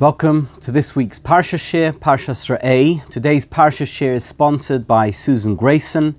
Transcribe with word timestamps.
Welcome 0.00 0.48
to 0.60 0.70
this 0.70 0.94
week's 0.94 1.18
Parsha 1.18 1.58
Shir, 1.58 1.90
Parshas 1.90 2.48
Re'eh. 2.48 3.04
Today's 3.08 3.44
Parsha 3.44 3.84
Shir 3.84 4.12
is 4.12 4.24
sponsored 4.24 4.86
by 4.86 5.10
Susan 5.10 5.56
Grayson 5.56 6.14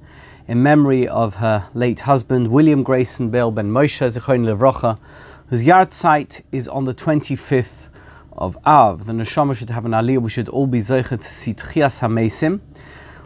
in 0.50 0.62
memory 0.62 1.08
of 1.08 1.36
her 1.36 1.70
late 1.74 2.02
husband, 2.02 2.50
William 2.50 2.84
Grayson 2.84 3.30
Bale 3.30 3.52
Ben 3.52 3.72
Moshe 3.72 4.06
Zechon 4.06 4.44
Levrocha, 4.44 5.00
whose 5.48 5.64
yahrzeit 5.64 6.42
is 6.52 6.68
on 6.68 6.84
the 6.84 6.94
25th 6.94 7.88
of 8.34 8.58
Av. 8.66 9.06
The 9.06 9.14
Neshama 9.14 9.56
should 9.56 9.70
have 9.70 9.86
an 9.86 9.94
aliyah. 9.94 10.22
We 10.22 10.30
should 10.30 10.50
all 10.50 10.68
be 10.68 10.80
zeicha 10.80 11.18
to 11.18 11.24
see 11.24 11.54
Tchias 11.54 12.02
HaMesim. 12.02 12.60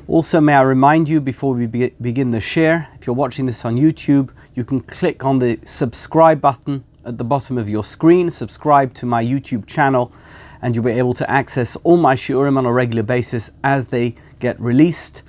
Also, 0.07 0.39
may 0.39 0.53
I 0.53 0.61
remind 0.61 1.09
you 1.09 1.19
before 1.19 1.55
we 1.55 1.65
be- 1.65 1.95
begin 1.99 2.29
the 2.29 2.39
share, 2.39 2.89
if 2.99 3.07
you're 3.07 3.15
watching 3.15 3.47
this 3.47 3.65
on 3.65 3.75
YouTube, 3.75 4.29
you 4.53 4.63
can 4.63 4.81
click 4.81 5.25
on 5.25 5.39
the 5.39 5.59
subscribe 5.65 6.41
button 6.41 6.83
at 7.05 7.17
the 7.17 7.23
bottom 7.23 7.57
of 7.57 7.69
your 7.69 7.83
screen, 7.83 8.31
subscribe 8.31 8.93
to 8.93 9.05
my 9.05 9.23
YouTube 9.23 9.65
channel, 9.65 10.11
and 10.63 10.73
you'll 10.73 10.85
be 10.85 10.91
able 10.91 11.13
to 11.13 11.29
access 11.29 11.75
all 11.83 11.97
my 11.97 12.15
shiurim 12.15 12.57
on 12.57 12.65
a 12.65 12.71
regular 12.71 13.03
basis 13.03 13.51
as 13.65 13.87
they 13.87 14.15
get 14.39 14.57
released. 14.61 15.21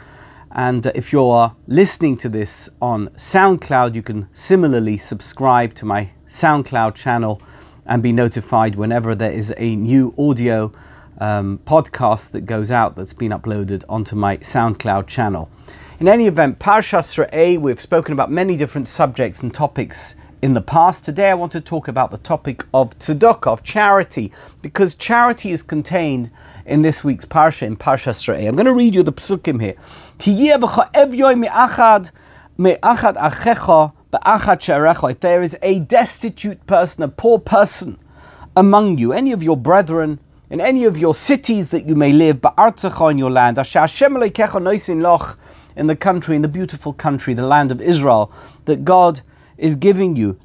And 0.52 0.86
uh, 0.86 0.92
if 0.94 1.12
you're 1.12 1.56
listening 1.66 2.16
to 2.18 2.28
this 2.28 2.70
on 2.80 3.08
SoundCloud, 3.16 3.96
you 3.96 4.02
can 4.02 4.28
similarly 4.32 4.96
subscribe 4.96 5.74
to 5.74 5.84
my 5.84 6.12
SoundCloud 6.28 6.94
channel 6.94 7.42
and 7.84 8.00
be 8.00 8.12
notified 8.12 8.76
whenever 8.76 9.16
there 9.16 9.32
is 9.32 9.52
a 9.56 9.74
new 9.74 10.14
audio 10.16 10.72
um, 11.18 11.58
podcast 11.66 12.30
that 12.30 12.42
goes 12.42 12.70
out 12.70 12.94
that's 12.94 13.12
been 13.12 13.32
uploaded 13.32 13.82
onto 13.88 14.14
my 14.14 14.36
SoundCloud 14.36 15.08
channel. 15.08 15.50
In 15.98 16.06
any 16.06 16.28
event, 16.28 16.60
Parshas 16.60 17.18
Re'eh, 17.18 17.58
we've 17.58 17.80
spoken 17.80 18.12
about 18.12 18.30
many 18.30 18.56
different 18.56 18.86
subjects 18.86 19.42
and 19.42 19.52
topics 19.52 20.14
in 20.44 20.52
the 20.52 20.60
past. 20.60 21.06
Today 21.06 21.30
I 21.30 21.34
want 21.34 21.52
to 21.52 21.60
talk 21.62 21.88
about 21.88 22.10
the 22.10 22.18
topic 22.18 22.66
of 22.74 22.90
tzedakah, 22.98 23.50
of 23.50 23.62
charity, 23.62 24.30
because 24.60 24.94
charity 24.94 25.52
is 25.52 25.62
contained 25.62 26.30
in 26.66 26.82
this 26.82 27.02
week's 27.02 27.24
parsha, 27.24 27.62
in 27.62 27.78
Parshas 27.78 28.28
Re'eh. 28.28 28.46
I'm 28.46 28.54
going 28.54 28.66
to 28.66 28.74
read 28.74 28.94
you 28.94 29.02
the 29.02 29.10
psukim 29.10 29.58
here. 29.58 29.74
If 35.08 35.20
there 35.20 35.42
is 35.42 35.56
a 35.62 35.80
destitute 35.80 36.66
person, 36.66 37.04
a 37.04 37.08
poor 37.08 37.38
person 37.38 37.98
among 38.54 38.98
you, 38.98 39.14
any 39.14 39.32
of 39.32 39.42
your 39.42 39.56
brethren, 39.56 40.18
in 40.50 40.60
any 40.60 40.84
of 40.84 40.98
your 40.98 41.14
cities 41.14 41.70
that 41.70 41.88
you 41.88 41.94
may 41.94 42.12
live, 42.12 42.42
but 42.42 42.52
in 42.58 43.16
your 43.16 43.30
land, 43.30 43.56
in 43.56 43.64
the 45.86 45.96
country, 45.98 46.36
in 46.36 46.42
the 46.42 46.48
beautiful 46.48 46.92
country, 46.92 47.32
the 47.32 47.46
land 47.46 47.72
of 47.72 47.80
Israel, 47.80 48.30
that 48.66 48.84
God 48.84 49.22
is 49.56 49.76
giving 49.76 50.16
you. 50.16 50.38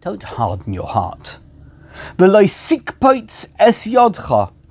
Don't 0.00 0.22
harden 0.22 0.72
your 0.72 0.86
heart. 0.86 1.40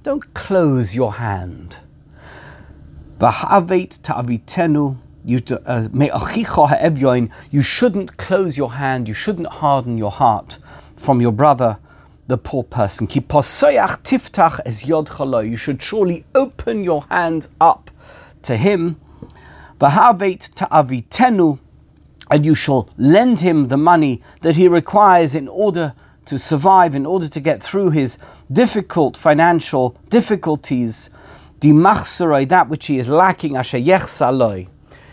Don't 0.03 0.33
close 0.33 0.95
your 0.95 1.13
hand. 1.13 1.79
Uh, 5.65 5.89
you 7.51 7.61
shouldn't 7.61 8.17
close 8.17 8.57
your 8.57 8.73
hand, 8.73 9.07
you 9.07 9.13
shouldn't 9.13 9.47
harden 9.47 9.97
your 9.97 10.11
heart 10.11 10.59
from 10.95 11.19
your 11.19 11.33
brother, 11.33 11.79
the 12.27 12.37
poor 12.37 12.63
person. 12.63 13.07
You 13.07 13.21
should 15.57 15.81
surely 15.81 16.25
open 16.33 16.83
your 16.83 17.03
hand 17.09 17.47
up 17.59 17.91
to 18.43 18.55
him 18.55 18.97
V'havet 19.79 20.53
ta'avitenu, 20.55 21.59
and 22.29 22.45
you 22.45 22.55
shall 22.55 22.89
lend 22.97 23.41
him 23.41 23.67
the 23.67 23.77
money 23.77 24.21
that 24.41 24.55
he 24.55 24.67
requires 24.67 25.35
in 25.35 25.47
order 25.47 25.93
to 26.25 26.37
survive, 26.37 26.93
in 26.93 27.05
order 27.05 27.27
to 27.27 27.39
get 27.39 27.63
through 27.63 27.91
his 27.91 28.17
difficult 28.51 29.15
financial 29.15 29.97
difficulties, 30.09 31.09
dimachsarai, 31.59 32.47
that 32.49 32.69
which 32.69 32.87
he 32.87 32.97
is 32.97 33.07
lacking, 33.07 33.55
asher 33.55 33.77
yechsaloi. 33.77 34.67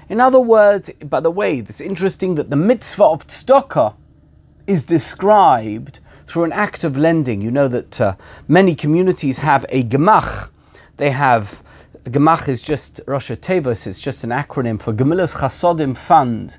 In 0.08 0.20
other 0.20 0.40
words, 0.40 0.90
by 1.04 1.20
the 1.20 1.30
way, 1.30 1.58
it's 1.58 1.80
interesting 1.80 2.34
that 2.34 2.50
the 2.50 2.56
mitzvah 2.56 3.04
of 3.04 3.26
tzedakah 3.26 3.94
is 4.66 4.82
described 4.82 6.00
through 6.26 6.44
an 6.44 6.52
act 6.52 6.84
of 6.84 6.96
lending. 6.96 7.40
You 7.40 7.50
know 7.50 7.68
that 7.68 8.00
uh, 8.00 8.16
many 8.48 8.74
communities 8.74 9.38
have 9.38 9.64
a 9.68 9.82
gemach, 9.82 10.50
they 10.96 11.10
have 11.10 11.62
Gemach 12.04 12.48
is 12.48 12.60
just 12.62 13.00
Rosh 13.06 13.30
Tevos, 13.30 13.86
it's 13.86 13.98
just 13.98 14.24
an 14.24 14.30
acronym 14.30 14.80
for 14.80 14.92
Gemilas 14.92 15.36
Chasodim 15.36 15.96
Fund, 15.96 16.58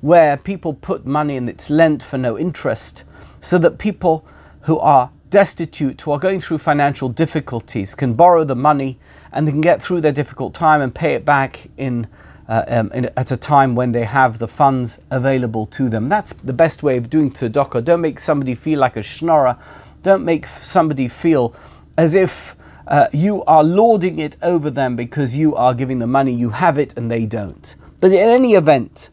where 0.00 0.36
people 0.36 0.74
put 0.74 1.06
money 1.06 1.36
and 1.36 1.48
it's 1.48 1.70
lent 1.70 2.02
for 2.02 2.18
no 2.18 2.36
interest, 2.36 3.04
so 3.40 3.56
that 3.58 3.78
people 3.78 4.26
who 4.62 4.80
are 4.80 5.12
destitute, 5.30 6.00
who 6.00 6.10
are 6.10 6.18
going 6.18 6.40
through 6.40 6.58
financial 6.58 7.08
difficulties, 7.08 7.94
can 7.94 8.14
borrow 8.14 8.42
the 8.42 8.56
money 8.56 8.98
and 9.30 9.46
they 9.46 9.52
can 9.52 9.60
get 9.60 9.80
through 9.80 10.00
their 10.00 10.10
difficult 10.10 10.54
time 10.54 10.80
and 10.80 10.92
pay 10.92 11.14
it 11.14 11.24
back 11.24 11.68
in, 11.76 12.08
uh, 12.48 12.64
um, 12.66 12.90
in 12.92 13.08
at 13.16 13.30
a 13.30 13.36
time 13.36 13.76
when 13.76 13.92
they 13.92 14.04
have 14.04 14.40
the 14.40 14.48
funds 14.48 15.00
available 15.12 15.66
to 15.66 15.88
them. 15.88 16.08
That's 16.08 16.32
the 16.32 16.52
best 16.52 16.82
way 16.82 16.96
of 16.96 17.08
doing 17.08 17.30
tzedakah. 17.30 17.84
Don't 17.84 18.00
make 18.00 18.18
somebody 18.18 18.56
feel 18.56 18.80
like 18.80 18.96
a 18.96 19.02
schnorrer. 19.04 19.56
Don't 20.02 20.24
make 20.24 20.46
somebody 20.46 21.06
feel 21.06 21.54
as 21.96 22.16
if 22.16 22.56
uh, 22.90 23.08
you 23.12 23.42
are 23.44 23.62
lording 23.62 24.18
it 24.18 24.36
over 24.42 24.68
them 24.68 24.96
because 24.96 25.36
you 25.36 25.54
are 25.54 25.72
giving 25.72 26.00
the 26.00 26.06
money, 26.08 26.34
you 26.34 26.50
have 26.50 26.76
it 26.76 26.92
and 26.96 27.08
they 27.10 27.24
don't. 27.24 27.76
But 28.00 28.10
in 28.10 28.18
any 28.18 28.54
event, 28.54 29.10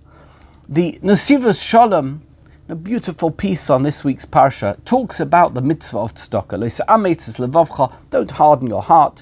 the 0.68 1.00
Nesivos 1.04 1.64
Shalom, 1.64 2.24
a 2.68 2.76
beautiful 2.76 3.30
piece 3.32 3.70
on 3.70 3.84
this 3.84 4.04
week's 4.04 4.26
Parsha, 4.26 4.84
talks 4.84 5.20
about 5.20 5.54
the 5.54 5.62
mitzvah 5.62 6.00
of 6.00 6.16
tzedakah. 6.16 7.94
Don't 8.10 8.32
harden 8.32 8.68
your 8.68 8.82
heart. 8.82 9.22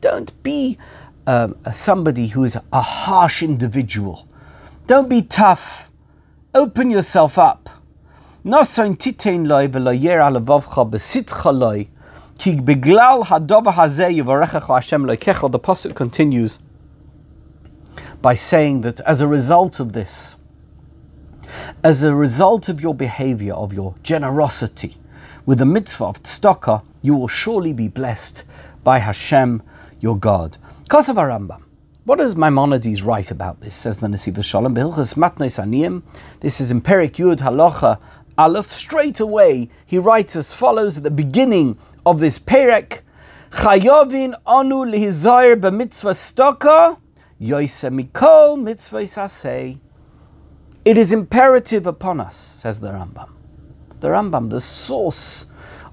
Don't 0.00 0.42
be 0.42 0.78
um, 1.26 1.56
somebody 1.72 2.26
who 2.28 2.44
is 2.44 2.58
a 2.72 2.80
harsh 2.80 3.42
individual. 3.42 4.28
Don't 4.86 5.08
be 5.08 5.22
tough. 5.22 5.90
Open 6.54 6.90
yourself 6.90 7.38
up. 7.38 7.75
The 8.46 8.52
Pasuk 15.58 15.94
continues 15.96 16.58
by 18.22 18.34
saying 18.34 18.80
that 18.82 19.00
as 19.00 19.20
a 19.20 19.26
result 19.26 19.80
of 19.80 19.94
this, 19.94 20.36
as 21.82 22.04
a 22.04 22.14
result 22.14 22.68
of 22.68 22.80
your 22.80 22.94
behavior, 22.94 23.52
of 23.52 23.72
your 23.72 23.96
generosity, 24.04 24.94
with 25.44 25.58
the 25.58 25.66
mitzvah 25.66 26.04
of 26.04 26.22
tzedakah, 26.22 26.84
you 27.02 27.16
will 27.16 27.26
surely 27.26 27.72
be 27.72 27.88
blessed 27.88 28.44
by 28.84 29.00
Hashem, 29.00 29.60
your 29.98 30.16
God. 30.16 30.58
Kosav 30.88 31.16
HaRambam. 31.16 31.62
What 32.04 32.20
does 32.20 32.36
Maimonides 32.36 33.02
write 33.02 33.32
about 33.32 33.60
this? 33.60 33.74
Says 33.74 33.98
the 33.98 34.06
Nesivos 34.06 34.44
Shalom. 34.44 34.74
This 34.74 36.60
is 36.60 36.70
in 36.70 36.80
Perik 36.80 37.16
Yud 37.16 37.38
Halacha 37.38 37.98
Aleph, 38.38 38.66
straight 38.66 39.18
away 39.18 39.68
he 39.86 39.98
writes 39.98 40.36
as 40.36 40.52
follows 40.52 40.98
at 40.98 41.04
the 41.04 41.10
beginning 41.10 41.78
of 42.04 42.20
this 42.20 42.38
Perek 42.38 43.00
Chayovin 43.50 44.34
anu 44.46 44.84
lihizair 44.84 45.56
b'mitzvah 45.56 46.14
stoka 46.14 46.98
yoise 47.40 47.90
mikol 47.90 48.62
mitzvah 48.62 49.04
sasei. 49.04 49.78
It 50.84 50.98
is 50.98 51.12
imperative 51.12 51.86
upon 51.86 52.20
us, 52.20 52.36
says 52.36 52.80
the 52.80 52.88
Rambam. 52.88 53.30
The 54.00 54.08
Rambam, 54.08 54.50
the 54.50 54.60
source 54.60 55.46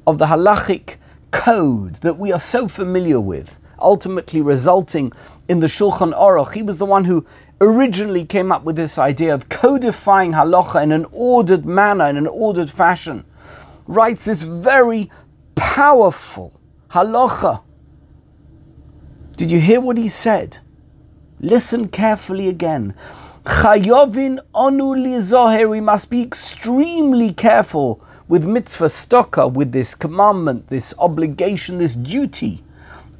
of 0.06 0.18
the 0.18 0.26
halachic 0.26 0.98
code 1.32 1.96
that 1.98 2.18
we 2.18 2.34
are 2.34 2.40
so 2.40 2.68
familiar 2.68 3.22
with, 3.22 3.60
ultimately 3.80 4.42
resulting 4.42 5.14
in 5.48 5.62
the 5.62 5.68
Shulchan 5.68 6.14
Aruch. 6.14 6.54
He 6.54 6.62
was 6.62 6.78
the 6.78 6.86
one 6.86 7.06
who 7.06 7.26
originally 7.62 8.26
came 8.26 8.52
up 8.52 8.64
with 8.64 8.76
this 8.76 8.98
idea 8.98 9.34
of 9.34 9.50
codifying 9.50 10.34
halacha 10.34 10.84
in 10.84 10.92
an 10.92 11.06
ordered 11.12 11.66
manner, 11.66 12.06
in 12.06 12.18
an 12.18 12.28
ordered 12.28 12.70
fashion, 12.70 13.26
writes 13.88 14.26
this 14.26 14.44
very 14.44 15.10
powerful 15.56 16.60
halacha. 16.90 17.62
Did 19.36 19.52
you 19.52 19.60
hear 19.60 19.82
what 19.82 19.98
he 19.98 20.08
said? 20.08 20.60
Listen 21.40 21.88
carefully 21.88 22.48
again. 22.48 22.94
Chayovin 23.44 24.40
onu 24.54 24.96
lizoher. 24.96 25.70
We 25.70 25.82
must 25.82 26.10
be 26.10 26.22
extremely 26.22 27.34
careful 27.34 28.02
with 28.28 28.48
mitzvah 28.48 28.86
stocker, 28.86 29.52
with 29.52 29.74
this 29.74 29.96
commandment, 29.96 30.68
this 30.68 30.94
obligation, 30.98 31.80
this 31.80 31.96
duty 31.96 32.64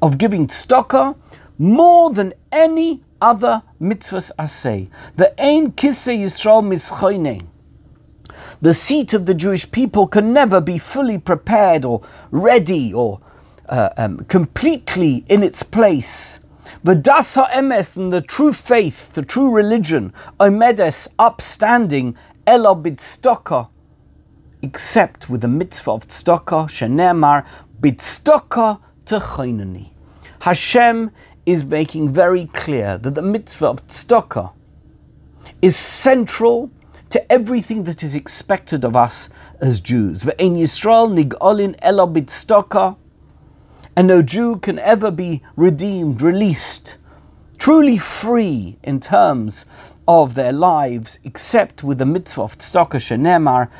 of 0.00 0.16
giving 0.16 0.46
stocker 0.46 1.16
more 1.58 2.10
than 2.10 2.32
any 2.50 3.03
other 3.20 3.62
mitzvahs 3.80 4.30
asay. 4.38 4.88
The 5.16 5.34
Ein 5.40 5.72
Kisei 5.72 6.18
Yisrael 6.18 6.64
Mischoine. 6.64 7.46
The 8.60 8.74
seat 8.74 9.14
of 9.14 9.26
the 9.26 9.34
Jewish 9.34 9.70
people 9.70 10.06
can 10.06 10.32
never 10.32 10.60
be 10.60 10.78
fully 10.78 11.18
prepared 11.18 11.84
or 11.84 12.02
ready 12.30 12.92
or 12.92 13.20
uh, 13.68 13.90
um, 13.96 14.18
completely 14.24 15.24
in 15.28 15.42
its 15.42 15.62
place 15.62 16.40
The 16.84 16.94
das 16.94 17.34
ha'emes 17.34 17.96
and 17.96 18.12
the 18.12 18.20
true 18.20 18.52
faith, 18.52 19.14
the 19.14 19.22
true 19.22 19.50
religion, 19.50 20.12
omedes, 20.38 21.08
upstanding, 21.18 22.14
elobid 22.46 22.96
bidstoka, 22.96 23.68
except 24.60 25.30
with 25.30 25.40
the 25.40 25.48
mitzvah 25.48 25.92
of 25.92 26.06
tzedakah, 26.06 26.68
shenemar, 26.68 27.46
bidstoka 27.80 28.80
techonani. 29.06 29.92
Hashem 30.40 31.10
is 31.46 31.64
making 31.64 32.12
very 32.12 32.46
clear 32.46 32.98
that 32.98 33.14
the 33.14 33.22
mitzvah 33.22 33.66
of 33.66 33.86
tzedakah 33.86 34.52
is 35.60 35.76
central 35.76 36.70
to 37.10 37.32
everything 37.32 37.84
that 37.84 38.02
is 38.02 38.14
expected 38.14 38.84
of 38.84 38.96
us 38.96 39.28
as 39.60 39.80
Jews. 39.80 40.24
Ve'en 40.24 40.56
Yisrael 40.56 41.14
nig'olin 41.14 41.76
ela 41.80 42.06
bidstoka, 42.08 42.96
and 43.94 44.08
no 44.08 44.22
Jew 44.22 44.56
can 44.56 44.78
ever 44.78 45.10
be 45.10 45.42
redeemed, 45.54 46.20
released, 46.20 46.96
truly 47.58 47.98
free 47.98 48.78
in 48.82 48.98
terms 48.98 49.64
of 50.08 50.34
their 50.34 50.52
lives, 50.52 51.18
except 51.24 51.84
with 51.84 51.98
the 51.98 52.06
mitzvah 52.06 52.42
of 52.42 52.58
tzedakah 52.58 53.00
shenemar, 53.00 53.70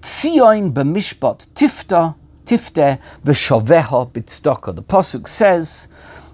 tzion 0.00 0.72
b'mishpat 0.72 1.48
tifta, 1.48 2.14
tifte 2.44 2.98
v'shoveha 3.24 4.10
b'tzedakah. 4.10 4.74
The 4.74 4.82
pasuk 4.82 5.28
says 5.28 5.86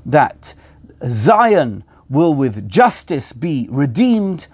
that 0.04 0.54
Zion 1.04 1.84
will 2.08 2.34
with 2.34 2.68
justice 2.68 3.32
be 3.32 3.68
redeemed, 3.70 4.46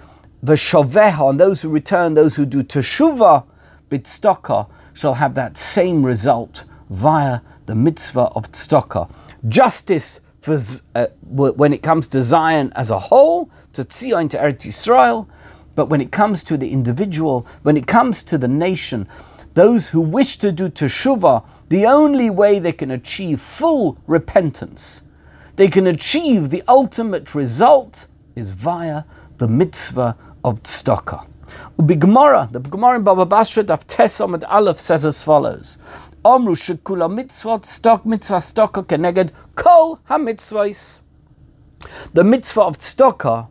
The 0.42 0.54
v'shoveha, 0.54 1.30
and 1.30 1.38
those 1.38 1.62
who 1.62 1.68
return, 1.68 2.14
those 2.14 2.36
who 2.36 2.46
do 2.46 2.62
teshuvah 2.62 3.44
b'tzedakah, 3.90 4.68
shall 4.92 5.14
have 5.14 5.34
that 5.34 5.56
same 5.56 6.04
result 6.04 6.64
via 6.90 7.40
the 7.66 7.74
mitzvah 7.74 8.30
of 8.34 8.50
tzedakah. 8.50 9.10
Justice 9.48 10.20
for, 10.40 10.58
uh, 10.96 11.06
when 11.30 11.72
it 11.72 11.82
comes 11.82 12.08
to 12.08 12.20
Zion 12.20 12.72
as 12.74 12.90
a 12.90 12.98
whole, 12.98 13.48
to 13.72 13.84
Tzion, 13.84 14.28
to 14.30 14.38
Eretz 14.38 14.66
Yisrael, 14.66 15.28
but 15.74 15.86
when 15.86 16.00
it 16.00 16.10
comes 16.10 16.42
to 16.44 16.58
the 16.58 16.70
individual, 16.70 17.46
when 17.62 17.76
it 17.76 17.86
comes 17.86 18.22
to 18.24 18.36
the 18.36 18.48
nation, 18.48 19.06
those 19.54 19.90
who 19.90 20.00
wish 20.00 20.38
to 20.38 20.50
do 20.50 20.68
teshuvah, 20.68 21.44
the 21.68 21.86
only 21.86 22.28
way 22.28 22.58
they 22.58 22.72
can 22.72 22.90
achieve 22.90 23.40
full 23.40 23.98
repentance, 24.06 25.02
they 25.56 25.68
can 25.68 25.86
achieve 25.86 26.50
the 26.50 26.62
ultimate 26.66 27.34
result, 27.34 28.06
is 28.34 28.50
via 28.50 29.04
the 29.38 29.48
mitzvah 29.48 30.16
of 30.44 30.62
tzedakah. 30.62 31.26
Ubigmara, 31.78 32.50
the 32.50 32.60
Gemara 32.60 32.96
in 32.96 33.02
Baba 33.02 33.26
Basra, 33.26 33.64
Daf 33.64 33.84
Tesom 33.86 34.40
Aleph 34.48 34.80
says 34.80 35.04
as 35.04 35.22
follows: 35.22 35.78
Omru 36.24 36.54
shekula 36.56 37.12
mitzvot 37.12 37.66
stok 37.66 38.06
mitzvah 38.06 38.36
stokah 38.36 38.84
keneged 38.84 39.30
kol 39.54 40.00
hamitzvahs. 40.08 41.00
The 42.14 42.24
mitzvah 42.24 42.62
of 42.62 42.78
tzedakah 42.78 43.48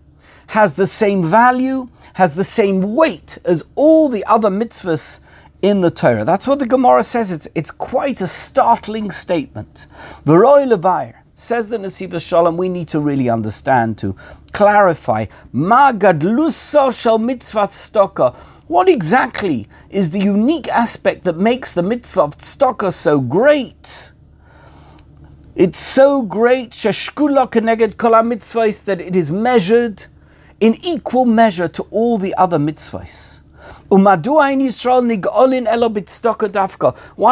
has 0.48 0.74
the 0.75 0.88
same 0.88 1.24
value, 1.24 1.89
has 2.13 2.36
the 2.36 2.44
same 2.44 2.95
weight 2.95 3.38
as 3.45 3.63
all 3.75 4.09
the 4.09 4.25
other 4.25 4.50
mitzvahs 4.50 5.19
in 5.62 5.81
the 5.81 5.92
Torah. 5.92 6.25
That's 6.25 6.48
what 6.48 6.59
the 6.59 6.65
Gemara 6.65 7.03
says. 7.03 7.31
It's, 7.31 7.48
it's 7.53 7.71
quite 7.71 8.21
a 8.21 8.27
startling 8.27 9.12
statement. 9.12 9.88
V'roi 10.25 10.68
levayr, 10.68 11.15
says 11.41 11.69
the 11.69 11.77
Nesivos 11.77 12.25
Shalom, 12.25 12.55
we 12.55 12.69
need 12.69 12.88
to 12.89 12.99
really 12.99 13.27
understand, 13.27 13.97
to 13.97 14.15
clarify, 14.53 15.25
ma 15.51 15.91
gadlusa 15.91 16.95
shel 16.95 17.17
mitzvah 17.17 17.67
tzedakah, 17.67 18.35
what 18.67 18.88
exactly 18.88 19.67
is 19.89 20.11
the 20.11 20.19
unique 20.19 20.67
aspect 20.67 21.23
that 21.23 21.35
makes 21.35 21.73
the 21.73 21.81
mitzvah 21.81 22.21
of 22.21 22.93
so 22.93 23.19
great? 23.19 24.11
It's 25.55 25.79
so 25.79 26.21
great, 26.21 26.69
sheshkula 26.69 27.49
keneged 27.49 27.97
kol 27.97 28.11
mitzvahs, 28.11 28.83
that 28.83 29.01
it 29.01 29.15
is 29.15 29.31
measured 29.31 30.05
in 30.59 30.77
equal 30.83 31.25
measure 31.25 31.67
to 31.69 31.81
all 31.89 32.19
the 32.19 32.35
other 32.35 32.59
mitzvahs. 32.59 33.41
Why 33.89 34.13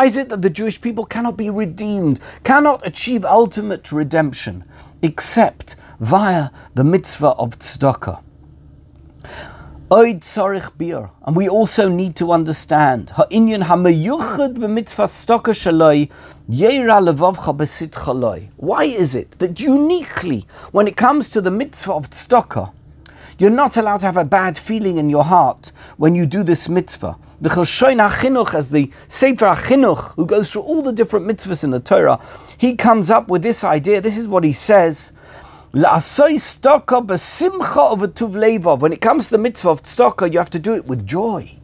is 0.05 0.17
it 0.17 0.29
that 0.29 0.41
the 0.41 0.49
Jewish 0.49 0.81
people 0.81 1.05
cannot 1.05 1.37
be 1.37 1.49
redeemed, 1.49 2.19
cannot 2.43 2.85
achieve 2.85 3.25
ultimate 3.25 3.91
redemption, 3.91 4.63
except 5.01 5.75
via 5.99 6.49
the 6.75 6.83
mitzvah 6.83 7.29
of 7.29 7.57
tzedakah? 7.59 8.21
Oid 9.91 10.77
bir. 10.77 11.09
And 11.25 11.35
we 11.35 11.49
also 11.49 11.89
need 11.89 12.15
to 12.17 12.31
understand 12.31 13.09
ha'inyan 13.11 13.63
ha'meyuchad 13.63 14.55
b'mitzvah 14.57 15.09
shaloi 15.09 16.09
yera 16.47 17.01
levavcha 17.01 18.49
Why 18.57 18.83
is 18.83 19.15
it 19.15 19.31
that 19.39 19.59
uniquely, 19.59 20.45
when 20.71 20.87
it 20.87 20.95
comes 20.95 21.29
to 21.29 21.41
the 21.41 21.49
mitzvah 21.49 21.93
of 21.93 22.09
tzedakah, 22.11 22.71
you're 23.39 23.49
not 23.49 23.77
allowed 23.77 24.01
to 24.01 24.05
have 24.05 24.17
a 24.17 24.25
bad 24.25 24.57
feeling 24.57 24.97
in 24.97 25.09
your 25.09 25.23
heart 25.23 25.71
when 25.97 26.13
you 26.13 26.25
do 26.25 26.43
this 26.43 26.69
mitzvah. 26.69 27.17
Because 27.41 27.69
Shoin 27.69 27.97
HaChinuch, 27.97 28.53
as 28.53 28.69
the 28.69 28.91
Sefer 29.07 29.45
HaChinuch, 29.45 30.15
who 30.15 30.25
goes 30.25 30.51
through 30.51 30.63
all 30.63 30.81
the 30.81 30.91
different 30.91 31.25
mitzvahs 31.25 31.63
in 31.63 31.71
the 31.71 31.79
Torah, 31.79 32.19
he 32.57 32.75
comes 32.75 33.09
up 33.09 33.29
with 33.29 33.41
this 33.41 33.63
idea. 33.63 34.01
This 34.01 34.17
is 34.17 34.27
what 34.27 34.43
he 34.43 34.51
says. 34.51 35.13
When 35.71 35.85
it 35.85 35.91
comes 39.01 39.25
to 39.25 39.31
the 39.31 39.37
mitzvah 39.37 39.69
of 39.69 39.83
tzedakah, 39.83 40.33
you 40.33 40.39
have 40.39 40.49
to 40.49 40.59
do 40.59 40.75
it 40.75 40.85
with 40.85 41.07
joy, 41.07 41.57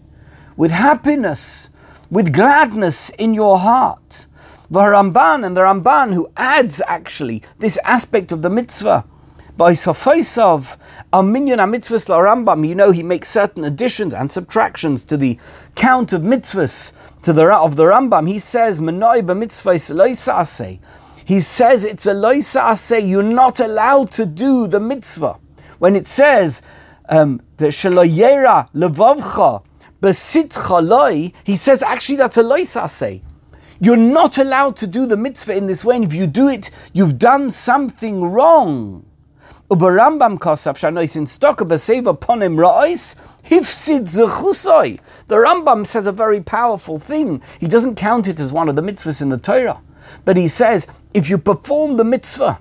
with 0.56 0.72
happiness, 0.72 1.70
with 2.10 2.32
gladness 2.32 3.10
in 3.12 3.34
your 3.34 3.60
heart. 3.60 4.28
The 4.70 4.80
Ramban 4.80 5.46
and 5.46 5.58
the 5.58 5.62
Ramban 5.62 6.14
who 6.14 6.32
adds 6.38 6.82
actually 6.88 7.44
this 7.60 7.78
aspect 7.84 8.32
of 8.32 8.42
the 8.44 8.50
mitzvah. 8.50 9.04
By 9.58 9.72
Sofaisav, 9.72 10.76
Minyan 11.14 11.60
mitzvahs 11.60 12.10
la 12.10 12.20
Rambam, 12.20 12.68
you 12.68 12.76
know 12.76 12.92
he 12.92 13.02
makes 13.02 13.30
certain 13.30 13.64
additions 13.64 14.14
and 14.14 14.30
subtractions 14.30 15.06
to 15.06 15.16
the 15.16 15.40
count 15.76 16.12
of 16.12 16.24
mitzvahs 16.24 16.92
to 17.24 17.32
the 17.32 17.46
of 17.54 17.78
the 17.78 17.84
Rambam. 17.84 18.28
He 18.28 18.38
says, 18.38 18.82
Menoi 18.82 19.22
b'mitzvahs 19.22 19.96
loisase. 19.96 20.80
He 21.24 21.40
says 21.40 21.86
it's 21.86 22.06
a 22.06 22.14
loisase, 22.14 23.08
you're 23.08 23.24
not 23.24 23.62
allowed 23.62 24.12
to 24.12 24.26
do 24.26 24.68
the 24.68 24.82
mitzvah. 24.82 25.40
When 25.80 25.96
it 25.96 26.06
says 26.06 26.62
um, 27.08 27.42
the 27.56 27.68
shaloyera 27.68 28.70
levavcha 28.74 29.64
besitcha 30.02 30.86
loy, 30.86 31.32
he 31.46 31.56
says 31.56 31.82
actually 31.82 32.18
that's 32.18 32.36
a 32.36 32.44
loisase. 32.44 33.22
You're 33.80 33.96
not 33.96 34.38
allowed 34.38 34.76
to 34.78 34.88
do 34.88 35.06
the 35.06 35.16
mitzvah 35.16 35.56
in 35.56 35.68
this 35.68 35.86
way, 35.86 35.96
and 35.96 36.04
if 36.04 36.14
you 36.14 36.28
do 36.28 36.50
it, 36.50 36.72
you've 36.92 37.18
done 37.18 37.52
something 37.52 38.22
wrong. 38.22 39.06
Uberambam 39.70 40.38
kosav 40.38 40.76
shanois 40.76 41.16
in 41.16 41.26
stoka 41.26 41.66
beseva 41.66 42.16
ponim 42.16 42.56
ra'is 42.56 43.16
hifsid 43.46 44.02
zechusoi. 44.02 45.00
The 45.28 45.38
Rambam 45.38 45.88
says 45.88 46.06
a 46.06 46.12
very 46.12 46.40
powerful 46.40 47.00
thing. 47.00 47.42
He 47.60 47.68
doesn't 47.68 47.96
count 47.96 48.28
it 48.28 48.40
as 48.40 48.54
one 48.54 48.70
of 48.70 48.76
the 48.76 48.84
mitzvahs 48.84 49.24
in 49.24 49.30
the 49.30 49.40
Torah, 49.40 49.82
but 50.24 50.38
he 50.38 50.48
says 50.48 50.86
if 51.16 51.32
you 51.32 51.40
perform 51.40 51.98
the 51.98 52.04
mitzvah 52.04 52.60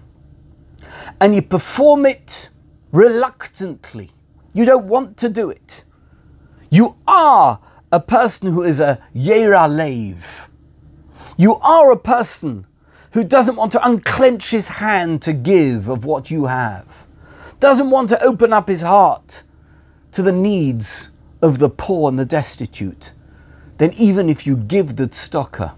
and 1.20 1.34
you 1.34 1.42
perform 1.42 2.06
it 2.06 2.48
reluctantly, 2.90 4.10
you 4.54 4.64
don't 4.64 4.86
want 4.86 5.18
to 5.18 5.28
do 5.28 5.50
it, 5.50 5.84
you 6.70 6.96
are 7.06 7.60
a 7.92 8.00
person 8.00 8.50
who 8.50 8.62
is 8.62 8.80
a 8.80 8.98
yera 9.14 9.68
leiv. 9.68 10.48
You 11.36 11.56
are 11.56 11.92
a 11.92 11.98
person 11.98 12.66
who 13.14 13.22
doesn't 13.22 13.54
want 13.54 13.70
to 13.70 13.86
unclench 13.86 14.50
his 14.50 14.66
hand 14.66 15.22
to 15.22 15.32
give 15.32 15.88
of 15.88 16.04
what 16.04 16.32
you 16.32 16.46
have, 16.46 17.06
doesn't 17.60 17.90
want 17.90 18.08
to 18.08 18.20
open 18.20 18.52
up 18.52 18.66
his 18.66 18.82
heart 18.82 19.44
to 20.10 20.20
the 20.20 20.32
needs 20.32 21.10
of 21.40 21.60
the 21.60 21.70
poor 21.70 22.08
and 22.08 22.18
the 22.18 22.24
destitute, 22.24 23.12
then 23.78 23.92
even 23.96 24.28
if 24.28 24.48
you 24.48 24.56
give 24.56 24.96
the 24.96 25.06
tzedakah, 25.06 25.74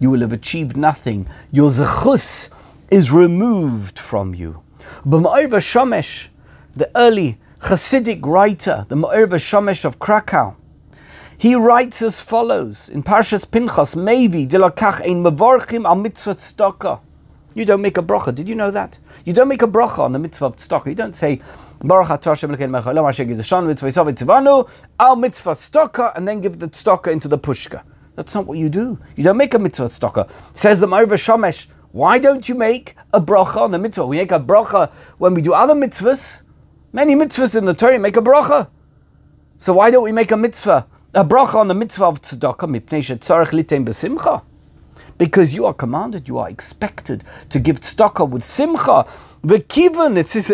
you 0.00 0.10
will 0.10 0.22
have 0.22 0.32
achieved 0.32 0.76
nothing. 0.76 1.28
Your 1.52 1.70
zechus 1.70 2.48
is 2.90 3.12
removed 3.12 3.96
from 3.96 4.34
you. 4.34 4.60
B'ma'ir 5.04 5.48
Shomesh, 5.48 6.28
the 6.74 6.90
early 6.96 7.38
Hasidic 7.60 8.26
writer, 8.26 8.84
the 8.88 8.96
Ma'ir 8.96 9.28
Shomesh 9.28 9.84
of 9.84 10.00
Krakow, 10.00 10.56
he 11.36 11.54
writes 11.54 12.02
as 12.02 12.20
follows 12.20 12.88
in 12.88 13.02
Parshas 13.02 13.50
Pinchas, 13.50 13.94
Mevi 13.94 14.48
dilakach 14.48 15.00
ein 15.02 15.22
mevorchim 15.24 15.84
al 15.84 15.96
mitzvah 15.96 16.34
tzedakah. 16.34 17.00
You 17.54 17.64
don't 17.64 17.82
make 17.82 17.98
a 17.98 18.02
bracha. 18.02 18.34
Did 18.34 18.48
you 18.48 18.54
know 18.54 18.70
that? 18.70 18.98
You 19.24 19.32
don't 19.32 19.48
make 19.48 19.62
a 19.62 19.66
bracha 19.66 20.00
on 20.00 20.12
the 20.12 20.18
mitzvah 20.18 20.46
of. 20.46 20.86
You 20.86 20.94
don't 20.94 21.14
say 21.14 21.40
Baruch 21.80 22.08
atah 22.08 22.24
Hashem 22.24 22.50
Elokeinu 22.50 22.70
melech 22.70 22.84
haolam 22.84 23.08
asher 23.08 23.24
gidushan 23.24 23.66
mitzvah 23.66 23.88
yisav 23.88 24.12
tzivanu 24.12 24.68
al 24.98 25.16
mitzvah 25.16 25.52
tzedakah 25.52 26.16
and 26.16 26.26
then 26.26 26.40
give 26.40 26.58
the 26.58 26.68
tzedakah 26.68 27.12
into 27.12 27.28
the 27.28 27.38
pushka. 27.38 27.82
That's 28.16 28.34
not 28.34 28.46
what 28.46 28.58
you 28.58 28.68
do. 28.68 28.98
You 29.16 29.24
don't 29.24 29.36
make 29.36 29.54
a 29.54 29.58
mitzvah 29.58 29.86
tzedakah. 29.86 30.30
Says 30.52 30.80
the 30.80 30.86
Ma'ir 30.86 31.06
Shomesh. 31.06 31.66
Why 31.92 32.18
don't 32.18 32.48
you 32.48 32.56
make 32.56 32.96
a 33.12 33.20
bracha 33.20 33.58
on 33.58 33.70
the 33.70 33.78
mitzvah? 33.78 34.06
We 34.06 34.16
make 34.16 34.32
a 34.32 34.40
bracha 34.40 34.90
when 35.18 35.34
we 35.34 35.42
do 35.42 35.52
other 35.52 35.74
mitzvahs. 35.74 36.42
Many 36.92 37.14
mitzvahs 37.14 37.56
in 37.56 37.66
the 37.66 37.74
Torah 37.74 38.00
make 38.00 38.16
a 38.16 38.20
bracha. 38.20 38.68
So 39.58 39.74
why 39.74 39.90
don't 39.90 40.02
we 40.02 40.10
make 40.10 40.32
a 40.32 40.36
mitzvah, 40.36 40.86
a 41.14 41.24
bracha 41.24 41.56
on 41.56 41.68
the 41.68 41.74
mitzvah 41.74 42.06
of 42.06 42.22
tzedakah, 42.22 42.68
mipnei 42.68 43.00
shetzarech 43.00 43.52
litem 43.52 43.84
besimcha? 43.84 44.42
because 45.18 45.54
you 45.54 45.66
are 45.66 45.74
commanded, 45.74 46.28
you 46.28 46.38
are 46.38 46.48
expected 46.48 47.24
to 47.50 47.58
give 47.58 47.80
tzedakah 47.80 48.28
with 48.28 48.44
simcha. 48.44 49.06
The 49.42 49.58
kivan, 49.58 50.16
it's, 50.16 50.52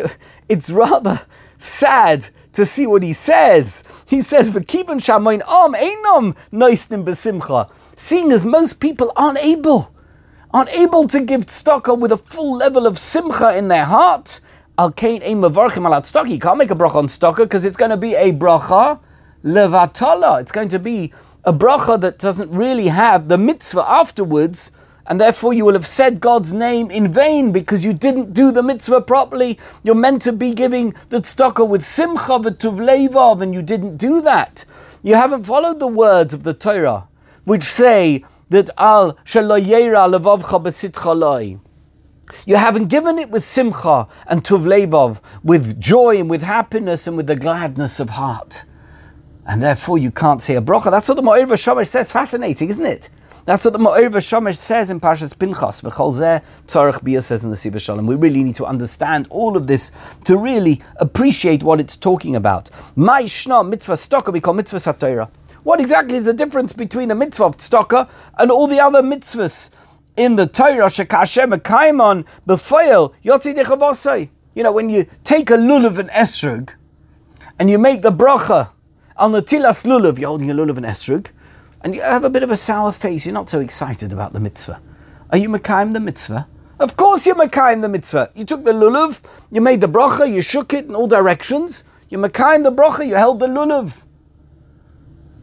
it's 0.49 0.71
rather 0.71 1.23
sad 1.59 2.29
to 2.53 2.67
see 2.67 2.87
what 2.87 3.03
he 3.03 3.13
says. 3.13 3.85
He 4.09 4.23
says, 4.23 4.51
"V'kivan 4.51 4.99
shamoin 5.01 5.43
am 5.49 5.75
einam 5.75 6.37
noisnim 6.51 7.05
besimcha." 7.05 7.71
Seeing 7.97 8.33
as 8.33 8.45
most 8.45 8.81
people 8.81 9.13
aren't 9.17 9.39
able, 9.39 9.95
aren't 10.53 10.71
able 10.71 11.07
to 11.09 11.21
give 11.21 11.47
tzedakah 11.47 11.99
with 11.99 12.13
a 12.13 12.17
full 12.17 12.57
level 12.57 12.87
of 12.87 12.99
simcha 12.99 13.57
in 13.57 13.69
their 13.69 13.85
heart, 13.85 14.41
al 14.77 14.91
kain 14.91 15.23
ein 15.23 15.37
mavarchim 15.37 15.87
alat 15.87 16.11
tzedakah. 16.11 16.31
You 16.31 16.39
can't 16.39 16.59
make 16.59 16.71
a 16.71 16.75
bracha 16.75 16.97
on 16.97 17.07
tzedakah 17.07 17.45
because 17.45 17.65
it's 17.65 17.77
going 17.77 17.91
to 17.91 17.97
be 17.97 18.15
a 18.15 18.33
bracha 18.33 18.99
levatala. 19.45 20.41
It's 20.41 20.53
going 20.53 20.69
to 20.69 20.79
be 20.79 21.13
a 21.45 21.53
bracha 21.53 22.01
that 22.01 22.19
doesn't 22.19 22.51
really 22.51 22.89
have 22.89 23.29
the 23.29 23.39
mitzvah 23.39 23.89
afterwards 23.89 24.73
and 25.11 25.21
therefore 25.21 25.53
you 25.53 25.65
will 25.65 25.73
have 25.73 25.87
said 25.87 26.21
God's 26.21 26.53
name 26.53 26.89
in 26.89 27.13
vain 27.13 27.51
because 27.51 27.85
you 27.85 27.93
didn't 27.93 28.33
do 28.33 28.53
the 28.53 28.63
mitzvah 28.63 29.01
properly. 29.01 29.59
You're 29.83 29.97
meant 29.97 30.23
to 30.23 30.33
be 30.33 30.53
giving 30.53 30.95
the 31.09 31.19
tzedakah 31.19 31.67
with 31.69 31.85
simcha 31.85 32.39
v'tuv 32.39 32.79
levav, 32.79 33.43
and 33.43 33.53
you 33.53 33.61
didn't 33.61 33.97
do 33.97 34.21
that. 34.21 34.65
You 35.03 35.17
haven't 35.17 35.45
followed 35.45 35.81
the 35.81 35.89
words 35.89 36.33
of 36.33 36.45
the 36.45 36.55
Torah, 36.55 37.09
which 37.43 37.65
say 37.65 38.25
that 38.51 38.71
al 38.79 39.15
shaloyera 39.25 40.09
levavcha 40.09 40.63
besitchaloi. 40.63 41.59
You 42.47 42.55
haven't 42.55 42.87
given 42.87 43.19
it 43.19 43.31
with 43.31 43.45
simcha 43.45 44.07
and 44.29 44.45
tuv 44.45 44.63
levav, 44.63 45.21
with 45.43 45.81
joy 45.81 46.19
and 46.19 46.31
with 46.31 46.43
happiness 46.43 47.09
and 47.09 47.17
with 47.17 47.27
the 47.27 47.35
gladness 47.35 47.99
of 47.99 48.11
heart. 48.11 48.65
And 49.51 49.61
therefore 49.61 49.99
you 49.99 50.13
can't 50.13 50.41
say 50.41 50.55
a 50.55 50.63
bracha. 50.63 50.93
That's 50.93 51.09
what 51.09 51.17
the 51.17 51.23
Ma'ir 51.23 51.45
Shomesh 51.45 51.89
says. 51.89 52.13
Fascinating, 52.13 52.69
isn't 52.69 52.87
it? 52.87 53.09
That's 53.47 53.65
what 53.65 53.73
the 53.73 53.81
Ma'ir 53.81 54.09
Shomesh 54.09 54.57
says 54.57 54.93
in 54.93 55.01
Parshas 55.01 55.37
Pinchas. 55.37 55.83
V'chol 55.83 56.15
zeh 56.15 56.45
tzarech 56.69 57.03
bia 57.03 57.21
says 57.21 57.43
in 57.43 57.51
the 57.51 57.57
Siva 57.57 57.81
Shalom. 57.81 58.07
We 58.07 58.15
really 58.15 58.45
need 58.45 58.55
to 58.55 58.65
understand 58.65 59.27
all 59.29 59.57
of 59.57 59.67
this 59.67 59.91
to 60.27 60.39
really 60.39 60.81
appreciate 60.99 61.65
what 61.65 61.81
it's 61.81 61.97
talking 61.97 62.37
about. 62.37 62.71
My 62.95 63.23
mitzvah 63.23 63.95
stokah 63.95 64.33
we 64.33 64.41
call 64.41 64.55
mitzvah 64.55 64.77
satira. 64.77 65.29
What 65.65 65.81
exactly 65.81 66.15
is 66.15 66.27
the 66.27 66.33
difference 66.33 66.73
between 66.73 67.09
the 67.09 67.17
mitzvah 67.17 67.47
of 67.47 68.11
and 68.39 68.53
all 68.53 68.69
the 68.69 68.79
other 68.79 69.03
mitzvahs 69.03 69.71
in 70.17 70.37
the 70.37 70.47
Torah? 70.47 70.87
Shekashem 70.87 71.55
kaimon 71.57 72.25
b'foil 72.47 73.15
yotzi 73.25 73.53
dechavosai. 73.57 74.29
You 74.55 74.63
know, 74.63 74.71
when 74.71 74.89
you 74.89 75.07
take 75.25 75.51
a 75.51 75.55
lulav 75.55 75.99
and 75.99 76.09
esrog 76.11 76.77
and 77.59 77.69
you 77.69 77.79
make 77.79 78.03
the 78.03 78.13
bracha 78.13 78.71
on 79.21 79.33
the 79.33 79.43
tilas 79.43 79.85
lulav, 79.85 80.19
you're 80.19 80.29
holding 80.29 80.51
a 80.51 80.55
lulav 80.55 80.79
and 80.79 80.87
esrog 80.87 81.31
and 81.83 81.95
you 81.95 82.01
have 82.01 82.25
a 82.25 82.31
bit 82.31 82.43
of 82.43 82.51
a 82.51 82.57
sour 82.57 82.91
face, 82.91 83.27
you're 83.27 83.35
not 83.35 83.51
so 83.51 83.61
excited 83.61 84.13
about 84.13 84.33
the 84.33 84.41
mitzvah. 84.41 84.81
Are 85.29 85.39
you 85.39 85.51
Mekayim 85.51 85.93
the 85.93 86.01
mitzvah? 86.01 86.49
Of 86.79 86.97
course 86.97 87.27
you're 87.27 87.35
Mekayim 87.35 87.83
the 87.83 87.89
mitzvah. 87.89 88.31
You 88.35 88.47
took 88.47 88.65
the 88.65 88.73
lulav, 88.73 89.23
you 89.51 89.61
made 89.61 89.83
the 89.83 89.89
bracha, 89.89 90.31
you 90.31 90.41
shook 90.41 90.73
it 90.73 90.87
in 90.87 90.95
all 90.95 91.07
directions. 91.07 91.85
You're 92.09 92.27
Mekayim 92.27 92.65
the 92.65 92.73
bracha, 92.73 93.07
you 93.07 93.15
held 93.15 93.41
the 93.41 93.47
lulav. 93.47 94.07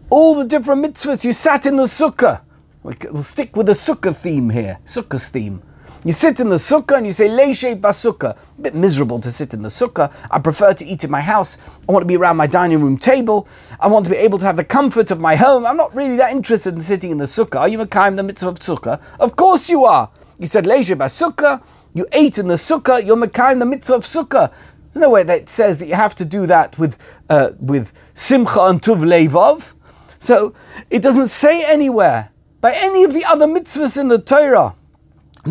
All 0.10 0.34
the 0.34 0.46
different 0.46 0.84
mitzvahs, 0.84 1.24
you 1.24 1.34
sat 1.34 1.68
in 1.68 1.78
the 1.78 1.84
sukkah. 1.84 2.42
We'll 2.82 3.22
stick 3.22 3.56
with 3.56 3.68
the 3.68 3.74
sukkah 3.74 4.16
theme 4.16 4.50
here, 4.50 4.80
sukkah's 4.86 5.30
theme. 5.30 5.62
You 6.08 6.14
sit 6.14 6.40
in 6.40 6.48
the 6.48 6.56
sukkah 6.56 6.96
and 6.96 7.06
you 7.06 7.12
say, 7.12 7.28
Leishe 7.28 7.78
basukah. 7.82 8.38
A 8.58 8.62
bit 8.62 8.74
miserable 8.74 9.20
to 9.20 9.30
sit 9.30 9.54
in 9.54 9.62
the 9.62 9.68
sukkah. 9.68 10.10
I 10.32 10.40
prefer 10.40 10.74
to 10.74 10.86
eat 10.86 11.04
in 11.04 11.12
my 11.12 11.20
house. 11.20 11.58
I 11.86 11.92
want 11.92 12.04
to 12.04 12.08
be 12.08 12.16
around 12.16 12.38
my 12.38 12.48
dining 12.48 12.80
room 12.80 12.98
table. 12.98 13.46
I 13.78 13.90
want 13.90 14.06
to 14.06 14.12
be 14.12 14.16
able 14.16 14.40
to 14.40 14.46
have 14.46 14.56
the 14.56 14.64
comfort 14.64 15.12
of 15.12 15.20
my 15.20 15.36
home. 15.36 15.66
I'm 15.66 15.76
not 15.76 15.94
really 15.94 16.16
that 16.16 16.32
interested 16.32 16.76
in 16.76 16.82
sitting 16.82 17.12
in 17.12 17.18
the 17.18 17.26
sukkah. 17.26 17.60
Are 17.60 17.68
you 17.68 17.78
Makayim 17.78 18.16
the 18.16 18.24
mitzvah 18.24 18.48
of 18.48 18.60
sukkah? 18.60 19.02
Of 19.20 19.36
course 19.36 19.70
you 19.70 19.84
are. 19.84 20.10
You 20.40 20.46
said, 20.46 20.64
Leishe 20.64 20.98
basukah. 20.98 21.62
You 21.94 22.08
ate 22.14 22.38
in 22.38 22.48
the 22.48 22.54
sukkah. 22.54 23.06
You're 23.06 23.18
Makayim 23.18 23.60
the 23.60 23.66
mitzvah 23.66 23.96
of 23.96 24.04
sukkah. 24.04 24.54
There's 24.94 25.02
no 25.02 25.10
way 25.10 25.24
that 25.24 25.50
says 25.50 25.78
that 25.80 25.90
you 25.90 25.96
have 25.96 26.16
to 26.16 26.24
do 26.24 26.46
that 26.48 26.80
with, 26.80 26.98
uh, 27.30 27.50
with 27.60 27.92
simcha 28.14 28.62
and 28.62 28.82
tuv 28.82 29.00
levov. 29.00 29.76
So 30.20 30.54
it 30.90 31.02
doesn't 31.02 31.28
say 31.28 31.66
anywhere 31.66 32.30
by 32.62 32.72
any 32.74 33.04
of 33.04 33.12
the 33.12 33.26
other 33.26 33.46
mitzvahs 33.46 34.00
in 34.00 34.08
the 34.08 34.20
Torah 34.20 34.74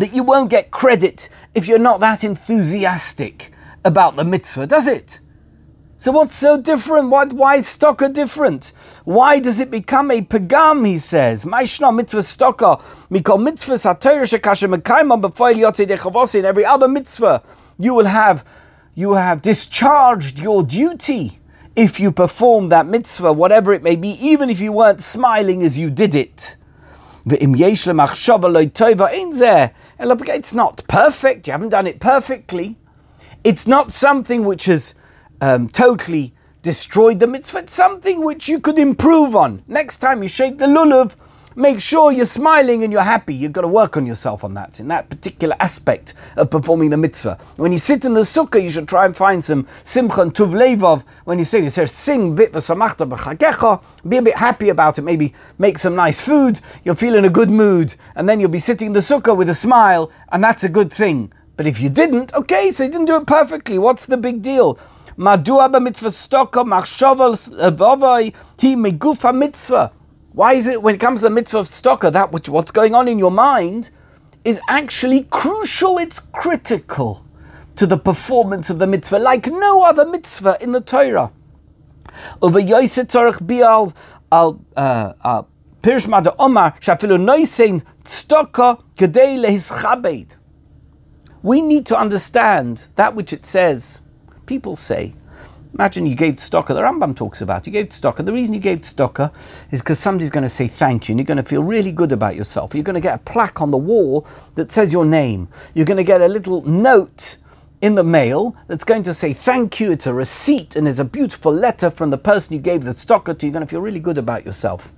that 0.01 0.13
you 0.13 0.23
won't 0.23 0.49
get 0.49 0.71
credit 0.71 1.29
if 1.53 1.67
you're 1.67 1.79
not 1.79 1.99
that 1.99 2.23
enthusiastic 2.23 3.51
about 3.83 4.15
the 4.15 4.23
mitzvah, 4.23 4.67
does 4.67 4.87
it? 4.87 5.19
So 5.99 6.11
what's 6.11 6.35
so 6.35 6.61
different? 6.61 7.09
Why, 7.09 7.25
why 7.25 7.55
is 7.55 7.67
stokah 7.67 8.09
different? 8.09 8.71
Why 9.03 9.39
does 9.39 9.59
it 9.59 9.71
become 9.71 10.11
a 10.11 10.21
pagam, 10.21 10.85
he 10.85 10.99
says? 10.99 11.43
Maishna 11.43 11.95
mitzvah 11.95 12.19
stocker, 12.19 12.79
mikol 13.09 13.43
mitzvah 13.43 13.73
satayr 13.73 14.21
shekashem 14.21 14.75
mekaimam 14.75 15.23
b'foil 15.23 15.55
yotzei 15.55 15.87
dechavossi, 15.87 16.35
and 16.35 16.45
every 16.45 16.65
other 16.65 16.87
mitzvah, 16.87 17.41
you 17.79 17.95
will 17.95 18.05
have, 18.05 18.45
you 18.93 19.13
have 19.13 19.41
discharged 19.41 20.37
your 20.37 20.61
duty 20.61 21.39
if 21.75 21.99
you 21.99 22.11
perform 22.11 22.69
that 22.69 22.85
mitzvah, 22.85 23.33
whatever 23.33 23.73
it 23.73 23.81
may 23.81 23.95
be, 23.95 24.09
even 24.09 24.51
if 24.51 24.59
you 24.59 24.71
weren't 24.71 25.01
smiling 25.01 25.63
as 25.63 25.79
you 25.79 25.89
did 25.89 26.13
it. 26.13 26.56
It's 27.29 27.87
not 30.53 30.87
perfect, 30.87 31.47
you 31.47 31.51
haven't 31.51 31.69
done 31.69 31.87
it 31.87 31.99
perfectly. 31.99 32.77
It's 33.43 33.67
not 33.67 33.91
something 33.91 34.45
which 34.45 34.63
has 34.65 34.95
um, 35.41 35.67
totally 35.67 36.33
destroyed 36.61 37.19
the 37.19 37.27
mitzvah, 37.27 37.59
it's 37.59 37.73
something 37.73 38.23
which 38.23 38.47
you 38.47 38.61
could 38.61 38.79
improve 38.79 39.35
on. 39.35 39.61
Next 39.67 39.97
time 39.97 40.23
you 40.23 40.29
shake 40.29 40.57
the 40.57 40.67
lulav, 40.67 41.17
make 41.57 41.81
sure 41.81 42.11
you're 42.11 42.25
smiling 42.25 42.83
and 42.83 42.93
you're 42.93 43.01
happy. 43.01 43.33
You've 43.33 43.51
got 43.51 43.61
to 43.61 43.67
work 43.67 43.97
on 43.97 44.05
yourself 44.05 44.43
on 44.43 44.53
that, 44.53 44.79
in 44.79 44.87
that 44.89 45.09
particular 45.09 45.55
aspect 45.59 46.13
of 46.35 46.51
performing 46.51 46.91
the 46.91 46.97
mitzvah. 46.97 47.39
When 47.55 47.71
you 47.71 47.79
sit 47.79 48.05
in 48.05 48.13
the 48.13 48.21
sukkah, 48.21 48.61
you 48.61 48.69
should 48.69 48.87
try 48.87 49.05
and 49.05 49.17
find 49.17 49.43
some 49.43 49.67
simcha 49.83 50.21
and 50.21 50.33
tuv. 50.33 51.03
When 51.25 51.39
you 51.39 51.43
sing, 51.43 51.63
it 51.63 51.71
says, 51.71 51.91
sing 51.91 52.35
bit 52.35 52.53
v'samachta 52.53 53.09
b'chagecha, 53.09 53.81
be 54.07 54.17
a 54.17 54.21
bit 54.21 54.37
happy 54.37 54.69
about 54.69 54.99
it, 54.99 55.01
maybe 55.01 55.33
make 55.57 55.79
some 55.79 55.95
nice 55.95 56.23
food, 56.23 56.59
you'll 56.83 56.93
feel 56.93 57.15
in 57.15 57.25
a 57.25 57.29
good 57.29 57.49
mood, 57.49 57.95
and 58.15 58.29
then 58.29 58.39
you'll 58.39 58.49
be 58.49 58.59
sitting 58.59 58.87
in 58.87 58.93
the 58.93 58.99
sukkah 58.99 59.35
with 59.35 59.49
a 59.49 59.55
smile, 59.55 60.11
and 60.31 60.43
that's 60.43 60.63
a 60.63 60.69
good 60.69 60.93
thing. 60.93 61.33
But 61.55 61.65
if 61.65 61.81
you 61.81 61.89
didn't, 61.89 62.35
okay, 62.35 62.71
so 62.71 62.83
you 62.83 62.91
didn't 62.91 63.07
do 63.07 63.17
it 63.17 63.25
perfectly, 63.25 63.79
what's 63.79 64.05
the 64.05 64.17
big 64.17 64.43
deal? 64.43 64.77
Madua 65.17 65.71
b'mitzvah 65.73 66.13
stokah 66.13 66.63
machshaval 66.63 67.33
v'avai 67.75 68.31
uh, 68.31 68.37
hi 68.61 68.75
megufa 68.75 69.35
mitzvah. 69.35 69.91
Why 70.37 70.53
is 70.53 70.67
it 70.67 70.83
when 70.83 70.93
it 70.93 70.99
comes 70.99 71.21
to 71.21 71.29
the 71.29 71.31
mitzvah 71.31 71.57
of 71.57 71.67
stokah, 71.67 72.11
that 72.11 72.31
which 72.31 72.47
what's 72.47 72.69
going 72.69 72.93
on 72.93 73.07
in 73.07 73.17
your 73.17 73.31
mind 73.31 73.89
is 74.45 74.61
actually 74.69 75.23
crucial, 75.23 75.97
it's 75.97 76.19
critical 76.19 77.25
to 77.75 77.87
the 77.87 77.97
performance 77.97 78.69
of 78.69 78.77
the 78.77 78.85
mitzvah, 78.85 79.17
like 79.17 79.47
no 79.47 79.81
other 79.81 80.05
mitzvah 80.05 80.59
in 80.61 80.73
the 80.73 80.79
Torah. 80.79 81.31
Over 82.39 82.61
Bial 83.41 83.93
al 84.31 84.61
uh, 84.75 85.13
Omar 86.37 86.71
Gedei 88.95 89.39
Lehischabed. 89.43 90.35
We 91.41 91.61
need 91.61 91.87
to 91.87 91.97
understand 91.97 92.89
that 92.93 93.15
which 93.15 93.33
it 93.33 93.43
says. 93.43 94.01
People 94.45 94.75
say, 94.75 95.15
Imagine 95.77 96.07
you 96.07 96.15
gave 96.15 96.37
tzedakah, 96.37 96.69
the 96.69 96.81
Rambam 96.81 97.15
talks 97.15 97.39
about, 97.39 97.67
you 97.67 97.71
gave 97.71 97.89
tzedakah. 97.89 98.25
The 98.25 98.33
reason 98.33 98.55
you 98.55 98.59
gave 98.59 98.81
tzedakah 98.81 99.31
is 99.71 99.79
because 99.81 99.99
somebody's 99.99 100.31
going 100.31 100.41
to 100.41 100.49
say 100.49 100.67
thank 100.67 101.07
you 101.07 101.13
and 101.13 101.19
you're 101.19 101.25
going 101.25 101.37
to 101.37 101.43
feel 101.43 101.61
really 101.61 101.91
good 101.91 102.11
about 102.11 102.35
yourself. 102.35 102.73
You're 102.73 102.83
going 102.83 102.95
to 102.95 102.99
get 102.99 103.13
a 103.13 103.19
plaque 103.19 103.61
on 103.61 103.69
the 103.69 103.77
wall 103.77 104.25
that 104.55 104.71
says 104.71 104.91
your 104.91 105.05
name. 105.05 105.49
You're 105.75 105.85
going 105.85 105.97
to 105.97 106.03
get 106.03 106.19
a 106.19 106.27
little 106.27 106.63
note 106.63 107.37
in 107.79 107.93
the 107.93 108.03
mail 108.03 108.55
that's 108.65 108.83
going 108.83 109.03
to 109.03 109.13
say 109.13 109.33
thank 109.33 109.79
you. 109.79 109.91
It's 109.91 110.07
a 110.07 110.15
receipt 110.15 110.75
and 110.75 110.87
it's 110.87 110.97
a 110.97 111.05
beautiful 111.05 111.53
letter 111.53 111.91
from 111.91 112.09
the 112.09 112.17
person 112.17 112.55
you 112.55 112.59
gave 112.59 112.83
the 112.83 112.93
tzedakah 112.93 113.37
to. 113.37 113.45
You're 113.45 113.53
going 113.53 113.65
to 113.65 113.69
feel 113.69 113.81
really 113.81 113.99
good 113.99 114.17
about 114.17 114.47
yourself. 114.47 114.93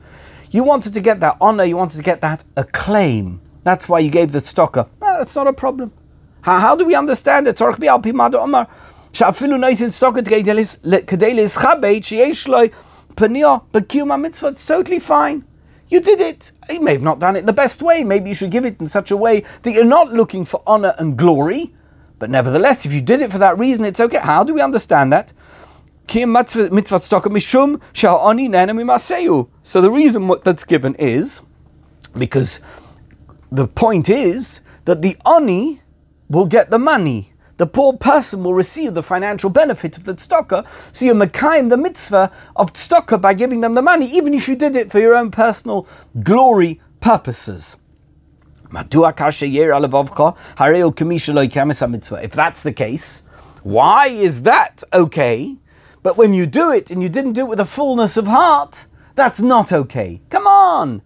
You 0.49 0.63
wanted 0.63 0.93
to 0.93 1.01
get 1.01 1.19
that 1.19 1.35
honor, 1.41 1.65
you 1.65 1.75
wanted 1.75 1.97
to 1.97 2.03
get 2.03 2.21
that 2.21 2.45
acclaim. 2.55 3.41
That's 3.65 3.89
why 3.89 3.99
you 3.99 4.09
gave 4.09 4.31
the. 4.31 4.87
No, 5.01 5.17
that's 5.17 5.35
not 5.35 5.47
a 5.47 5.53
problem. 5.53 5.91
How, 6.39 6.57
how 6.59 6.77
do 6.77 6.85
we 6.85 6.95
understand 6.95 7.47
it? 7.47 7.57
שאפילו 9.12 9.56
נייסן 9.56 9.90
סטוקת 9.90 10.28
כדי 11.06 11.34
להסחבט 11.34 12.04
שיש 12.04 12.48
לו 12.48 12.58
פניה 13.14 13.56
בקיום 13.74 14.12
המצווה, 14.12 14.50
it's 14.50 14.66
totally 14.66 15.00
fine. 15.08 15.42
You 15.90 16.00
did 16.00 16.20
it. 16.20 16.50
You 16.70 16.80
may 16.80 16.92
have 16.92 17.02
not 17.02 17.18
done 17.20 17.36
it 17.36 17.40
in 17.40 17.46
the 17.46 17.52
best 17.52 17.82
way. 17.82 18.02
Maybe 18.02 18.30
you 18.30 18.34
should 18.34 18.50
give 18.50 18.64
it 18.64 18.80
in 18.80 18.88
such 18.88 19.10
a 19.10 19.16
way 19.16 19.44
that 19.62 19.72
you're 19.72 19.84
not 19.84 20.08
looking 20.12 20.44
for 20.44 20.62
honor 20.66 20.94
and 20.98 21.16
glory. 21.16 21.74
But 22.18 22.30
nevertheless, 22.30 22.86
if 22.86 22.92
you 22.92 23.02
did 23.02 23.20
it 23.20 23.30
for 23.30 23.38
that 23.38 23.58
reason, 23.58 23.84
it's 23.84 24.00
okay. 24.00 24.18
How 24.18 24.42
do 24.44 24.54
we 24.54 24.62
understand 24.62 25.12
that? 25.12 25.32
So 26.06 26.26
the 29.86 29.90
reason 30.00 30.30
that's 30.42 30.64
given 30.64 30.94
is 30.96 31.42
because 32.16 32.60
the 33.52 33.66
point 33.66 34.08
is 34.08 34.60
that 34.86 35.02
the 35.02 35.16
oni 35.24 35.80
will 36.28 36.46
get 36.46 36.70
the 36.70 36.78
money 36.78 37.27
the 37.59 37.67
poor 37.67 37.93
person 37.97 38.41
will 38.41 38.53
receive 38.53 38.93
the 38.93 39.03
financial 39.03 39.49
benefit 39.49 39.97
of 39.97 40.05
the 40.05 40.13
tzedakah. 40.15 40.65
So 40.95 41.03
you're 41.03 41.13
mekayim 41.13 41.69
the 41.69 41.75
mitzvah 41.75 42.31
of 42.55 42.71
tzedakah 42.71 43.21
by 43.21 43.33
giving 43.33 43.59
them 43.59 43.75
the 43.75 43.81
money, 43.81 44.05
even 44.05 44.33
if 44.33 44.47
you 44.47 44.55
did 44.55 44.77
it 44.77 44.93
for 44.93 44.99
your 44.99 45.13
own 45.13 45.29
personal 45.29 45.85
glory 46.23 46.79
purposes. 47.01 47.75
If 48.71 48.71
that's 52.31 52.63
the 52.63 52.73
case, 52.73 53.23
why 53.63 54.07
is 54.07 54.41
that 54.43 54.83
okay? 54.93 55.57
But 56.01 56.15
when 56.15 56.33
you 56.33 56.45
do 56.45 56.71
it 56.71 56.89
and 56.89 57.03
you 57.03 57.09
didn't 57.09 57.33
do 57.33 57.41
it 57.41 57.49
with 57.49 57.59
a 57.59 57.65
fullness 57.65 58.15
of 58.15 58.27
heart, 58.27 58.85
that's 59.15 59.41
not 59.41 59.73
okay. 59.73 60.21
Come 60.29 60.47
on! 60.47 61.01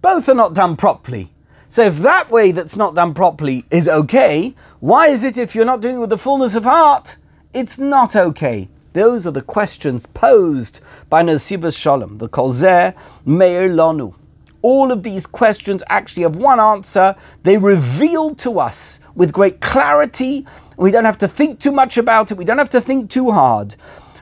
Both 0.00 0.30
are 0.30 0.34
not 0.34 0.54
done 0.54 0.76
properly. 0.76 1.33
So 1.74 1.82
if 1.82 1.98
that 1.98 2.30
way 2.30 2.52
that's 2.52 2.76
not 2.76 2.94
done 2.94 3.14
properly 3.14 3.64
is 3.68 3.88
okay, 3.88 4.54
why 4.78 5.08
is 5.08 5.24
it 5.24 5.36
if 5.36 5.56
you're 5.56 5.64
not 5.64 5.80
doing 5.80 5.96
it 5.96 5.98
with 5.98 6.10
the 6.10 6.16
fullness 6.16 6.54
of 6.54 6.62
heart, 6.62 7.16
it's 7.52 7.80
not 7.80 8.14
okay? 8.14 8.68
Those 8.92 9.26
are 9.26 9.32
the 9.32 9.40
questions 9.40 10.06
posed 10.06 10.80
by 11.10 11.24
Nesivos 11.24 11.76
Shalom, 11.76 12.18
the 12.18 12.28
Kolzer 12.28 12.94
Meir 13.26 13.68
Lanu. 13.68 14.14
All 14.62 14.92
of 14.92 15.02
these 15.02 15.26
questions 15.26 15.82
actually 15.88 16.22
have 16.22 16.36
one 16.36 16.60
answer. 16.60 17.16
They 17.42 17.58
reveal 17.58 18.36
to 18.36 18.60
us 18.60 19.00
with 19.16 19.32
great 19.32 19.60
clarity. 19.60 20.46
We 20.76 20.92
don't 20.92 21.04
have 21.04 21.18
to 21.18 21.26
think 21.26 21.58
too 21.58 21.72
much 21.72 21.98
about 21.98 22.30
it. 22.30 22.36
We 22.36 22.44
don't 22.44 22.58
have 22.58 22.70
to 22.70 22.80
think 22.80 23.10
too 23.10 23.32
hard. 23.32 23.74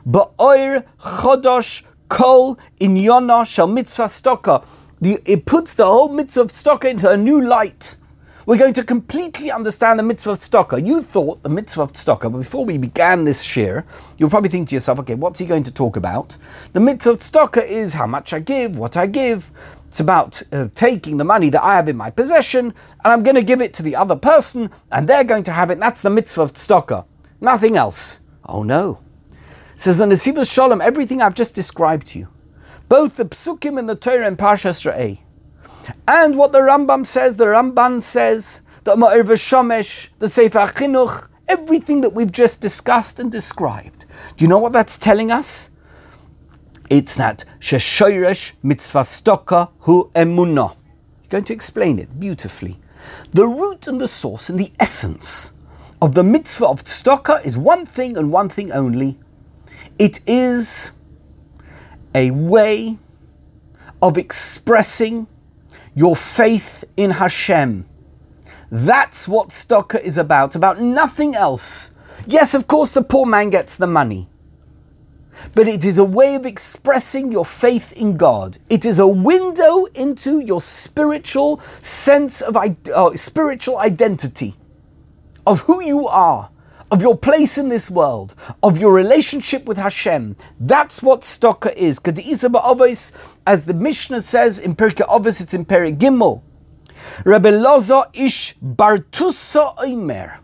Ba'oir 0.08 0.86
chodosh 0.98 1.82
kol 2.08 2.58
inyona 2.80 3.46
shel 3.46 3.66
mitzvah 3.66 4.04
stoka. 4.04 4.64
It 5.04 5.46
puts 5.46 5.74
the 5.74 5.84
whole 5.84 6.10
mitzvah 6.10 6.42
of 6.42 6.48
stoka 6.48 6.88
into 6.88 7.10
a 7.10 7.16
new 7.16 7.44
light. 7.44 7.96
We're 8.46 8.56
going 8.56 8.74
to 8.74 8.84
completely 8.84 9.50
understand 9.50 9.98
the 9.98 10.04
mitzvah 10.04 10.32
of 10.32 10.38
stoka. 10.38 10.84
You 10.84 11.02
thought 11.02 11.42
the 11.42 11.48
mitzvah 11.48 11.82
of 11.82 11.92
stoka, 11.92 12.30
but 12.30 12.38
before 12.38 12.64
we 12.64 12.78
began 12.78 13.24
this 13.24 13.42
shir, 13.42 13.84
you'll 14.16 14.30
probably 14.30 14.50
think 14.50 14.68
to 14.68 14.76
yourself, 14.76 15.00
okay, 15.00 15.16
what's 15.16 15.40
he 15.40 15.46
going 15.46 15.64
to 15.64 15.72
talk 15.72 15.96
about? 15.96 16.36
The 16.72 16.78
mitzvah 16.78 17.10
of 17.10 17.18
stoka 17.18 17.66
is 17.66 17.92
how 17.94 18.06
much 18.06 18.32
I 18.32 18.38
give, 18.38 18.78
what 18.78 18.96
I 18.96 19.06
give. 19.06 19.50
It's 19.88 19.98
about 19.98 20.40
uh, 20.52 20.68
taking 20.76 21.16
the 21.16 21.24
money 21.24 21.50
that 21.50 21.64
I 21.64 21.74
have 21.74 21.88
in 21.88 21.96
my 21.96 22.10
possession, 22.10 22.66
and 22.66 22.74
I'm 23.04 23.24
going 23.24 23.36
to 23.36 23.42
give 23.42 23.60
it 23.60 23.74
to 23.74 23.82
the 23.82 23.96
other 23.96 24.16
person, 24.16 24.70
and 24.92 25.08
they're 25.08 25.24
going 25.24 25.44
to 25.44 25.52
have 25.52 25.70
it. 25.70 25.80
that's 25.80 26.02
the 26.02 26.10
mitzvah 26.10 26.42
of 26.42 26.52
stoka. 26.52 27.04
Nothing 27.40 27.76
else. 27.76 28.20
Oh 28.44 28.62
no. 28.62 29.00
Says 29.76 29.98
the 29.98 30.06
Nesivos 30.06 30.52
Shalom, 30.52 30.80
everything 30.80 31.22
I've 31.22 31.34
just 31.34 31.56
described 31.56 32.06
to 32.08 32.20
you, 32.20 32.28
both 32.92 33.16
the 33.16 33.24
psukim 33.24 33.78
and 33.78 33.88
the 33.88 33.96
Torah 33.96 34.26
and 34.26 34.36
Parshas 34.36 34.84
Re'eh, 34.84 35.18
and 36.06 36.36
what 36.36 36.52
the 36.52 36.58
Rambam 36.58 37.06
says, 37.06 37.36
the 37.36 37.46
Ramban 37.46 38.02
says, 38.02 38.60
the 38.84 38.94
Ma'ir 38.94 39.24
Shomesh, 39.24 40.10
the 40.18 40.28
Sefer 40.28 40.66
Chinuch, 40.66 41.26
everything 41.48 42.02
that 42.02 42.12
we've 42.12 42.30
just 42.30 42.60
discussed 42.60 43.18
and 43.18 43.32
described. 43.32 44.04
Do 44.36 44.44
you 44.44 44.46
know 44.46 44.58
what 44.58 44.74
that's 44.74 44.98
telling 44.98 45.30
us? 45.30 45.70
It's 46.90 47.14
that 47.14 47.46
Sheshoresh 47.60 48.52
Mitzvah 48.62 49.04
Stoka 49.04 49.70
Hu 49.78 50.10
Emunah. 50.14 50.76
You're 50.76 51.30
going 51.30 51.44
to 51.44 51.54
explain 51.54 51.98
it 51.98 52.20
beautifully. 52.20 52.78
The 53.30 53.46
root 53.46 53.86
and 53.86 54.02
the 54.02 54.08
source 54.08 54.50
and 54.50 54.60
the 54.60 54.70
essence 54.78 55.52
of 56.02 56.14
the 56.14 56.22
mitzvah 56.22 56.66
of 56.66 56.84
tzedakah 56.84 57.46
is 57.46 57.56
one 57.56 57.86
thing 57.86 58.18
and 58.18 58.30
one 58.30 58.50
thing 58.50 58.70
only. 58.70 59.18
It 59.98 60.20
is 60.26 60.92
a 62.14 62.30
way 62.30 62.98
of 64.00 64.18
expressing 64.18 65.26
your 65.94 66.16
faith 66.16 66.84
in 66.96 67.10
Hashem. 67.12 67.86
That's 68.70 69.28
what 69.28 69.50
tzedakah 69.50 70.02
is 70.02 70.16
about, 70.16 70.56
about 70.56 70.80
nothing 70.80 71.34
else. 71.34 71.90
Yes, 72.26 72.54
of 72.54 72.66
course, 72.66 72.92
the 72.92 73.02
poor 73.02 73.26
man 73.26 73.50
gets 73.50 73.76
the 73.76 73.86
money. 73.86 74.28
But 75.54 75.68
it 75.68 75.84
is 75.84 75.98
a 75.98 76.04
way 76.04 76.36
of 76.36 76.46
expressing 76.46 77.32
your 77.32 77.44
faith 77.44 77.92
in 77.92 78.16
God. 78.16 78.58
It 78.70 78.86
is 78.86 78.98
a 78.98 79.08
window 79.08 79.86
into 79.86 80.40
your 80.40 80.60
spiritual 80.60 81.58
sense 81.82 82.40
of 82.40 82.56
uh, 82.56 83.16
spiritual 83.16 83.78
identity, 83.78 84.54
of 85.46 85.60
who 85.60 85.82
you 85.82 86.06
are, 86.06 86.50
of 86.92 87.00
your 87.00 87.16
place 87.16 87.56
in 87.56 87.70
this 87.70 87.90
world, 87.90 88.34
of 88.62 88.76
your 88.76 88.92
relationship 88.92 89.64
with 89.64 89.78
Hashem. 89.78 90.36
That's 90.60 91.02
what 91.02 91.22
tzedakah 91.22 91.74
is. 91.74 91.98
As 93.46 93.64
the 93.64 93.74
Mishnah 93.74 94.20
says 94.20 94.58
in 94.58 94.76
Pirkei 94.76 95.06
Avos, 95.08 95.40
it's 95.40 95.54
in 95.54 95.64
Perek 95.64 95.96
Gimel. 95.96 96.42
Rabbi 97.24 97.48
Loza 97.48 98.04
ish 98.14 98.54
Bartusa 98.58 99.74
Omer. 99.78 100.38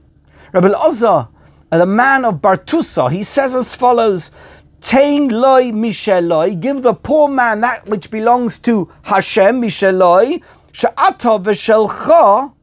Rabbi 0.54 0.68
Loza, 0.68 1.28
the 1.70 1.84
man 1.84 2.24
of 2.24 2.36
Bartusa, 2.36 3.12
he 3.12 3.22
says 3.22 3.54
as 3.54 3.74
follows. 3.74 4.30
Tain 4.80 5.28
loy 5.28 5.70
misheloi, 5.72 6.58
give 6.58 6.82
the 6.82 6.94
poor 6.94 7.28
man 7.28 7.60
that 7.60 7.84
which 7.86 8.10
belongs 8.10 8.58
to 8.60 8.90
Hashem, 9.02 9.60
misheloi, 9.60 10.42
she'ata 10.72 11.40
v'shelcha, 11.40 12.54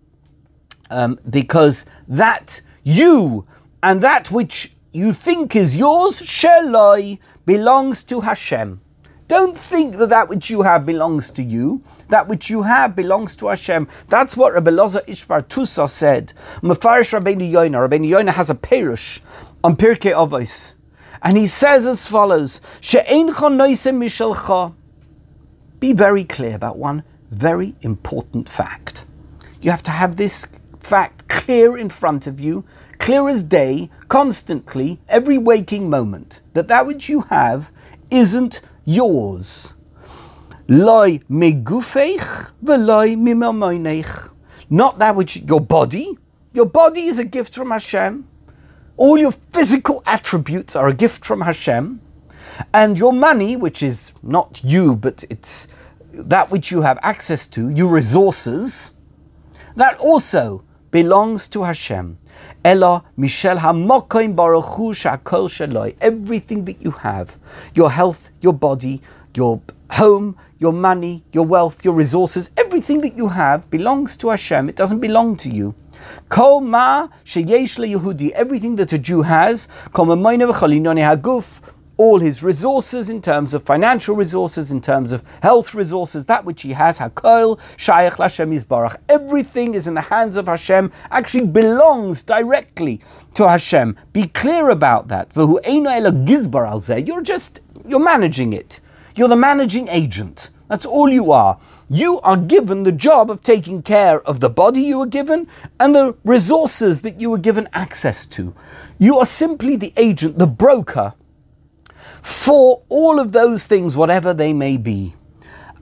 um, 0.89 1.19
because 1.29 1.85
that 2.07 2.61
you 2.83 3.45
and 3.81 4.01
that 4.01 4.31
which 4.31 4.73
you 4.91 5.13
think 5.13 5.55
is 5.55 5.75
yours, 5.75 6.21
sheloi, 6.21 7.19
belongs 7.45 8.03
to 8.05 8.21
Hashem. 8.21 8.81
Don't 9.27 9.57
think 9.57 9.95
that 9.97 10.09
that 10.09 10.29
which 10.29 10.49
you 10.49 10.61
have 10.61 10.85
belongs 10.85 11.31
to 11.31 11.41
you. 11.43 11.81
That 12.09 12.27
which 12.27 12.49
you 12.49 12.61
have 12.61 12.95
belongs 12.95 13.35
to 13.37 13.47
Hashem. 13.47 13.87
That's 14.07 14.37
what 14.37 14.53
Rabbi 14.53 14.69
Loza 14.69 15.03
Ishbar 15.07 15.41
Tusa 15.43 15.89
said. 15.89 16.33
Mefarish 16.61 17.19
Rabbeinu 17.19 17.51
Yoina. 17.51 17.89
Rabbeinu 17.89 18.07
Yoina 18.07 18.33
has 18.33 18.51
a 18.51 18.55
perush 18.55 19.21
on 19.63 19.75
Pirkei 19.75 20.13
Avos. 20.13 20.75
And 21.23 21.37
he 21.37 21.47
says 21.47 21.87
as 21.87 22.07
follows, 22.07 22.61
Be 25.79 25.93
very 25.93 26.23
clear 26.23 26.55
about 26.55 26.77
one 26.77 27.03
very 27.31 27.75
important 27.81 28.47
fact. 28.47 29.05
You 29.61 29.71
have 29.71 29.83
to 29.83 29.91
have 29.91 30.15
this 30.15 30.47
fact 30.79 31.27
clear 31.27 31.77
in 31.77 31.89
front 31.89 32.27
of 32.27 32.39
you 32.39 32.63
clear 32.99 33.27
as 33.29 33.43
day, 33.43 33.89
constantly, 34.07 34.99
every 35.07 35.37
waking 35.37 35.89
moment, 35.89 36.41
that 36.53 36.67
that 36.67 36.85
which 36.85 37.09
you 37.09 37.21
have 37.21 37.71
isn't 38.09 38.61
yours. 38.85 39.73
Loi 40.67 41.19
megufeich 41.29 42.53
v'loi 42.63 43.15
mimamoinech. 43.15 44.33
Not 44.69 44.99
that 44.99 45.15
which 45.15 45.37
your 45.37 45.61
body. 45.61 46.17
Your 46.53 46.65
body 46.65 47.05
is 47.05 47.19
a 47.19 47.25
gift 47.25 47.53
from 47.53 47.69
Hashem. 47.69 48.27
All 48.97 49.17
your 49.17 49.31
physical 49.31 50.01
attributes 50.05 50.75
are 50.75 50.87
a 50.87 50.93
gift 50.93 51.23
from 51.25 51.41
Hashem. 51.41 52.01
And 52.73 52.97
your 52.97 53.13
money, 53.13 53.55
which 53.55 53.83
is 53.83 54.13
not 54.23 54.61
you, 54.63 54.95
but 54.95 55.23
it's 55.29 55.67
that 56.13 56.49
which 56.49 56.71
you 56.71 56.81
have 56.81 56.97
access 57.01 57.45
to, 57.47 57.69
your 57.69 57.89
resources, 57.89 58.93
that 59.75 59.97
also 59.97 60.63
belongs 60.95 61.49
to 61.49 61.63
Hashem. 61.63 62.17
Ella 62.63 63.03
Michel 63.17 63.57
Hamokoim 63.57 64.33
Baruchu 64.33 64.93
Shakol 64.95 65.49
Shaloi. 65.49 65.93
Everything 65.99 66.63
that 66.63 66.81
you 66.81 66.91
have, 66.91 67.37
your 67.73 67.91
health, 67.91 68.31
your 68.39 68.53
body, 68.53 69.01
your 69.35 69.59
home, 69.91 70.37
your 70.57 70.71
money, 70.71 71.25
your 71.33 71.45
wealth, 71.45 71.83
your 71.83 71.93
resources, 71.93 72.49
everything 72.55 73.01
that 73.01 73.17
you 73.17 73.27
have 73.27 73.69
belongs 73.69 74.15
to 74.15 74.29
Hashem. 74.29 74.69
It 74.69 74.77
doesn't 74.77 75.01
belong 75.01 75.35
to 75.43 75.49
you. 75.49 75.75
Kol 76.29 76.61
ma 76.61 77.09
sheyesh 77.25 77.75
Yehudi, 77.93 78.29
everything 78.31 78.77
that 78.77 78.93
a 78.93 78.97
Jew 78.97 79.21
has, 79.23 79.67
kol 79.91 80.05
haguf, 80.05 81.61
all 81.97 82.19
his 82.19 82.43
resources 82.43 83.09
in 83.09 83.21
terms 83.21 83.53
of 83.53 83.63
financial 83.63 84.15
resources, 84.15 84.71
in 84.71 84.81
terms 84.81 85.11
of 85.11 85.23
health 85.41 85.73
resources, 85.73 86.25
that 86.25 86.43
which 86.45 86.61
he 86.63 86.73
has, 86.73 86.99
Hakol, 86.99 87.57
Shayach 87.77 88.17
Lashem 88.17 88.53
Yisbarach. 88.53 88.97
Everything 89.07 89.73
is 89.73 89.87
in 89.87 89.93
the 89.93 90.01
hands 90.01 90.37
of 90.37 90.47
Hashem, 90.47 90.91
actually 91.11 91.45
belongs 91.47 92.23
directly 92.23 93.01
to 93.35 93.47
Hashem. 93.47 93.97
Be 94.13 94.25
clear 94.25 94.69
about 94.69 95.07
that. 95.07 95.31
You're 97.07 97.21
just, 97.21 97.61
you're 97.87 98.03
managing 98.03 98.53
it. 98.53 98.79
You're 99.15 99.29
the 99.29 99.35
managing 99.35 99.87
agent. 99.87 100.49
That's 100.67 100.85
all 100.85 101.09
you 101.09 101.31
are. 101.31 101.59
You 101.89 102.19
are 102.21 102.35
given 102.35 102.83
the 102.83 102.91
job 102.91 103.29
of 103.29 103.41
taking 103.41 103.83
care 103.83 104.19
of 104.21 104.39
the 104.39 104.49
body 104.49 104.81
you 104.81 104.97
were 104.97 105.05
given 105.05 105.47
and 105.79 105.93
the 105.93 106.15
resources 106.23 107.01
that 107.03 107.21
you 107.21 107.29
were 107.29 107.37
given 107.37 107.69
access 107.71 108.25
to. 108.27 108.55
You 108.97 109.19
are 109.19 109.25
simply 109.25 109.75
the 109.75 109.93
agent, 109.95 110.39
the 110.39 110.47
broker 110.47 111.13
for 112.25 112.81
all 112.89 113.19
of 113.19 113.33
those 113.33 113.67
things, 113.67 113.95
whatever 113.95 114.33
they 114.33 114.51
may 114.51 114.77
be. 114.77 115.13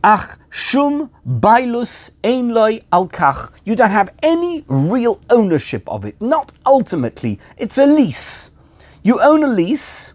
Ach 0.03 0.37
shum 0.49 1.09
bailus 1.25 2.11
ein 2.21 2.53
loy 2.53 2.81
al 2.91 3.07
kach. 3.07 3.49
You 3.63 3.77
don't 3.77 3.91
have 3.91 4.13
any 4.21 4.65
real 4.67 5.21
ownership 5.29 5.87
of 5.87 6.03
it. 6.03 6.21
Not 6.21 6.51
ultimately. 6.65 7.39
It's 7.55 7.77
a 7.77 7.85
lease. 7.85 8.51
You 9.03 9.21
own 9.21 9.45
a 9.45 9.47
lease, 9.47 10.11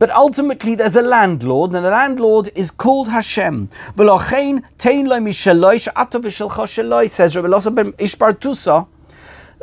but 0.00 0.10
ultimately 0.10 0.74
there's 0.74 0.96
a 0.96 1.02
landlord, 1.02 1.72
and 1.72 1.84
the 1.84 1.90
landlord 1.90 2.50
is 2.56 2.72
called 2.72 3.06
Hashem. 3.06 3.68
V'lochein 3.94 4.64
tein 4.76 5.06
loy 5.06 5.18
misheloi 5.18 5.80
she'ato 5.80 6.18
v'shelcha 6.18 6.66
sheloi, 6.66 7.08
says 7.08 7.36
Rabbi 7.36 7.46
Loza 7.46 7.70
Ishpartusa. 7.92 8.88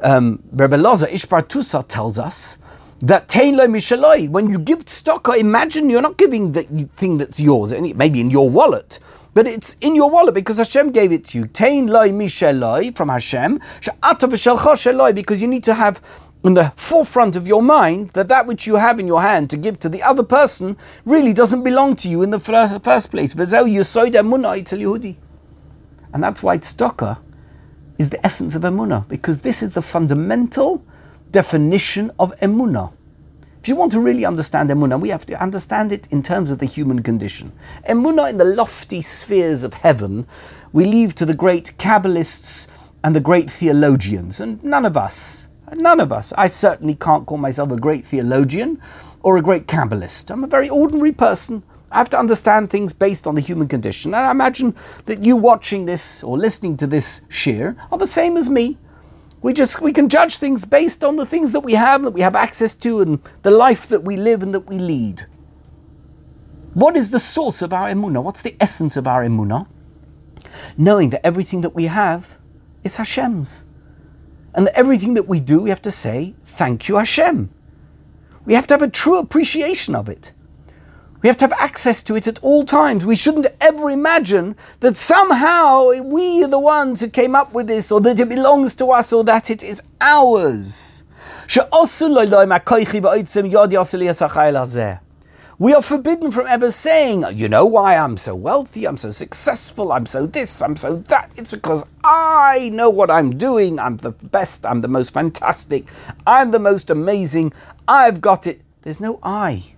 Um, 0.02 0.42
Rabbi 0.54 0.78
Loza 0.78 1.10
Ishpartusa 1.10 1.86
tells 1.86 2.18
us 2.18 2.58
that 3.02 3.28
tain 3.28 3.56
lo 3.58 3.68
mishaloi. 3.68 4.30
When 4.30 4.50
you 4.50 4.60
give 4.60 4.86
tzedakah, 4.86 5.38
imagine 5.38 5.90
you're 5.90 6.02
not 6.02 6.18
giving 6.18 6.52
the 6.52 6.64
thing 6.64 7.18
that's 7.18 7.40
yours, 7.40 7.74
maybe 7.74 8.22
in 8.22 8.30
your 8.30 8.50
wallet, 8.50 9.00
but 9.34 9.48
it's 9.48 9.76
in 9.82 9.96
your 9.96 10.10
wallet 10.10 10.34
because 10.34 10.58
Hashem 10.58 10.92
gave 10.92 11.12
it 11.12 11.26
to 11.26 11.38
you. 11.40 11.48
Tain 11.48 11.88
loy 11.88 12.10
misheloi 12.10 12.96
from 12.96 13.10
Hashem, 13.10 13.60
because 15.16 15.42
you 15.42 15.48
need 15.48 15.64
to 15.64 15.74
have 15.74 16.02
in 16.44 16.56
the 16.56 16.72
forefront 16.76 17.36
of 17.36 17.48
your 17.48 17.62
mind 17.62 18.10
that 18.10 18.28
that 18.28 18.48
which 18.48 18.66
you 18.66 18.76
have 18.76 19.00
in 19.00 19.06
your 19.08 19.22
hand 19.22 19.50
to 19.52 19.58
give 19.58 19.80
to 19.80 19.88
the 19.88 20.02
other 20.02 20.24
person 20.24 20.76
really 21.06 21.34
doesn't 21.34 21.64
belong 21.64 21.96
to 21.96 22.10
you 22.10 22.24
in 22.24 22.32
the 22.32 22.40
first 22.40 23.12
place. 23.12 23.34
And 23.34 23.50
that's 26.24 26.44
why 26.44 26.58
tzedakah 26.58 27.22
is 28.00 28.10
the 28.10 28.26
essence 28.26 28.56
of 28.56 28.64
emunah, 28.64 29.08
because 29.08 29.42
this 29.42 29.62
is 29.62 29.76
the 29.76 29.82
fundamental 29.82 30.84
definition 31.32 32.12
of 32.20 32.38
emunah. 32.40 32.94
If 33.62 33.68
you 33.68 33.76
want 33.76 33.92
to 33.92 34.00
really 34.00 34.26
understand 34.26 34.70
emunah, 34.70 35.00
we 35.00 35.10
have 35.10 35.26
to 35.28 35.42
understand 35.42 35.92
it 35.92 36.08
in 36.12 36.24
terms 36.24 36.52
of 36.52 36.60
the 36.60 36.66
human 36.66 37.04
condition. 37.04 37.52
Emunah 37.88 38.30
in 38.30 38.38
the 38.38 38.46
lofty 38.46 39.02
spheres 39.02 39.64
of 39.64 39.74
heaven, 39.74 40.28
we 40.74 40.86
leave 40.86 41.16
to 41.16 41.26
the 41.26 41.34
great 41.34 41.78
Kabbalists 41.78 42.68
and 43.04 43.16
the 43.16 43.20
great 43.20 43.50
theologians, 43.50 44.40
and 44.40 44.64
none 44.64 44.86
of 44.86 44.98
us 44.98 45.48
None 45.74 46.02
of 46.02 46.12
us. 46.12 46.34
I 46.38 46.50
certainly 46.50 46.96
can't 46.96 47.26
call 47.26 47.38
myself 47.38 47.72
a 47.72 47.78
great 47.78 48.06
theologian 48.06 48.82
or 49.24 49.38
a 49.38 49.42
great 49.42 49.68
Kabbalist. 49.68 50.30
I'm 50.30 50.44
a 50.44 50.48
very 50.48 50.68
ordinary 50.68 51.14
person. 51.14 51.64
I 51.92 51.98
have 51.98 52.10
to 52.10 52.20
understand 52.20 52.70
things 52.70 52.94
based 52.94 53.26
on 53.26 53.36
the 53.36 53.42
human 53.42 53.68
condition. 53.68 54.14
And 54.14 54.26
I 54.26 54.32
imagine 54.32 54.76
that 55.06 55.24
you 55.24 55.36
watching 55.36 55.86
this 55.86 56.24
or 56.24 56.38
listening 56.38 56.78
to 56.78 56.88
this 56.88 57.22
shir 57.30 57.76
are 57.92 57.98
the 57.98 58.08
same 58.08 58.38
as 58.38 58.50
me. 58.50 58.78
We 59.42 59.54
just 59.54 59.82
we 59.82 59.92
can 59.92 60.08
judge 60.08 60.38
things 60.38 60.66
based 60.66 61.04
on 61.04 61.16
the 61.16 61.26
things 61.26 61.52
that 61.52 61.62
we 61.62 61.74
have, 61.74 62.04
that 62.04 62.12
we 62.12 62.22
have 62.22 62.36
access 62.36 62.76
to, 62.76 63.02
and 63.02 63.20
the 63.42 63.52
life 63.52 63.88
that 63.88 64.04
we 64.04 64.16
live 64.16 64.44
and 64.44 64.54
that 64.54 64.68
we 64.68 64.78
lead. 64.78 65.26
What 66.74 66.96
is 66.96 67.10
the 67.10 67.20
source 67.20 67.62
of 67.62 67.74
our 67.74 67.90
emunah? 67.90 68.24
What's 68.24 68.42
the 68.42 68.56
essence 68.60 68.96
of 68.96 69.08
our 69.08 69.24
emunah? 69.24 69.68
Knowing 70.78 71.10
that 71.10 71.26
everything 71.26 71.62
that 71.62 71.76
we 71.76 71.86
have 71.86 72.38
is 72.84 72.96
Hashem's. 72.98 73.64
And 74.54 74.68
that 74.68 74.78
everything 74.78 75.16
that 75.16 75.28
we 75.28 75.40
do, 75.40 75.62
we 75.62 75.70
have 75.70 75.82
to 75.84 75.92
say, 75.92 76.36
Thank 76.44 76.88
you, 76.88 76.98
Hashem. 76.98 77.50
We 78.46 78.54
have 78.54 78.68
to 78.68 78.74
have 78.74 78.82
a 78.82 78.90
true 78.90 79.18
appreciation 79.18 79.96
of 79.96 80.08
it. 80.10 80.34
We 81.22 81.28
have 81.28 81.38
to 81.38 81.46
have 81.46 81.54
access 81.60 82.02
to 82.04 82.16
it 82.16 82.28
at 82.28 82.40
all 82.42 82.64
times. 82.64 83.06
We 83.06 83.16
shouldn't 83.16 83.48
ever 83.60 83.92
imagine 83.92 84.56
that 84.80 84.98
somehow 84.98 85.92
we 86.02 86.44
are 86.44 86.48
the 86.48 86.58
ones 86.58 87.00
who 87.00 87.10
came 87.10 87.36
up 87.36 87.54
with 87.54 87.68
this, 87.68 87.92
or 87.92 88.02
that 88.02 88.20
it 88.20 88.28
belongs 88.28 88.74
to 88.76 88.88
us, 88.88 89.14
or 89.14 89.24
that 89.26 89.52
it 89.52 89.64
is 89.64 89.84
ours. 90.00 91.04
We 95.60 95.74
are 95.76 95.82
forbidden 95.84 96.32
from 96.32 96.48
ever 96.48 96.72
saying, 96.72 97.24
you 97.34 97.48
know 97.48 97.66
why 97.68 97.96
I'm 97.96 98.18
so 98.18 98.34
wealthy, 98.34 98.88
I'm 98.88 98.98
so 98.98 99.12
successful, 99.12 99.92
I'm 99.92 100.08
so 100.08 100.26
this, 100.26 100.60
I'm 100.60 100.76
so 100.76 100.96
that. 100.96 101.32
It's 101.38 101.52
because 101.52 101.84
I 102.04 102.72
know 102.74 102.90
what 102.90 103.12
I'm 103.12 103.38
doing. 103.38 103.78
I'm 103.80 103.98
the 103.98 104.10
best, 104.10 104.66
I'm 104.66 104.82
the 104.82 104.88
most 104.88 105.14
fantastic, 105.14 105.86
I'm 106.26 106.50
the 106.50 106.58
most 106.58 106.90
amazing, 106.90 107.54
I've 107.88 108.22
got 108.22 108.48
it. 108.48 108.62
There's 108.82 109.00
no 109.00 109.20
I. 109.22 109.76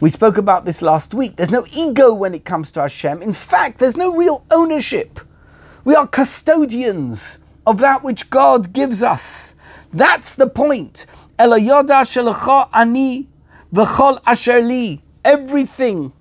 We 0.00 0.10
spoke 0.10 0.38
about 0.38 0.64
this 0.64 0.80
last 0.80 1.12
week. 1.12 1.34
There's 1.34 1.50
no 1.50 1.66
ego 1.72 2.14
when 2.14 2.32
it 2.32 2.44
comes 2.44 2.70
to 2.72 2.82
Hashem. 2.82 3.20
In 3.20 3.32
fact, 3.32 3.78
there's 3.78 3.96
no 3.96 4.14
real 4.14 4.44
ownership. 4.50 5.18
We 5.84 5.96
are 5.96 6.06
custodians 6.06 7.38
of 7.66 7.78
that 7.78 8.04
which 8.04 8.30
God 8.30 8.72
gives 8.72 9.02
us. 9.02 9.54
That's 9.92 10.36
the 10.36 10.46
point. 10.46 11.06
ani 11.40 11.68
v'chol 13.74 15.00
everything 15.24 16.12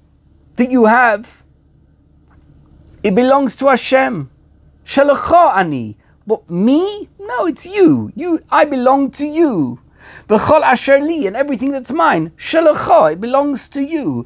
that 0.56 0.72
you 0.72 0.86
have, 0.86 1.44
it 3.04 3.14
belongs 3.14 3.56
to 3.58 3.68
Hashem. 3.68 4.32
Shalacha 4.86 5.56
ani. 5.56 5.98
But 6.26 6.50
me? 6.50 7.10
No, 7.20 7.46
it's 7.46 7.66
you. 7.66 8.12
You, 8.16 8.40
I 8.50 8.66
belong 8.66 9.12
to 9.12 9.26
you. 9.26 9.80
V'chol 10.28 10.62
asher 10.62 11.00
li, 11.00 11.26
and 11.26 11.38
everything 11.38 11.72
that's 11.72 11.92
mine, 11.94 12.32
shalacha, 12.32 13.14
it 13.14 13.22
belongs 13.22 13.70
to 13.70 13.82
you. 13.82 14.26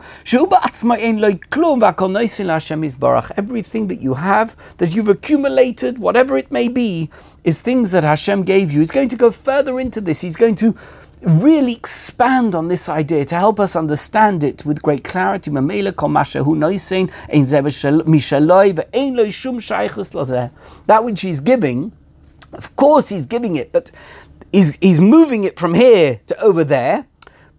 Everything 3.38 3.88
that 3.88 4.02
you 4.02 4.14
have, 4.16 4.56
that 4.78 4.96
you've 4.96 5.10
accumulated, 5.10 6.00
whatever 6.00 6.38
it 6.38 6.52
may 6.52 6.68
be, 6.68 7.12
is 7.44 7.62
things 7.62 7.92
that 7.92 8.04
Hashem 8.04 8.44
gave 8.44 8.72
you. 8.72 8.80
He's 8.80 8.90
going 8.90 9.10
to 9.10 9.16
go 9.16 9.30
further 9.30 9.80
into 9.80 10.02
this. 10.02 10.22
He's 10.22 10.36
going 10.36 10.56
to 10.56 10.76
really 11.22 11.74
expand 11.74 12.56
on 12.56 12.68
this 12.68 12.90
idea 12.90 13.24
to 13.26 13.36
help 13.36 13.60
us 13.60 13.76
understand 13.76 14.44
it 14.44 14.66
with 14.66 14.82
great 14.82 15.04
clarity. 15.04 15.52
That 15.52 15.62
which 21.04 21.22
he's 21.22 21.40
giving, 21.42 21.92
of 22.54 22.76
course 22.76 23.10
he's 23.10 23.26
giving 23.28 23.56
it, 23.56 23.72
but 23.72 23.92
he's, 24.52 24.76
he's 24.82 25.00
moving 25.00 25.44
it 25.44 25.60
from 25.60 25.74
here 25.74 26.22
to 26.28 26.40
over 26.42 26.64
there. 26.64 27.08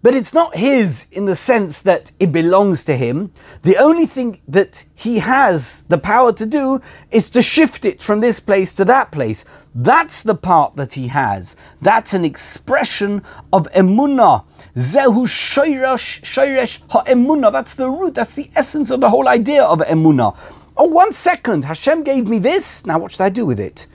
But 0.01 0.15
it's 0.15 0.33
not 0.33 0.57
his 0.57 1.07
in 1.13 1.27
the 1.27 1.35
sense 1.35 1.81
that 1.83 2.11
it 2.19 2.33
belongs 2.33 2.83
to 2.85 2.97
him. 2.97 3.31
The 3.61 3.77
only 3.77 4.05
thing 4.05 4.41
that 4.49 4.83
he 4.93 5.19
has 5.19 5.83
the 5.83 5.97
power 5.97 6.33
to 6.33 6.45
do 6.45 6.81
is 7.09 7.29
to 7.29 7.41
shift 7.41 7.85
it 7.85 8.01
from 8.01 8.19
this 8.19 8.41
place 8.41 8.73
to 8.73 8.85
that 8.85 9.13
place. 9.13 9.45
That's 9.73 10.21
the 10.21 10.35
part 10.35 10.75
that 10.75 10.91
he 10.93 11.07
has. 11.07 11.55
That's 11.81 12.13
an 12.13 12.25
expression 12.25 13.23
of 13.53 13.71
emunah. 13.71 14.43
Zehu 14.75 15.25
shoyresh, 15.25 16.21
shoyresh 16.21 16.81
ha'emunah. 16.89 17.53
That's 17.53 17.73
the 17.73 17.89
root. 17.89 18.13
That's 18.13 18.33
the 18.33 18.51
essence 18.57 18.91
of 18.91 18.99
the 18.99 19.09
whole 19.09 19.29
idea 19.29 19.63
of 19.63 19.79
emunah. 19.79 20.37
Oh, 20.75 20.83
one 20.83 21.13
second. 21.13 21.63
Hashem 21.63 22.03
gave 22.03 22.27
me 22.27 22.39
this. 22.39 22.85
Now, 22.85 22.99
what 22.99 23.13
should 23.13 23.21
I 23.21 23.29
do 23.29 23.45
with 23.45 23.59
it? 23.59 23.87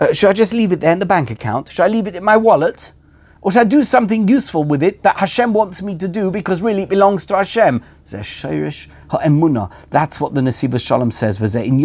Uh, 0.00 0.12
should 0.12 0.30
I 0.30 0.32
just 0.32 0.52
leave 0.52 0.72
it 0.72 0.80
there 0.80 0.92
in 0.92 0.98
the 0.98 1.06
bank 1.06 1.30
account? 1.30 1.68
Should 1.68 1.82
I 1.84 1.88
leave 1.88 2.06
it 2.06 2.16
in 2.16 2.24
my 2.24 2.36
wallet? 2.36 2.92
Or 3.40 3.52
should 3.52 3.60
I 3.60 3.64
do 3.64 3.84
something 3.84 4.26
useful 4.26 4.64
with 4.64 4.82
it 4.82 5.02
that 5.02 5.18
Hashem 5.18 5.52
wants 5.52 5.82
me 5.82 5.94
to 5.96 6.08
do 6.08 6.30
because 6.30 6.62
really 6.62 6.82
it 6.82 6.88
belongs 6.88 7.26
to 7.26 7.36
Hashem? 7.36 7.82
That's 8.10 8.42
what 8.42 10.34
the 10.34 10.40
Nesivos 10.40 10.84
Shalom 10.84 11.10
says. 11.10 11.54
In 11.54 11.76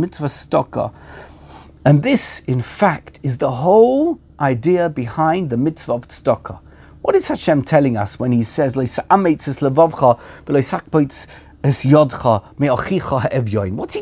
mitzvah 0.00 0.92
and 1.84 2.02
this, 2.02 2.40
in 2.40 2.60
fact, 2.60 3.18
is 3.22 3.38
the 3.38 3.50
whole 3.50 4.20
idea 4.38 4.88
behind 4.90 5.50
the 5.50 5.56
mitzvah 5.56 5.94
of 5.94 6.08
tzedakah. 6.08 6.60
What 7.02 7.14
is 7.16 7.28
Hashem 7.28 7.62
telling 7.62 7.96
us 7.96 8.18
when 8.18 8.32
He 8.32 8.44
says, 8.44 8.76
What's 11.62 11.82
He 11.82 11.90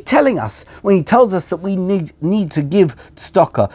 telling 0.01 0.39
us 0.39 0.65
when 0.83 0.97
He 0.97 1.03
tells 1.03 1.35
us 1.35 1.49
that 1.49 1.57
we 1.57 1.75
need, 1.75 2.13
need 2.23 2.53
to 2.53 2.63
give 2.63 2.95
tzedakah? 3.17 3.73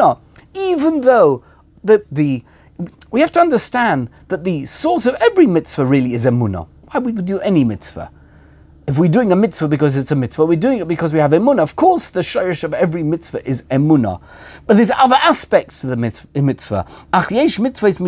Uh. 0.00 0.16
Even 0.54 1.00
though 1.02 1.44
the, 1.84 2.04
the, 2.10 2.42
we 3.10 3.20
have 3.20 3.32
to 3.32 3.40
understand 3.40 4.10
that 4.28 4.44
the 4.44 4.64
source 4.66 5.04
of 5.06 5.16
every 5.16 5.46
mitzvah 5.46 5.84
really 5.84 6.14
is 6.14 6.24
emunah. 6.24 6.66
Why 6.90 7.00
would 7.00 7.16
we 7.16 7.22
do 7.22 7.38
any 7.40 7.64
mitzvah? 7.64 8.10
If 8.86 8.98
we're 8.98 9.10
doing 9.10 9.30
a 9.30 9.36
mitzvah 9.36 9.68
because 9.68 9.94
it's 9.94 10.10
a 10.10 10.16
mitzvah, 10.16 10.46
we're 10.46 10.56
doing 10.56 10.78
it 10.80 10.88
because 10.88 11.12
we 11.12 11.20
have 11.20 11.32
emunah. 11.32 11.60
Of 11.60 11.76
course, 11.76 12.08
the 12.08 12.20
shayrish 12.20 12.64
of 12.64 12.74
every 12.74 13.02
mitzvah 13.02 13.48
is 13.48 13.62
emunah. 13.70 14.20
But 14.66 14.78
there's 14.78 14.90
other 14.90 15.16
aspects 15.16 15.82
to 15.82 15.86
the 15.88 15.96
mitzvah. 15.96 16.86
Mitzvahs 17.12 18.00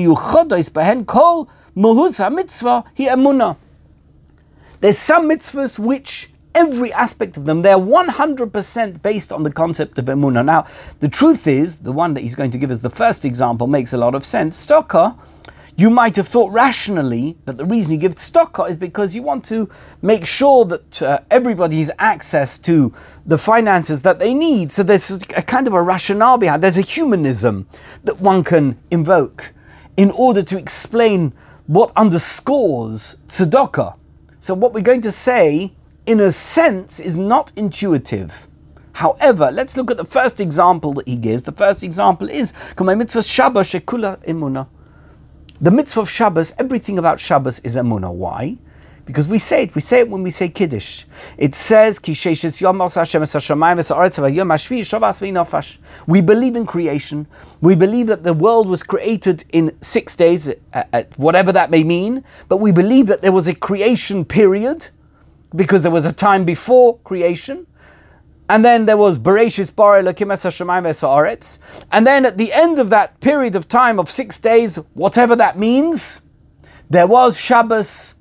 kol 1.06 1.50
muhuz 1.76 2.18
ha-mitzvah 2.18 2.84
hi 2.96 3.04
emunah. 3.04 3.56
There's 4.80 4.98
some 4.98 5.28
mitzvahs 5.28 5.78
which 5.78 6.30
every 6.54 6.92
aspect 6.92 7.36
of 7.36 7.44
them, 7.44 7.62
they're 7.62 7.76
100% 7.76 9.02
based 9.02 9.32
on 9.32 9.42
the 9.42 9.52
concept 9.52 9.98
of 9.98 10.06
emunah. 10.06 10.44
Now, 10.44 10.66
the 11.00 11.08
truth 11.08 11.46
is, 11.46 11.78
the 11.78 11.92
one 11.92 12.14
that 12.14 12.22
he's 12.22 12.34
going 12.34 12.50
to 12.50 12.58
give 12.58 12.70
as 12.70 12.80
the 12.80 12.90
first 12.90 13.24
example 13.24 13.66
makes 13.66 13.92
a 13.92 13.96
lot 13.96 14.14
of 14.14 14.24
sense. 14.24 14.66
Stocker, 14.66 15.18
you 15.76 15.88
might 15.88 16.16
have 16.16 16.28
thought 16.28 16.52
rationally 16.52 17.36
that 17.46 17.56
the 17.56 17.64
reason 17.64 17.92
you 17.92 17.98
give 17.98 18.16
stocker 18.16 18.68
is 18.68 18.76
because 18.76 19.14
you 19.14 19.22
want 19.22 19.44
to 19.46 19.70
make 20.02 20.26
sure 20.26 20.66
that 20.66 21.02
uh, 21.02 21.20
access 21.98 22.58
to 22.58 22.92
the 23.24 23.38
finances 23.38 24.02
that 24.02 24.18
they 24.18 24.34
need. 24.34 24.70
So 24.70 24.82
there's 24.82 25.10
a 25.34 25.42
kind 25.42 25.66
of 25.66 25.72
a 25.72 25.82
rationale 25.82 26.36
behind. 26.36 26.62
There's 26.62 26.76
a 26.76 26.82
humanism 26.82 27.66
that 28.04 28.20
one 28.20 28.44
can 28.44 28.78
invoke 28.90 29.52
in 29.96 30.10
order 30.10 30.42
to 30.42 30.58
explain 30.58 31.32
what 31.66 31.92
underscores 31.96 33.16
tzedakah. 33.28 33.96
So 34.40 34.54
what 34.54 34.72
we're 34.72 34.80
going 34.80 35.02
to 35.02 35.12
say, 35.12 35.72
in 36.06 36.20
a 36.20 36.32
sense, 36.32 36.98
is 36.98 37.16
not 37.16 37.52
intuitive. 37.56 38.48
However, 38.94 39.50
let's 39.50 39.76
look 39.76 39.90
at 39.90 39.96
the 39.96 40.04
first 40.04 40.40
example 40.40 40.92
that 40.94 41.08
he 41.08 41.16
gives. 41.16 41.44
The 41.44 41.52
first 41.52 41.82
example 41.82 42.28
is 42.28 42.52
mitzvah 42.78 43.20
Shabbat 43.20 43.80
shekula 43.80 44.24
imuna. 44.26 44.66
The 45.60 45.70
mitzvah 45.70 46.00
of 46.00 46.10
Shabbos, 46.10 46.52
everything 46.58 46.98
about 46.98 47.20
Shabbos 47.20 47.60
is 47.60 47.76
emunah. 47.76 48.12
Why? 48.12 48.58
Because 49.04 49.26
we 49.26 49.38
say 49.38 49.64
it, 49.64 49.74
we 49.74 49.80
say 49.80 50.00
it 50.00 50.08
when 50.08 50.22
we 50.22 50.30
say 50.30 50.48
Kiddush. 50.48 51.04
It 51.36 51.56
says, 51.56 51.98
We 56.06 56.20
believe 56.20 56.56
in 56.56 56.66
creation. 56.66 57.26
We 57.60 57.74
believe 57.74 58.06
that 58.06 58.22
the 58.22 58.32
world 58.32 58.68
was 58.68 58.82
created 58.84 59.44
in 59.52 59.76
six 59.80 60.14
days, 60.14 60.48
uh, 60.48 60.84
uh, 60.92 61.02
whatever 61.16 61.50
that 61.52 61.70
may 61.70 61.82
mean. 61.82 62.24
But 62.48 62.58
we 62.58 62.70
believe 62.70 63.06
that 63.08 63.22
there 63.22 63.32
was 63.32 63.48
a 63.48 63.54
creation 63.54 64.24
period, 64.24 64.90
because 65.54 65.82
there 65.82 65.90
was 65.90 66.06
a 66.06 66.12
time 66.12 66.44
before 66.44 66.98
creation. 66.98 67.66
And 68.48 68.64
then 68.64 68.86
there 68.86 68.96
was 68.96 69.18
Bereshis 69.18 69.74
Bar 69.74 70.02
Elokim 70.02 70.28
Haaretz. 70.28 71.58
And 71.90 72.06
then 72.06 72.24
at 72.24 72.36
the 72.36 72.52
end 72.52 72.78
of 72.78 72.90
that 72.90 73.18
period 73.20 73.56
of 73.56 73.66
time 73.66 73.98
of 73.98 74.08
six 74.08 74.38
days, 74.38 74.76
whatever 74.94 75.34
that 75.36 75.58
means, 75.58 76.22
there 76.90 77.06
was 77.06 77.40
Shabbos, 77.40 78.14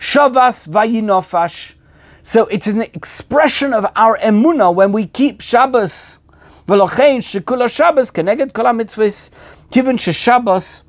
Shavas 0.00 0.66
Vayinofash. 0.66 1.74
So 2.22 2.46
it's 2.46 2.66
an 2.66 2.80
expression 2.80 3.74
of 3.74 3.86
our 3.94 4.16
emuna 4.18 4.74
when 4.74 4.92
we 4.92 5.06
keep 5.06 5.42
Shabbos. 5.42 6.20
V'lochein 6.66 7.18
shekula 7.18 7.68
Shabbos 7.68 8.10
keneged 8.10 8.54
kol 8.54 8.64
mitzvahs. 8.64 9.28
Given 9.70 9.98
Shabbos 9.98 10.84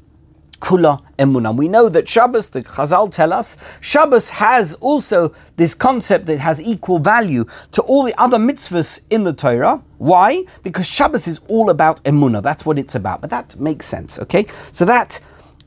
kula 0.61 1.03
emunah. 1.19 1.53
We 1.53 1.67
know 1.67 1.89
that 1.89 2.07
Shabbos, 2.07 2.51
the 2.51 2.61
Chazal 2.61 3.11
tell 3.11 3.33
us, 3.33 3.57
Shabbos 3.81 4.29
has 4.29 4.75
also 4.75 5.35
this 5.57 5.75
concept 5.75 6.27
that 6.27 6.39
has 6.39 6.61
equal 6.61 6.99
value 6.99 7.45
to 7.71 7.81
all 7.81 8.03
the 8.03 8.17
other 8.17 8.37
mitzvahs 8.37 9.01
in 9.09 9.25
the 9.25 9.33
Torah. 9.33 9.83
Why? 9.97 10.45
Because 10.63 10.87
Shabbos 10.87 11.27
is 11.27 11.41
all 11.49 11.69
about 11.69 12.01
emuna. 12.05 12.41
That's 12.41 12.65
what 12.65 12.79
it's 12.79 12.95
about. 12.95 13.19
But 13.19 13.29
that 13.31 13.59
makes 13.59 13.87
sense, 13.87 14.19
okay? 14.19 14.45
So 14.71 14.85
that. 14.85 15.19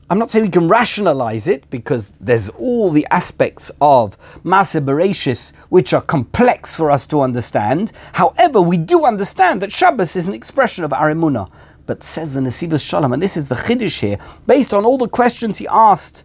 I'm 0.07 0.19
not 0.19 0.29
saying 0.29 0.45
we 0.45 0.51
can 0.51 0.67
rationalize 0.67 1.47
it 1.47 1.67
because 1.71 2.11
there's 2.19 2.49
all 2.49 2.91
the 2.91 3.07
aspects 3.09 3.71
of 3.81 4.19
Bereshis 4.43 5.51
which 5.69 5.93
are 5.93 6.01
complex 6.01 6.75
for 6.75 6.91
us 6.91 7.07
to 7.07 7.21
understand. 7.21 7.91
However, 8.13 8.61
we 8.61 8.77
do 8.77 9.03
understand 9.03 9.63
that 9.63 9.71
Shabbos 9.71 10.15
is 10.15 10.27
an 10.27 10.35
expression 10.35 10.83
of 10.83 10.93
our 10.93 11.11
emunah. 11.11 11.49
But 11.87 12.03
says 12.03 12.33
the 12.33 12.39
Nesivos 12.39 12.87
Shalom, 12.87 13.13
and 13.13 13.21
this 13.21 13.35
is 13.35 13.47
the 13.47 13.55
Chiddush 13.55 13.99
here, 13.99 14.19
based 14.45 14.75
on 14.75 14.85
all 14.85 14.99
the 14.99 15.07
questions 15.07 15.57
he 15.57 15.67
asked, 15.67 16.23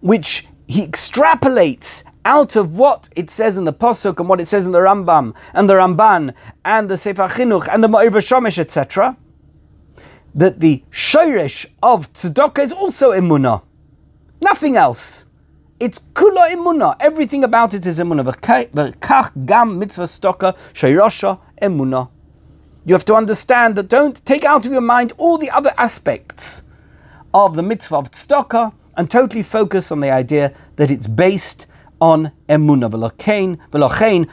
which 0.00 0.46
he 0.66 0.84
extrapolates 0.84 2.02
out 2.24 2.56
of 2.56 2.76
what 2.76 3.08
it 3.14 3.30
says 3.30 3.56
in 3.56 3.64
the 3.64 3.72
Pasuk 3.72 4.18
and 4.18 4.28
what 4.28 4.40
it 4.40 4.46
says 4.46 4.66
in 4.66 4.72
the 4.72 4.78
Rambam 4.78 5.34
and 5.54 5.70
the 5.70 5.74
Ramban 5.74 6.34
and 6.64 6.88
the 6.88 6.96
Sefer 6.96 7.28
Chinuch 7.28 7.68
and 7.72 7.82
the 7.82 7.88
Ma'ir 7.88 8.10
Shomesh, 8.10 8.58
etc., 8.58 9.16
that 10.34 10.60
the 10.60 10.82
Shoresh 10.90 11.66
of 11.82 12.12
Tzedakah 12.12 12.58
is 12.58 12.72
also 12.72 13.12
Emunah. 13.12 13.62
Nothing 14.42 14.76
else. 14.76 15.24
It's 15.78 15.98
kula 15.98 16.50
emuna. 16.50 16.94
Everything 17.00 17.42
about 17.42 17.72
it 17.72 17.86
is 17.86 17.98
emuna. 17.98 18.22
V'kach 18.22 19.46
gam 19.46 19.78
mitzvah 19.78 20.04
stoka 20.04 20.54
sheirosha 20.74 21.38
emuna. 21.60 22.10
You 22.84 22.94
have 22.94 23.04
to 23.06 23.14
understand 23.14 23.76
that 23.76 23.88
don't 23.88 24.22
take 24.26 24.44
out 24.44 24.66
of 24.66 24.72
your 24.72 24.82
mind 24.82 25.12
all 25.16 25.38
the 25.38 25.50
other 25.50 25.72
aspects 25.78 26.62
of 27.32 27.56
the 27.56 27.62
mitzvah 27.62 27.96
of 27.96 28.10
tzedakah 28.10 28.72
and 28.96 29.10
totally 29.10 29.42
focus 29.42 29.90
on 29.90 30.00
the 30.00 30.10
idea 30.10 30.52
that 30.76 30.90
it's 30.90 31.06
based 31.06 31.66
on 32.00 32.30
emuna 32.48 32.90
v'lochein 32.90 33.58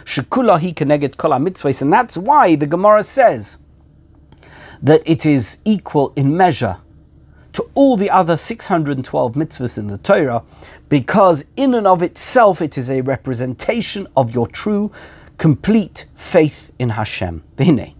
shekula 0.03 0.59
hi 0.59 0.71
keneged 0.71 1.15
kol 1.15 1.31
mitzvahs, 1.31 1.81
and 1.81 1.93
that's 1.93 2.17
why 2.17 2.55
the 2.55 2.67
Gemara 2.67 3.03
says 3.03 3.57
that 4.81 5.01
it 5.05 5.25
is 5.25 5.57
equal 5.65 6.13
in 6.15 6.35
measure 6.35 6.77
to 7.53 7.67
all 7.73 7.97
the 7.97 8.09
other 8.09 8.37
612 8.37 9.33
mitzvahs 9.33 9.77
in 9.77 9.87
the 9.87 9.97
Torah, 9.97 10.43
because 10.89 11.43
in 11.55 11.73
and 11.73 11.87
of 11.87 12.03
itself 12.03 12.61
it 12.61 12.77
is 12.77 12.89
a 12.89 13.01
representation 13.01 14.05
of 14.15 14.33
your 14.33 14.47
true, 14.47 14.91
complete 15.37 16.05
faith 16.13 16.71
in 16.77 16.89
Hashem. 16.89 17.43
V'hinei. 17.55 17.95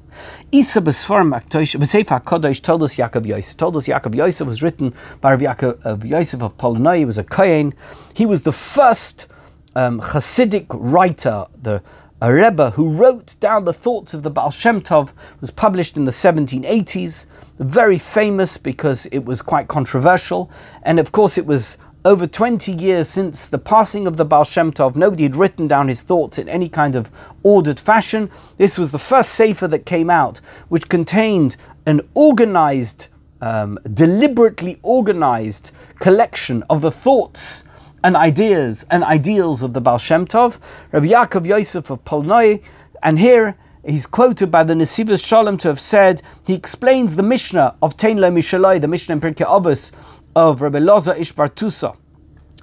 Isa 0.52 0.80
Besfarim 0.80 1.32
B'Sefer 1.32 2.22
HaKadosh 2.22 2.62
Toldos 2.62 2.96
Yaakov 2.96 3.26
Yosef. 3.26 3.58
Toldos 3.58 3.88
Yaakov 3.88 4.16
Yosef 4.16 4.48
was 4.48 4.64
written 4.64 4.94
by 5.22 5.34
Rav 5.34 5.40
Yaakov 5.42 6.06
Yosef 6.06 6.42
of 6.42 6.58
Polnoi. 6.58 7.00
He 7.00 7.06
was 7.06 7.18
a 7.18 7.24
Kohen. 7.24 7.74
He 8.14 8.26
was 8.26 8.44
the 8.44 8.52
first 8.52 9.28
um, 9.76 10.00
Hasidic 10.00 10.68
writer, 10.70 11.48
the 11.62 11.82
a 12.22 12.34
Rebbe 12.34 12.72
who 12.72 12.90
wrote 12.90 13.36
down 13.40 13.66
the 13.66 13.74
thoughts 13.74 14.14
of 14.14 14.24
the 14.24 14.32
Baal 14.32 14.50
Shem 14.50 14.82
Tov, 14.82 15.12
was 15.40 15.52
published 15.52 15.98
in 15.98 16.06
the 16.06 16.12
1780s. 16.12 17.26
Very 17.60 17.98
famous 17.98 18.58
because 18.58 19.06
it 19.08 19.26
was 19.26 19.42
quite 19.42 19.68
controversial, 19.68 20.50
and 20.82 21.00
of 21.00 21.12
course 21.12 21.38
it 21.38 21.46
was 21.46 21.78
over 22.06 22.26
20 22.26 22.72
years 22.72 23.10
since 23.10 23.48
the 23.48 23.58
passing 23.58 24.08
of 24.08 24.18
the 24.18 24.26
Baal 24.26 24.46
Shem 24.46 24.72
Tov, 24.72 24.96
nobody 24.96 25.24
had 25.24 25.36
written 25.36 25.68
down 25.68 25.90
his 25.90 26.02
thoughts 26.02 26.38
in 26.38 26.48
any 26.48 26.70
kind 26.70 26.96
of 26.96 27.12
ordered 27.44 27.80
fashion. 27.80 28.32
This 28.58 28.78
was 28.78 28.92
the 28.92 29.00
first 29.00 29.32
Sefer 29.34 29.68
that 29.68 29.86
came 29.86 30.10
out, 30.10 30.40
which 30.70 30.90
contained 30.90 31.58
an 31.86 32.02
organized, 32.14 33.08
um, 33.42 33.78
deliberately 33.94 34.80
organized 34.82 35.72
collection 36.00 36.64
of 36.70 36.82
the 36.82 36.92
thoughts 36.92 37.64
and 38.04 38.16
ideas 38.16 38.86
and 38.90 39.04
ideals 39.04 39.64
of 39.64 39.74
the 39.74 39.82
Baal 39.82 39.98
Shem 39.98 40.26
Tov, 40.26 40.60
Rabbi 40.92 41.08
Yaakov 41.08 41.46
Yosef 41.46 41.90
of 41.90 42.04
Polnoi, 42.06 42.62
and 43.04 43.20
here 43.20 43.58
he's 43.86 44.06
quoted 44.06 44.52
by 44.52 44.64
the 44.64 44.74
Nesivos 44.74 45.26
Shalom 45.26 45.58
to 45.60 45.68
have 45.68 45.80
said, 45.80 46.22
he 46.46 46.54
explains 46.54 47.16
the 47.16 47.24
Mishnah 47.24 47.76
of 47.82 47.98
Tein 47.98 48.20
Le 48.20 48.30
Mishalai, 48.30 48.80
the 48.80 48.88
Mishnah 48.88 49.16
in 49.16 49.22
Pirkei 49.22 49.46
Avos, 49.46 49.92
of 50.36 50.62
Rabbi 50.62 50.80
Loza 50.80 51.18
Ish 51.18 51.34
Bartusa. 51.34 51.98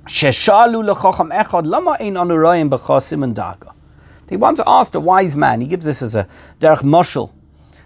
Sheshalu 0.07 0.95
lechacham 0.95 1.33
echad 1.33 1.67
lama 1.67 1.97
ein 1.99 2.15
anurayim 2.15 2.69
b'chasim 2.69 3.25
and 3.25 3.35
daga. 3.35 3.73
They 4.27 4.37
want 4.37 4.59
to 4.59 4.65
ask 4.67 4.95
a 4.95 5.01
wise 5.01 5.35
man. 5.35 5.61
He 5.61 5.67
gives 5.67 5.85
this 5.85 6.03
as 6.03 6.15
a 6.15 6.29
derech 6.61 6.83
moshel, 6.83 7.33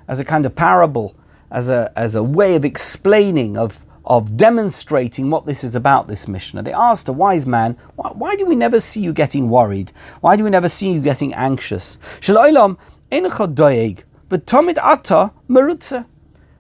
as 0.09 0.19
a 0.19 0.25
kind 0.25 0.45
of 0.45 0.57
parable, 0.57 1.15
as 1.51 1.71
a 1.71 1.93
as 1.97 2.15
a 2.15 2.23
way 2.23 2.57
of 2.57 2.65
explaining 2.65 3.57
of 3.57 3.85
of 4.09 4.37
demonstrating 4.37 5.31
what 5.31 5.47
this 5.47 5.63
is 5.63 5.77
about. 5.77 6.09
This 6.09 6.27
Mishnah. 6.27 6.63
They 6.63 6.73
asked 6.73 7.09
a 7.09 7.13
wise 7.13 7.47
man, 7.47 7.77
why, 7.95 8.09
why 8.15 8.35
do 8.35 8.47
we 8.47 8.57
never 8.57 8.81
see 8.81 9.01
you 9.01 9.13
getting 9.13 9.51
worried? 9.51 9.93
Why 10.21 10.35
do 10.35 10.43
we 10.43 10.51
never 10.51 10.69
see 10.69 10.93
you 10.93 11.01
getting 11.01 11.35
anxious? 11.35 11.99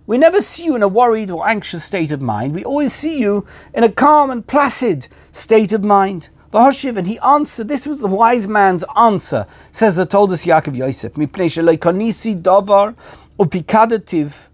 We 0.06 0.18
never 0.18 0.40
see 0.40 0.64
you 0.64 0.76
in 0.76 0.82
a 0.82 0.88
worried 0.88 1.30
or 1.30 1.48
anxious 1.48 1.84
state 1.84 2.12
of 2.12 2.22
mind. 2.22 2.54
We 2.54 2.64
always 2.64 2.92
see 2.92 3.18
you 3.18 3.46
in 3.74 3.82
a 3.82 3.90
calm 3.90 4.30
and 4.30 4.46
placid 4.46 5.08
state 5.32 5.72
of 5.72 5.82
mind. 5.84 6.28
Vahashiv, 6.52 6.96
and 6.96 7.06
he 7.06 7.18
answered, 7.18 7.68
this 7.68 7.86
was 7.86 8.00
the 8.00 8.06
wise 8.06 8.48
man's 8.48 8.84
answer, 8.96 9.46
says 9.70 9.96
the 9.96 10.06
Toldos 10.06 10.46
Yaakov 10.46 10.76
Yosef, 10.76 11.12
davar 11.12 12.96
upikadativ 13.38 14.48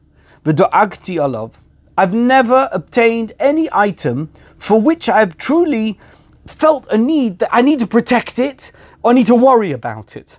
alav. 0.45 1.64
I've 1.97 2.13
never 2.13 2.69
obtained 2.73 3.33
any 3.39 3.69
item 3.73 4.31
for 4.57 4.81
which 4.81 5.09
I've 5.09 5.39
truly 5.39 5.99
felt 6.47 6.87
a 6.91 6.99
need 6.99 7.39
that 7.39 7.49
I 7.53 7.63
need 7.63 7.79
to 7.81 7.87
protect 7.87 8.39
it 8.39 8.73
or 9.03 9.13
I 9.13 9.15
need 9.15 9.27
to 9.27 9.35
worry 9.35 9.73
about 9.73 10.17
it. 10.17 10.39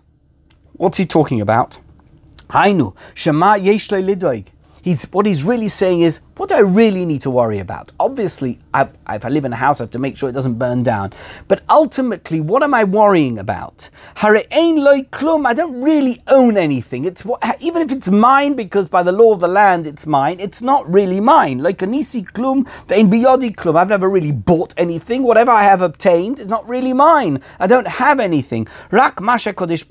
What's 0.73 0.97
he 0.97 1.05
talking 1.05 1.39
about? 1.39 1.79
Hainu, 2.49 2.95
shema 3.13 3.55
yesh 3.55 3.87
lidoig. 3.89 4.47
He's, 4.85 5.05
what 5.05 5.25
he's 5.25 5.43
really 5.43 5.67
saying 5.67 6.01
is, 6.01 6.21
what 6.37 6.49
do 6.49 6.55
I 6.55 6.59
really 6.59 7.05
need 7.05 7.21
to 7.21 7.31
worry 7.31 7.57
about? 7.57 7.91
Obviously, 7.99 8.59
I, 8.71 8.87
if 9.09 9.25
I 9.25 9.29
live 9.29 9.43
in 9.43 9.51
a 9.51 9.55
house, 9.55 9.81
I 9.81 9.83
have 9.85 9.89
to 9.91 9.99
make 9.99 10.15
sure 10.15 10.29
it 10.29 10.33
doesn't 10.33 10.59
burn 10.59 10.83
down. 10.83 11.11
But 11.47 11.63
ultimately, 11.71 12.39
what 12.39 12.61
am 12.61 12.75
I 12.75 12.83
worrying 12.83 13.39
about? 13.39 13.89
Klum. 14.15 15.47
I 15.47 15.55
don't 15.55 15.81
really 15.81 16.21
own 16.27 16.55
anything. 16.55 17.05
It's 17.05 17.25
what, 17.25 17.41
even 17.61 17.81
if 17.81 17.91
it's 17.91 18.11
mine, 18.11 18.53
because 18.55 18.87
by 18.87 19.01
the 19.01 19.11
law 19.11 19.33
of 19.33 19.39
the 19.39 19.47
land 19.47 19.87
it's 19.87 20.05
mine, 20.05 20.39
it's 20.39 20.61
not 20.61 20.87
really 20.87 21.19
mine. 21.19 21.57
Like 21.63 21.79
anisi 21.79 22.23
klum, 22.23 22.69
vein 22.87 23.09
biyodi 23.09 23.55
klum. 23.55 23.75
I've 23.75 23.89
never 23.89 24.07
really 24.07 24.31
bought 24.31 24.75
anything. 24.77 25.23
Whatever 25.23 25.49
I 25.49 25.63
have 25.63 25.81
obtained 25.81 26.39
is 26.39 26.45
not 26.45 26.69
really 26.69 26.93
mine. 26.93 27.41
I 27.59 27.65
don't 27.65 27.87
have 27.87 28.19
anything. 28.19 28.67
Rak 28.91 29.19
masha 29.19 29.51
kodesh 29.51 29.87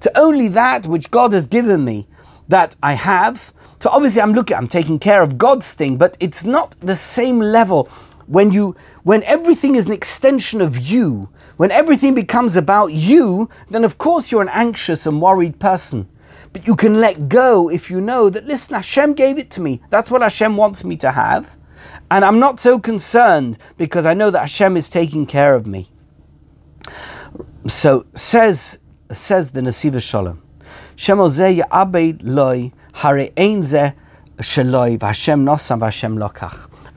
To 0.00 0.18
only 0.18 0.48
that 0.48 0.86
which 0.88 1.10
God 1.12 1.32
has 1.32 1.46
given 1.46 1.84
me 1.84 2.08
that 2.50 2.76
I 2.82 2.92
have. 2.92 3.52
So 3.80 3.90
obviously 3.90 4.20
I'm 4.20 4.32
looking, 4.32 4.56
I'm 4.56 4.66
taking 4.66 4.98
care 4.98 5.22
of 5.22 5.38
God's 5.38 5.72
thing, 5.72 5.96
but 5.96 6.16
it's 6.20 6.44
not 6.44 6.76
the 6.80 6.96
same 6.96 7.38
level 7.38 7.88
when 8.26 8.52
you 8.52 8.76
when 9.02 9.24
everything 9.24 9.74
is 9.74 9.86
an 9.86 9.92
extension 9.92 10.60
of 10.60 10.78
you, 10.78 11.28
when 11.56 11.72
everything 11.72 12.14
becomes 12.14 12.56
about 12.56 12.92
you, 12.92 13.48
then 13.68 13.84
of 13.84 13.98
course 13.98 14.30
you're 14.30 14.42
an 14.42 14.50
anxious 14.52 15.06
and 15.06 15.20
worried 15.20 15.58
person. 15.58 16.08
But 16.52 16.66
you 16.66 16.76
can 16.76 17.00
let 17.00 17.28
go 17.28 17.70
if 17.70 17.90
you 17.90 18.00
know 18.00 18.30
that 18.30 18.46
listen, 18.46 18.74
Hashem 18.74 19.14
gave 19.14 19.38
it 19.38 19.50
to 19.52 19.60
me. 19.60 19.80
That's 19.88 20.10
what 20.10 20.22
Hashem 20.22 20.56
wants 20.56 20.84
me 20.84 20.96
to 20.98 21.10
have. 21.10 21.56
And 22.10 22.24
I'm 22.24 22.38
not 22.38 22.60
so 22.60 22.78
concerned 22.78 23.58
because 23.76 24.06
I 24.06 24.14
know 24.14 24.30
that 24.30 24.40
Hashem 24.40 24.76
is 24.76 24.88
taking 24.88 25.26
care 25.26 25.54
of 25.54 25.66
me. 25.66 25.90
So 27.66 28.06
says 28.14 28.78
says 29.10 29.50
the 29.50 29.60
Nesivos 29.60 30.08
Shalom. 30.08 30.49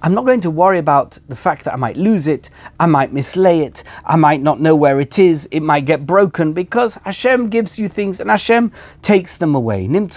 I'm 0.02 0.14
not 0.14 0.26
going 0.26 0.42
to 0.42 0.52
worry 0.52 0.78
about 0.78 1.18
the 1.30 1.38
fact 1.38 1.64
that 1.64 1.74
I 1.74 1.78
might 1.78 1.96
lose 1.96 2.28
it, 2.28 2.50
I 2.78 2.86
might 2.86 3.14
mislay 3.14 3.62
it, 3.66 3.86
I 4.04 4.18
might 4.18 4.42
not 4.42 4.60
know 4.60 4.76
where 4.76 5.00
it 5.00 5.18
is, 5.18 5.48
it 5.52 5.62
might 5.62 5.86
get 5.86 6.06
broken 6.06 6.52
because 6.52 6.96
Hashem 7.06 7.48
gives 7.48 7.80
you 7.80 7.88
things 7.88 8.20
and 8.20 8.30
Hashem 8.30 8.74
takes 9.02 9.38
them 9.38 9.56
away. 9.56 9.88
mudag 9.88 10.10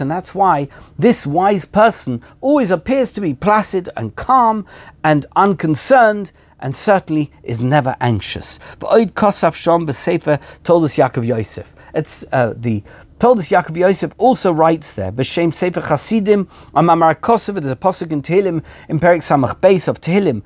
And 0.00 0.10
that's 0.12 0.34
why 0.36 0.68
this 0.96 1.26
wise 1.26 1.64
person 1.64 2.22
always 2.40 2.70
appears 2.70 3.12
to 3.14 3.20
be 3.20 3.34
placid 3.34 3.88
and 3.96 4.14
calm 4.14 4.64
and 5.02 5.26
unconcerned 5.34 6.30
and 6.64 6.74
certainly 6.74 7.30
is 7.42 7.62
never 7.62 7.94
anxious. 8.00 8.58
Oid 8.80 9.12
Kosaf 9.12 9.54
Shom 9.54 9.86
B'Sefer 9.86 10.40
Toldos 10.62 10.96
Yaakov 10.96 11.26
Yosef. 11.26 11.74
It's 11.94 12.24
uh, 12.32 12.54
the 12.56 12.82
Toldos 13.18 13.50
Yaakov 13.50 13.76
Yosef 13.76 14.12
also 14.16 14.50
writes 14.50 14.94
there 14.94 15.12
B'Shem 15.12 15.52
Sefer 15.52 15.82
Chasidim 15.82 16.46
Amamar 16.72 17.16
Kosov. 17.16 17.60
There's 17.60 17.70
a 17.70 17.76
pasuk 17.76 18.10
in 18.12 18.22
Tehillim 18.22 18.64
in 18.88 18.98
Perik 18.98 19.18
Samach 19.18 19.60
Beis 19.60 19.88
of 19.88 20.00
Tehillim. 20.00 20.42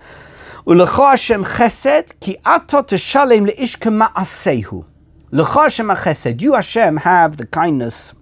Ulecho 0.66 1.08
Hashem 1.08 1.44
Chesed 1.44 2.18
ki 2.18 2.36
ato 2.44 2.82
teshalem 2.82 3.46
leish 3.46 3.78
kema'asehu. 3.78 4.84
Lecho 5.30 5.62
Hashem 5.62 5.86
Chesed. 5.86 6.40
You 6.40 6.54
Hashem 6.54 6.96
have 6.96 7.36
the 7.36 7.46
kindness 7.46 8.12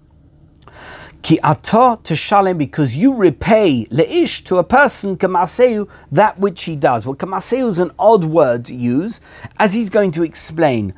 Ki 1.26 1.40
ato 1.42 1.98
teshalem, 2.04 2.56
because 2.56 2.94
you 2.94 3.12
repay 3.12 3.84
leish 3.90 4.44
to 4.44 4.58
a 4.58 4.62
person 4.62 5.16
kamaseu 5.16 5.88
that 6.12 6.38
which 6.38 6.62
he 6.62 6.76
does. 6.76 7.04
Well, 7.04 7.16
kamaseu 7.16 7.66
is 7.66 7.80
an 7.80 7.90
odd 7.98 8.22
word 8.22 8.64
to 8.66 8.74
use, 8.76 9.20
as 9.58 9.74
he's 9.74 9.90
going 9.90 10.12
to 10.12 10.22
explain. 10.22 10.94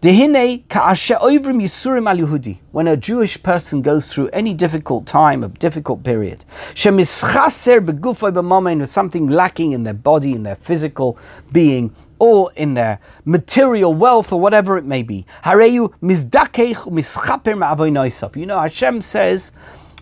When 0.00 0.34
a 2.86 2.96
Jewish 2.96 3.42
person 3.42 3.82
goes 3.82 4.14
through 4.14 4.28
any 4.28 4.54
difficult 4.54 5.06
time, 5.06 5.44
a 5.44 5.48
difficult 5.48 6.02
period, 6.02 6.46
something 6.74 7.04
lacking 9.28 9.72
in 9.72 9.84
their 9.84 9.94
body, 9.94 10.32
in 10.32 10.42
their 10.42 10.56
physical 10.56 11.18
being, 11.52 11.94
or 12.18 12.50
in 12.56 12.74
their 12.74 12.98
material 13.24 13.92
wealth, 13.94 14.32
or 14.32 14.40
whatever 14.40 14.78
it 14.78 14.84
may 14.84 15.02
be. 15.02 15.26
You 18.34 18.46
know, 18.46 18.60
Hashem 18.60 19.00
says 19.02 19.52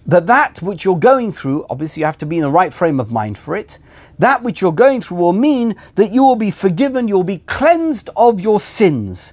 that 0.07 0.27
that 0.27 0.61
which 0.63 0.85
you're 0.85 0.99
going 0.99 1.33
through, 1.33 1.67
obviously 1.71 2.01
you 2.01 2.07
have 2.07 2.19
to 2.19 2.27
be 2.27 2.37
in 2.37 2.43
the 2.43 2.51
right 2.51 2.73
frame 2.73 3.01
of 3.01 3.13
mind 3.13 3.39
for 3.39 3.57
it, 3.57 3.79
that 4.19 4.43
which 4.43 4.61
you're 4.61 4.73
going 4.73 5.01
through 5.01 5.17
will 5.17 5.33
mean 5.33 5.75
that 5.95 6.13
you 6.13 6.23
will 6.23 6.37
be 6.37 6.51
forgiven, 6.51 7.09
you'll 7.09 7.25
be 7.25 7.39
cleansed 7.39 8.11
of 8.17 8.41
your 8.41 8.61
sins. 8.61 9.33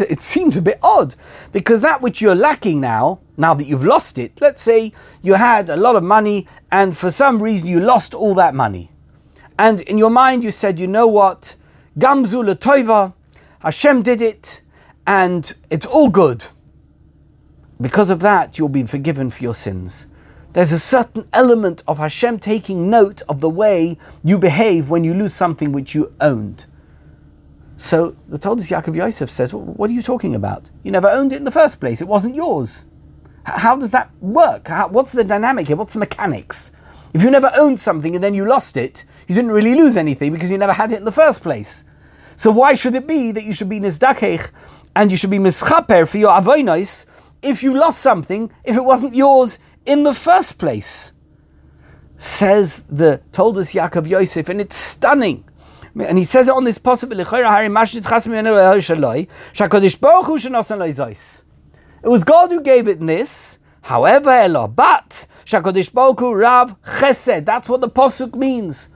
It 0.00 0.20
seems 0.20 0.56
a 0.56 0.62
bit 0.62 0.78
odd 0.82 1.14
because 1.52 1.80
that 1.80 2.02
which 2.02 2.20
you're 2.20 2.34
lacking 2.34 2.80
now, 2.80 3.20
now 3.38 3.54
that 3.54 3.64
you've 3.64 3.84
lost 3.84 4.18
it, 4.18 4.40
let's 4.40 4.60
say 4.60 4.92
you 5.22 5.34
had 5.34 5.70
a 5.70 5.76
lot 5.76 5.96
of 5.96 6.02
money 6.02 6.46
and 6.70 6.96
for 6.96 7.10
some 7.10 7.42
reason 7.42 7.68
you 7.68 7.80
lost 7.80 8.12
all 8.12 8.34
that 8.34 8.54
money. 8.54 8.90
And 9.58 9.80
in 9.82 9.96
your 9.96 10.10
mind 10.10 10.44
you 10.44 10.50
said, 10.50 10.78
you 10.78 10.86
know 10.86 11.06
what, 11.06 11.56
Gamzu 11.98 12.44
Latoiva, 12.44 13.14
Hashem 13.60 14.02
did 14.02 14.20
it, 14.20 14.60
and 15.06 15.52
it's 15.70 15.86
all 15.86 16.10
good. 16.10 16.46
Because 17.80 18.10
of 18.10 18.20
that, 18.20 18.58
you'll 18.58 18.68
be 18.68 18.84
forgiven 18.84 19.30
for 19.30 19.42
your 19.42 19.54
sins. 19.54 20.06
There's 20.52 20.72
a 20.72 20.78
certain 20.78 21.28
element 21.32 21.82
of 21.86 21.98
Hashem 21.98 22.38
taking 22.40 22.90
note 22.90 23.22
of 23.28 23.40
the 23.40 23.48
way 23.48 23.98
you 24.24 24.38
behave 24.38 24.90
when 24.90 25.04
you 25.04 25.14
lose 25.14 25.34
something 25.34 25.72
which 25.72 25.94
you 25.94 26.12
owned. 26.20 26.66
So 27.76 28.16
the 28.28 28.38
Toldos 28.38 28.68
Yaakov 28.68 28.96
Yosef 28.96 29.30
says, 29.30 29.54
What 29.54 29.88
are 29.88 29.92
you 29.92 30.02
talking 30.02 30.34
about? 30.34 30.70
You 30.82 30.90
never 30.90 31.08
owned 31.08 31.32
it 31.32 31.36
in 31.36 31.44
the 31.44 31.52
first 31.52 31.78
place, 31.80 32.00
it 32.00 32.08
wasn't 32.08 32.34
yours. 32.34 32.84
How 33.56 33.76
does 33.76 33.90
that 33.90 34.10
work? 34.20 34.68
How, 34.68 34.88
what's 34.88 35.12
the 35.12 35.24
dynamic 35.24 35.66
here? 35.66 35.76
What's 35.76 35.94
the 35.94 36.00
mechanics? 36.00 36.72
If 37.14 37.22
you 37.22 37.30
never 37.30 37.50
owned 37.56 37.80
something 37.80 38.14
and 38.14 38.22
then 38.22 38.34
you 38.34 38.46
lost 38.46 38.76
it, 38.76 39.04
you 39.26 39.34
didn't 39.34 39.52
really 39.52 39.74
lose 39.74 39.96
anything 39.96 40.32
because 40.32 40.50
you 40.50 40.58
never 40.58 40.74
had 40.74 40.92
it 40.92 40.98
in 40.98 41.04
the 41.04 41.12
first 41.12 41.42
place. 41.42 41.84
So 42.36 42.50
why 42.50 42.74
should 42.74 42.94
it 42.94 43.06
be 43.06 43.32
that 43.32 43.44
you 43.44 43.52
should 43.52 43.68
be 43.68 43.80
nizdakech 43.80 44.50
and 44.94 45.10
you 45.10 45.16
should 45.16 45.30
be 45.30 45.38
mischaper 45.38 46.06
for 46.08 46.18
your 46.18 46.30
avoinos 46.30 47.06
if 47.42 47.62
you 47.62 47.74
lost 47.74 48.00
something, 48.00 48.50
if 48.64 48.76
it 48.76 48.84
wasn't 48.84 49.14
yours 49.14 49.58
in 49.86 50.02
the 50.02 50.14
first 50.14 50.58
place? 50.58 51.12
Says 52.18 52.82
the 52.88 53.22
Toldos 53.32 53.72
Yaakov 53.72 54.06
Yosef, 54.08 54.48
and 54.48 54.60
it's 54.60 54.76
stunning. 54.76 55.44
And 55.98 56.18
he 56.18 56.24
says 56.24 56.48
it 56.48 56.54
on 56.54 56.64
this 56.64 56.78
possible. 56.78 57.16
It 62.02 62.08
was 62.08 62.24
God 62.24 62.50
who 62.50 62.60
gave 62.60 62.88
it 62.88 63.00
this. 63.00 63.58
However, 63.82 64.30
Elo, 64.30 64.68
but 64.68 65.26
Shakodish 65.44 65.90
Boku 65.90 66.38
Rav 66.38 66.80
Chesed. 66.82 67.44
That's 67.44 67.68
what 67.68 67.80
the 67.80 67.88
posuk 67.88 68.34
means. 68.34 68.90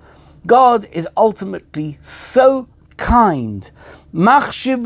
God 0.46 0.86
is 0.92 1.08
ultimately 1.16 1.98
so 2.00 2.68
kind. 2.96 3.70
Machshiv. 4.12 4.82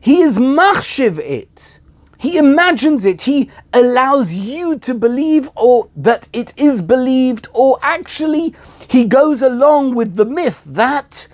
He 0.00 0.20
is 0.20 0.38
machshiv 0.38 1.18
it. 1.18 1.80
He 2.18 2.38
imagines 2.38 3.04
it. 3.04 3.22
He 3.22 3.50
allows 3.72 4.34
you 4.34 4.78
to 4.78 4.94
believe 4.94 5.50
or 5.54 5.88
that 5.96 6.28
it 6.32 6.52
is 6.56 6.80
believed, 6.82 7.48
or 7.52 7.78
actually, 7.82 8.54
he 8.88 9.04
goes 9.04 9.42
along 9.42 9.94
with 9.94 10.16
the 10.16 10.24
myth 10.24 10.64
that 10.66 11.28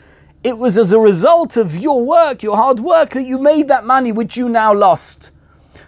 it 0.44 0.58
was 0.58 0.76
as 0.78 0.92
a 0.92 0.98
result 0.98 1.56
of 1.56 1.76
your 1.76 2.04
work, 2.04 2.42
your 2.42 2.56
hard 2.56 2.80
work, 2.80 3.10
that 3.10 3.24
you 3.24 3.38
made 3.38 3.68
that 3.68 3.84
money 3.84 4.12
which 4.12 4.36
you 4.36 4.48
now 4.48 4.74
lost. 4.74 5.30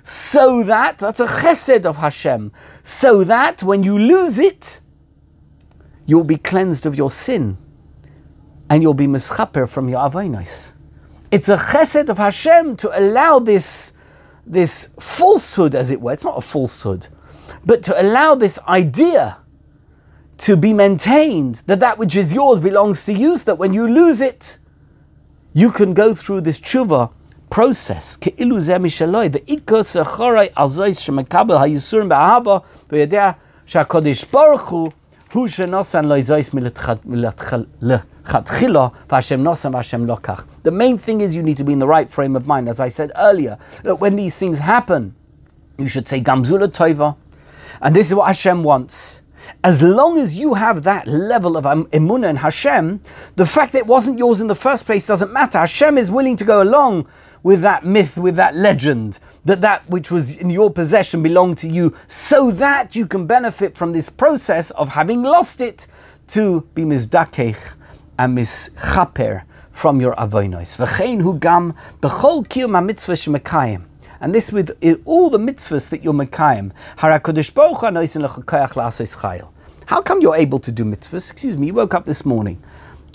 So 0.02 0.62
that, 0.62 0.98
that's 0.98 1.20
a 1.20 1.26
chesed 1.26 1.86
of 1.86 1.96
Hashem, 1.96 2.52
so 2.82 3.24
that 3.24 3.62
when 3.62 3.82
you 3.82 3.98
lose 3.98 4.38
it, 4.38 4.80
you'll 6.06 6.24
be 6.24 6.36
cleansed 6.36 6.86
of 6.86 6.94
your 6.94 7.10
sin 7.10 7.56
and 8.68 8.82
you'll 8.82 8.94
be 8.94 9.06
mischaper 9.06 9.68
from 9.68 9.88
your 9.88 10.00
avainos. 10.00 10.74
It's 11.30 11.48
a 11.48 11.56
chesed 11.56 12.08
of 12.08 12.18
Hashem 12.18 12.76
to 12.76 12.98
allow 12.98 13.38
this, 13.38 13.94
this 14.46 14.90
falsehood, 15.00 15.74
as 15.74 15.90
it 15.90 16.00
were. 16.00 16.12
It's 16.12 16.24
not 16.24 16.38
a 16.38 16.42
falsehood, 16.42 17.08
but 17.64 17.82
to 17.84 18.00
allow 18.00 18.34
this 18.34 18.58
idea 18.68 19.38
to 20.38 20.56
be 20.56 20.72
maintained 20.72 21.62
that 21.66 21.80
that 21.80 21.98
which 21.98 22.16
is 22.16 22.34
yours 22.34 22.60
belongs 22.60 23.04
to 23.06 23.12
you, 23.12 23.36
so 23.38 23.44
that 23.44 23.58
when 23.58 23.72
you 23.72 23.88
lose 23.88 24.20
it, 24.20 24.58
you 25.52 25.70
can 25.70 25.94
go 25.94 26.14
through 26.14 26.40
this 26.40 26.60
tshuva 26.60 27.10
process. 27.50 28.16
The 40.62 40.70
main 40.70 40.98
thing 40.98 41.20
is 41.20 41.36
you 41.36 41.42
need 41.42 41.56
to 41.56 41.64
be 41.64 41.72
in 41.72 41.78
the 41.78 41.86
right 41.86 42.08
frame 42.08 42.36
of 42.36 42.46
mind. 42.46 42.68
As 42.68 42.80
I 42.80 42.88
said 42.88 43.10
earlier, 43.16 43.58
that 43.82 43.96
when 43.96 44.16
these 44.16 44.38
things 44.38 44.58
happen, 44.58 45.14
you 45.76 45.88
should 45.88 46.06
say 46.06 46.20
Gamzula 46.20 46.68
Toiva. 46.68 47.16
And 47.80 47.94
this 47.94 48.08
is 48.08 48.14
what 48.14 48.26
Hashem 48.28 48.62
wants. 48.62 49.22
As 49.62 49.82
long 49.82 50.18
as 50.18 50.38
you 50.38 50.54
have 50.54 50.82
that 50.82 51.06
level 51.06 51.56
of 51.56 51.66
um, 51.66 51.86
emunah 51.86 52.30
in 52.30 52.36
Hashem, 52.36 53.00
the 53.36 53.46
fact 53.46 53.72
that 53.72 53.78
it 53.78 53.86
wasn't 53.86 54.18
yours 54.18 54.40
in 54.40 54.46
the 54.48 54.54
first 54.54 54.86
place 54.86 55.06
doesn't 55.06 55.32
matter. 55.32 55.58
Hashem 55.58 55.96
is 55.98 56.10
willing 56.10 56.36
to 56.36 56.44
go 56.44 56.62
along 56.62 57.06
with 57.42 57.60
that 57.60 57.84
myth, 57.84 58.16
with 58.16 58.36
that 58.36 58.54
legend, 58.54 59.18
that 59.44 59.60
that 59.60 59.88
which 59.88 60.10
was 60.10 60.36
in 60.36 60.50
your 60.50 60.70
possession 60.70 61.22
belonged 61.22 61.58
to 61.58 61.68
you, 61.68 61.94
so 62.08 62.50
that 62.50 62.96
you 62.96 63.06
can 63.06 63.26
benefit 63.26 63.76
from 63.76 63.92
this 63.92 64.08
process 64.10 64.70
of 64.72 64.88
having 64.90 65.22
lost 65.22 65.60
it 65.60 65.86
to 66.28 66.62
be 66.74 66.82
mizdakech 66.82 67.76
and 68.18 68.36
mischaper 68.36 69.44
from 69.70 70.00
your 70.00 70.14
avoinos. 70.14 70.76
V'chein 70.76 71.20
hu 71.20 71.38
gam 71.38 71.74
b'chol. 72.00 72.44
And 74.20 74.34
this 74.34 74.52
with 74.52 74.70
all 75.04 75.30
the 75.30 75.38
mitzvahs 75.38 75.88
that 75.90 76.02
you're 76.04 76.14
mekayim. 76.14 76.72
Harakodesh 76.98 77.52
la'asos 77.52 79.16
chayil. 79.16 79.50
How 79.86 80.00
come 80.00 80.20
you're 80.20 80.36
able 80.36 80.58
to 80.60 80.72
do 80.72 80.84
mitzvahs? 80.84 81.30
Excuse 81.30 81.58
me, 81.58 81.68
you 81.68 81.74
woke 81.74 81.94
up 81.94 82.04
this 82.04 82.24
morning. 82.24 82.62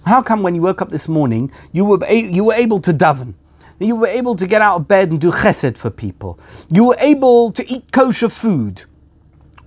How 0.06 0.22
come 0.22 0.44
when 0.44 0.56
you 0.56 0.62
woke 0.62 0.82
up 0.82 0.90
this 0.90 1.08
morning, 1.08 1.52
you 1.72 1.86
were, 1.86 2.06
you 2.10 2.44
were 2.44 2.54
able 2.54 2.80
to 2.82 2.94
daven? 2.94 3.34
You 3.80 3.96
were 3.96 4.08
able 4.08 4.36
to 4.36 4.46
get 4.46 4.62
out 4.62 4.76
of 4.76 4.88
bed 4.88 5.10
and 5.10 5.22
do 5.22 5.32
chesed 5.32 5.78
for 5.78 5.90
people. 5.90 6.38
You 6.70 6.86
were 6.86 6.98
able 7.00 7.52
to 7.52 7.72
eat 7.72 7.92
kosher 7.92 8.30
food 8.30 8.84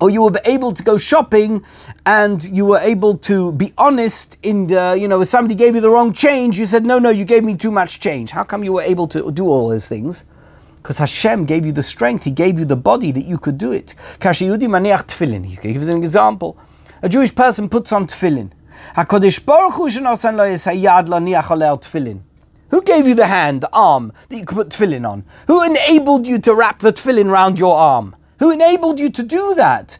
or 0.03 0.11
you 0.11 0.21
were 0.23 0.41
able 0.45 0.73
to 0.73 0.83
go 0.83 0.97
shopping 0.97 1.65
and 2.05 2.43
you 2.45 2.67
were 2.67 2.81
able 2.81 3.17
to 3.19 3.53
be 3.53 3.73
honest 3.79 4.37
in 4.43 4.67
the, 4.67 4.97
you 5.01 5.07
know, 5.07 5.23
if 5.23 5.29
somebody 5.29 5.55
gave 5.55 5.75
you 5.75 5.81
the 5.81 5.89
wrong 5.89 6.13
change, 6.13 6.59
you 6.59 6.67
said, 6.67 6.85
no, 6.85 6.99
no, 6.99 7.09
you 7.09 7.25
gave 7.25 7.45
me 7.45 7.55
too 7.55 7.71
much 7.71 8.01
change. 8.01 8.33
How 8.33 8.43
come 8.43 8.65
you 8.65 8.73
were 8.73 8.83
able 8.83 9.07
to 9.09 9.31
do 9.31 9.47
all 9.47 9.69
those 9.69 9.89
things? 9.89 10.25
Because 10.83 10.99
Hashem 10.99 11.45
gave 11.45 11.65
you 11.65 11.71
the 11.71 11.83
strength, 11.83 12.25
He 12.25 12.33
gave 12.33 12.59
you 12.59 12.65
the 12.65 12.77
body 12.77 13.13
that 13.13 13.25
you 13.25 13.39
could 13.39 13.57
do 13.57 13.71
it. 13.71 13.95
Kashiyudi 14.19 14.67
maniach 14.67 15.07
tefillin. 15.07 15.45
He 15.45 15.57
gives 15.73 15.89
an 15.89 16.03
example. 16.03 16.59
A 17.03 17.09
Jewish 17.09 17.33
person 17.33 17.69
puts 17.69 17.93
on 17.93 18.07
tefillin. 18.07 18.51
HaKadosh 18.97 19.45
Baruch 19.47 19.75
Hu 19.75 19.85
lo 19.85 19.91
niach 21.21 21.81
tefillin. 21.83 22.23
Who 22.71 22.83
gave 22.83 23.07
you 23.07 23.15
the 23.15 23.27
hand, 23.27 23.61
the 23.61 23.69
arm 23.73 24.13
that 24.29 24.37
you 24.37 24.45
could 24.45 24.57
put 24.57 24.69
tefillin 24.71 25.09
on? 25.09 25.25
Who 25.47 25.63
enabled 25.63 26.27
you 26.27 26.41
to 26.41 26.55
wrap 26.55 26.81
the 26.81 26.93
tefillin 26.93 27.31
round 27.31 27.61
your 27.61 27.77
arm? 27.77 28.17
Who 28.41 28.51
enabled 28.51 28.99
you 28.99 29.09
to 29.11 29.23
do 29.23 29.55
that? 29.55 29.99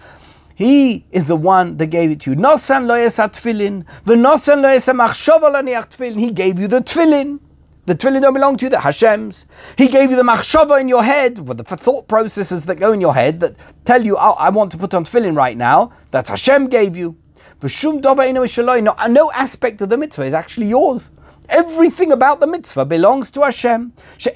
He 0.57 1.07
is 1.13 1.27
the 1.27 1.37
one 1.37 1.77
that 1.77 1.87
gave 1.87 2.11
it 2.11 2.21
to 2.23 2.31
you. 2.31 2.37
Nosan 2.37 2.89
lo 2.89 2.97
tefillin, 2.97 3.85
v'nosan 4.05 4.63
lo 4.63 4.69
tefillin. 4.79 6.19
He 6.19 6.33
gave 6.33 6.59
you 6.59 6.67
the 6.67 6.81
tefillin. 6.81 7.39
The 7.85 7.97
tefillin 7.97 8.23
don't 8.23 8.35
belong 8.35 8.59
to 8.59 8.67
you, 8.67 8.71
the 8.71 8.79
Hashem's. 8.79 9.45
He 9.77 9.89
gave 9.89 10.11
you 10.11 10.17
the 10.17 10.23
machshava 10.23 10.81
in 10.81 10.87
your 10.87 11.03
head, 11.03 11.41
well, 11.41 11.57
the 11.57 11.65
thought 11.65 12.07
processes 12.07 12.65
that 12.67 12.77
go 12.77 12.93
in 12.93 13.01
your 13.01 13.15
head 13.15 13.41
that 13.41 13.57
tell 13.85 14.05
you, 14.05 14.17
oh, 14.17 14.37
I 14.39 14.51
want 14.51 14.71
to 14.73 14.79
put 14.79 14.95
on 14.95 15.05
tefillin 15.05 15.37
right 15.37 15.57
now. 15.57 15.93
That's 16.13 16.31
Hashem 16.31 16.69
gave 16.69 16.97
you. 16.97 17.17
No, 17.61 17.69
uh, 17.69 19.09
no 19.09 19.33
aspect 19.33 19.83
of 19.83 19.89
the 19.89 19.97
mitzvah 19.97 20.25
is 20.25 20.35
actually 20.35 20.67
yours. 20.67 21.11
Everything 21.49 22.13
about 22.13 22.39
the 22.41 22.47
mitzvah 22.47 22.85
belongs 22.85 23.31
to 23.33 23.43
Hashem. 23.43 23.93
That's 23.97 24.27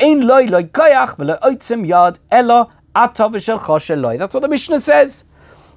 what 4.35 4.41
the 4.41 4.49
Mishnah 4.49 4.81
says. 4.81 5.25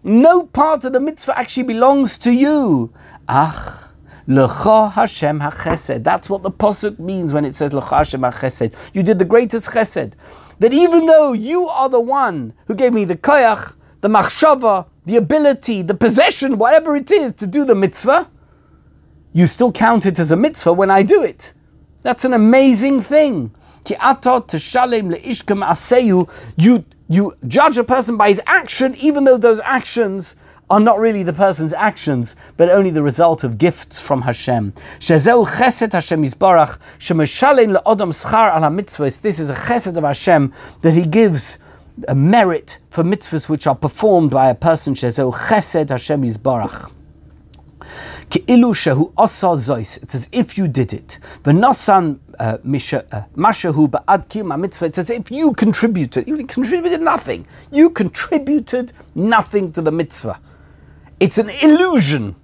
No 0.03 0.45
part 0.45 0.85
of 0.85 0.93
the 0.93 0.99
mitzvah 0.99 1.37
actually 1.37 1.63
belongs 1.63 2.17
to 2.19 2.31
you. 2.31 2.93
Ach, 3.27 3.88
L'cha 4.29 4.89
Hashem 4.89 5.39
HaChesed. 5.39 6.03
That's 6.03 6.29
what 6.29 6.43
the 6.43 6.51
Pasuk 6.51 6.99
means 6.99 7.33
when 7.33 7.43
it 7.43 7.55
says 7.55 7.73
L'cha 7.73 7.97
Hashem 7.97 8.21
HaChesed. 8.21 8.75
You 8.93 9.01
did 9.01 9.17
the 9.17 9.25
greatest 9.25 9.71
chesed. 9.71 10.13
That 10.59 10.71
even 10.71 11.07
though 11.07 11.33
you 11.33 11.67
are 11.67 11.89
the 11.89 11.99
one 11.99 12.53
who 12.67 12.75
gave 12.75 12.93
me 12.93 13.05
the 13.05 13.17
koyach, 13.17 13.75
the 14.01 14.07
machshava, 14.07 14.85
the 15.05 15.15
ability, 15.15 15.81
the 15.81 15.95
possession, 15.95 16.59
whatever 16.59 16.95
it 16.95 17.11
is 17.11 17.33
to 17.35 17.47
do 17.47 17.65
the 17.65 17.73
mitzvah, 17.73 18.29
you 19.33 19.47
still 19.47 19.71
count 19.71 20.05
it 20.05 20.19
as 20.19 20.31
a 20.31 20.35
mitzvah 20.35 20.73
when 20.73 20.91
I 20.91 21.01
do 21.01 21.23
it. 21.23 21.53
That's 22.03 22.23
an 22.23 22.33
amazing 22.33 23.01
thing. 23.01 23.55
Ki 23.83 23.95
You 26.55 26.85
you 27.11 27.33
judge 27.47 27.77
a 27.79 27.83
person 27.83 28.17
by 28.17 28.29
his 28.29 28.41
action, 28.45 28.95
even 28.99 29.23
though 29.23 29.37
those 29.37 29.59
actions 29.61 30.35
are 30.69 30.79
not 30.79 30.99
really 30.99 31.23
the 31.23 31.33
person's 31.33 31.73
actions, 31.73 32.35
but 32.57 32.69
only 32.69 32.89
the 32.91 33.01
result 33.01 33.43
of 33.43 33.57
gifts 33.57 33.99
from 33.99 34.21
Hashem. 34.21 34.73
Shezeu 34.99 35.47
chesed 35.47 35.93
Hashem 35.93 36.23
Yisbarach, 36.23 36.77
shemeshalem 36.99 37.77
le'odam 37.77 38.13
schar 38.13 38.55
ala 38.55 38.69
mitzvahs. 38.69 39.21
This 39.21 39.39
is 39.39 39.49
a 39.49 39.55
chesed 39.55 39.97
of 39.97 40.03
Hashem 40.03 40.53
that 40.81 40.93
He 40.93 41.05
gives 41.05 41.57
a 42.07 42.15
merit 42.15 42.77
for 42.89 43.03
mitzvahs 43.03 43.49
which 43.49 43.65
are 43.67 43.75
performed 43.75 44.31
by 44.31 44.49
a 44.49 44.55
person. 44.55 44.93
Shezeu 44.93 45.33
chesed 45.33 45.89
Hashem 45.89 46.21
Yisbarach. 46.23 46.93
Ke'ilu 48.29 48.75
shehu 48.75 49.11
asa 49.17 49.47
zois. 49.47 50.01
It's 50.03 50.13
as 50.13 50.29
if 50.31 50.55
you 50.55 50.67
did 50.67 50.93
it. 50.93 51.17
V'nasan 51.43 52.19
uh, 52.39 52.43
uh, 52.43 52.57
mashahu 53.35 53.89
ba'ad 53.89 54.27
kiyum 54.27 54.59
mitzvah. 54.59 54.85
It's 54.85 54.99
as 54.99 55.09
if 55.09 55.31
you 55.31 55.53
contributed. 55.53 56.27
You 56.27 56.37
contributed 56.45 57.01
nothing. 57.01 57.47
You 57.71 57.89
contributed 57.89 58.93
nothing 59.15 59.71
to 59.71 59.81
the 59.81 59.91
mitzvah. 59.91 60.39
It's 61.19 61.37
an 61.37 61.49
illusion. 61.61 62.35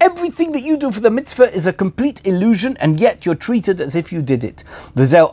Everything 0.00 0.50
that 0.52 0.62
you 0.62 0.76
do 0.76 0.90
for 0.90 0.98
the 0.98 1.10
mitzvah 1.10 1.54
is 1.54 1.68
a 1.68 1.72
complete 1.72 2.26
illusion, 2.26 2.76
and 2.80 2.98
yet 2.98 3.24
you're 3.24 3.36
treated 3.36 3.80
as 3.80 3.94
if 3.94 4.12
you 4.12 4.22
did 4.22 4.42
it. 4.42 4.64
That's 4.94 5.14
what 5.14 5.32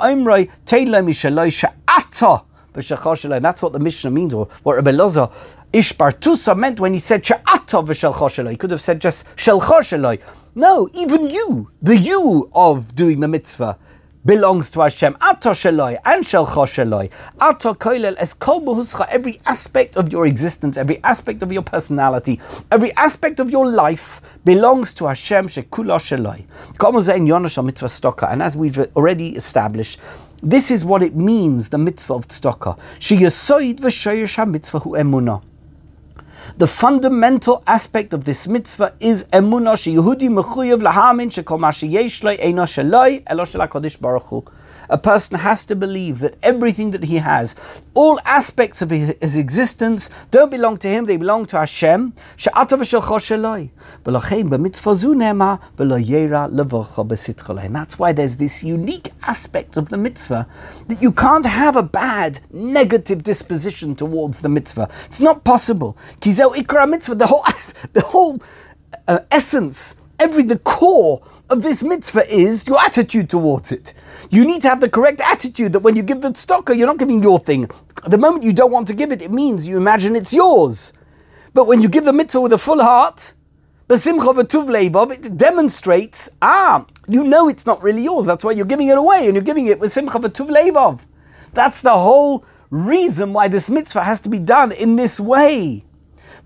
the 3.73 3.79
Mishnah 3.79 4.11
means, 4.11 4.35
or 4.35 4.45
what 4.61 4.75
Rabbi 4.75 4.91
Loza 4.91 5.31
Ish 5.73 5.93
Bartosa 5.93 6.55
meant 6.55 6.79
when 6.79 6.93
he 6.93 6.99
said 6.99 7.23
Sha'ata 7.23 7.83
v'shelchosheloi. 7.83 8.51
He 8.51 8.57
could 8.57 8.69
have 8.69 8.81
said 8.81 9.01
just 9.01 9.25
shelchosheloi. 9.35 10.21
No, 10.53 10.87
even 10.93 11.31
you, 11.31 11.71
the 11.81 11.97
you 11.97 12.51
of 12.53 12.95
doing 12.95 13.19
the 13.19 13.27
mitzvah, 13.27 13.79
belongs 14.29 14.69
to 14.69 14.81
Hashem. 14.81 15.17
Ato 15.21 15.53
sheloi 15.53 15.97
and 16.05 16.23
shelcho 16.23 16.67
sheloi. 16.67 17.09
Ato 17.41 17.73
koilel 17.73 18.15
es 18.19 18.35
kol 18.35 18.61
Every 19.09 19.41
aspect 19.47 19.97
of 19.97 20.11
your 20.11 20.27
existence, 20.27 20.77
every 20.77 21.03
aspect 21.03 21.41
of 21.41 21.51
your 21.51 21.63
personality, 21.63 22.39
every 22.71 22.91
aspect 22.95 23.39
of 23.39 23.49
your 23.49 23.67
life 23.67 24.21
belongs 24.45 24.93
to 24.93 25.07
Hashem 25.07 25.47
shekula 25.47 25.97
sheloi. 25.97 26.45
And 28.31 28.43
as 28.43 28.55
we've 28.55 28.77
already 28.95 29.29
established, 29.35 29.99
this 30.43 30.69
is 30.69 30.85
what 30.85 31.01
it 31.01 31.15
means, 31.15 31.69
the 31.69 31.79
mitzvah 31.79 32.13
of 32.13 32.27
tzedakah. 32.27 32.77
Sheyasoid 32.99 33.79
v'shoyesh 33.79 34.35
ha-mitzvah 34.35 34.79
hu 34.81 34.91
emunah. 34.91 35.41
The 36.59 36.67
fundamental 36.67 37.63
aspect 37.67 38.11
of 38.11 38.25
this 38.25 38.45
mitzvah 38.45 38.93
is 38.99 39.23
emunah 39.31 39.77
sheyehudi 39.79 40.27
mechuyev 40.27 40.81
lahamin 40.81 41.31
shekol 41.31 41.57
ma 41.57 41.71
sheyesh 41.71 42.21
lo 42.21 42.35
eino 42.35 42.65
sheloi 42.67 43.23
elo 43.27 43.45
Baruch 44.01 44.23
Hu 44.23 44.43
a 44.89 44.97
person 44.97 45.37
has 45.37 45.65
to 45.67 45.75
believe 45.75 46.19
that 46.19 46.35
everything 46.41 46.91
that 46.91 47.03
he 47.03 47.17
has, 47.17 47.83
all 47.93 48.19
aspects 48.25 48.81
of 48.81 48.89
his 48.89 49.35
existence, 49.35 50.09
don't 50.31 50.49
belong 50.49 50.77
to 50.77 50.87
him, 50.89 51.05
they 51.05 51.17
belong 51.17 51.45
to 51.47 51.57
Hashem. 51.57 52.13
And 52.45 52.55
that's 57.75 57.99
why 57.99 58.11
there's 58.13 58.37
this 58.37 58.63
unique 58.63 59.11
aspect 59.23 59.77
of 59.77 59.89
the 59.89 59.97
mitzvah 59.97 60.47
that 60.87 61.01
you 61.01 61.11
can't 61.11 61.45
have 61.45 61.75
a 61.75 61.83
bad, 61.83 62.39
negative 62.51 63.21
disposition 63.23 63.93
towards 63.95 64.39
the 64.41 64.49
mitzvah. 64.49 64.89
It's 65.05 65.21
not 65.21 65.43
possible. 65.43 65.97
The 66.53 67.27
whole, 67.27 67.43
the 67.93 68.01
whole 68.01 68.41
uh, 69.07 69.19
essence, 69.31 69.95
every 70.19 70.43
the 70.43 70.59
core 70.59 71.21
of 71.49 71.63
this 71.63 71.83
mitzvah 71.83 72.31
is 72.31 72.67
your 72.67 72.79
attitude 72.79 73.29
towards 73.29 73.71
it. 73.71 73.93
You 74.29 74.45
need 74.45 74.61
to 74.61 74.69
have 74.69 74.81
the 74.81 74.89
correct 74.89 75.21
attitude 75.21 75.73
that 75.73 75.79
when 75.79 75.95
you 75.95 76.03
give 76.03 76.21
the 76.21 76.29
tzedakah, 76.29 76.77
you're 76.77 76.87
not 76.87 76.99
giving 76.99 77.23
your 77.23 77.39
thing. 77.39 77.69
The 78.05 78.17
moment 78.17 78.43
you 78.43 78.53
don't 78.53 78.71
want 78.71 78.87
to 78.87 78.93
give 78.93 79.11
it, 79.11 79.21
it 79.21 79.31
means 79.31 79.67
you 79.67 79.77
imagine 79.77 80.15
it's 80.15 80.33
yours. 80.33 80.93
But 81.53 81.65
when 81.65 81.81
you 81.81 81.89
give 81.89 82.05
the 82.05 82.13
mitzvah 82.13 82.41
with 82.41 82.53
a 82.53 82.57
full 82.57 82.81
heart, 82.83 83.33
the 83.87 83.97
simcha 83.97 84.29
it 84.29 85.37
demonstrates, 85.37 86.29
ah, 86.43 86.85
you 87.07 87.23
know 87.23 87.49
it's 87.49 87.65
not 87.65 87.81
really 87.81 88.03
yours. 88.03 88.27
That's 88.27 88.43
why 88.43 88.51
you're 88.51 88.65
giving 88.65 88.87
it 88.87 88.97
away, 88.97 89.25
and 89.25 89.33
you're 89.33 89.43
giving 89.43 89.65
it 89.65 89.79
with 89.79 89.91
simcha 89.91 90.19
v'tuv 90.19 90.49
leivov. 90.49 91.05
That's 91.53 91.81
the 91.81 91.97
whole 91.97 92.45
reason 92.69 93.33
why 93.33 93.47
this 93.47 93.67
mitzvah 93.67 94.03
has 94.03 94.21
to 94.21 94.29
be 94.29 94.37
done 94.37 94.71
in 94.71 94.95
this 94.95 95.19
way. 95.19 95.85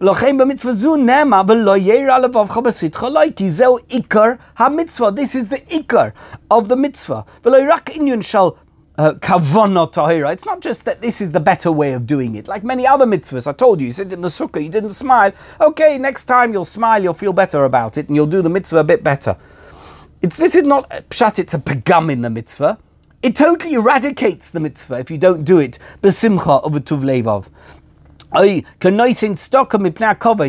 Lochem 0.03 0.37
b'mitzvah 0.37 0.73
zu 0.73 0.97
nema 0.97 1.45
v'lo 1.47 1.77
yeira 1.79 2.19
levavcha 2.19 2.61
b'sitcha 2.61 3.09
loy, 3.09 3.31
ki 3.31 3.45
ikar 3.45 4.37
ha-mitzvah. 4.55 5.11
This 5.11 5.33
is 5.33 5.47
the 5.47 5.59
ikar 5.59 6.11
of 6.51 6.67
the 6.67 6.75
mitzvah. 6.75 7.23
V'lo 7.41 7.65
rak 7.65 7.85
inyun 7.85 8.21
shal 8.21 8.57
kavana 8.97 9.89
tahira. 9.93 10.33
It's 10.33 10.45
not 10.45 10.59
just 10.59 10.83
that 10.83 11.01
this 11.01 11.21
is 11.21 11.31
the 11.31 11.39
better 11.39 11.71
way 11.71 11.93
of 11.93 12.05
doing 12.05 12.35
it. 12.35 12.49
Like 12.49 12.65
many 12.65 12.85
other 12.85 13.05
mitzvahs, 13.05 13.47
I 13.47 13.53
told 13.53 13.79
you, 13.79 13.87
you 13.87 13.93
sit 13.93 14.11
in 14.11 14.19
the 14.19 14.27
sukkah, 14.27 14.61
you 14.61 14.67
didn't 14.67 14.89
smile. 14.89 15.31
Okay, 15.61 15.97
next 15.97 16.25
time 16.25 16.51
you'll 16.51 16.65
smile, 16.65 17.01
you'll 17.01 17.13
feel 17.13 17.31
better 17.31 17.63
about 17.63 17.97
it, 17.97 18.09
and 18.09 18.15
you'll 18.17 18.27
do 18.27 18.41
the 18.41 18.49
mitzvah 18.49 18.79
a 18.79 18.83
bit 18.83 19.05
better. 19.05 19.37
It's 20.21 20.35
this 20.35 20.53
is 20.53 20.63
not 20.63 20.91
uh, 20.91 20.99
pshat. 21.03 21.39
It's 21.39 21.53
a 21.53 21.59
pagam 21.59 22.11
in 22.11 22.23
the 22.23 22.29
mitzvah. 22.29 22.77
It 23.21 23.37
totally 23.37 23.75
eradicates 23.75 24.49
the 24.49 24.59
mitzvah 24.59 24.99
if 24.99 25.09
you 25.09 25.17
don't 25.17 25.45
do 25.45 25.59
it 25.59 25.79
besimcha 26.01 26.61
of 26.61 26.75
a 26.75 26.81
tuv 26.81 27.03
levav. 27.03 27.47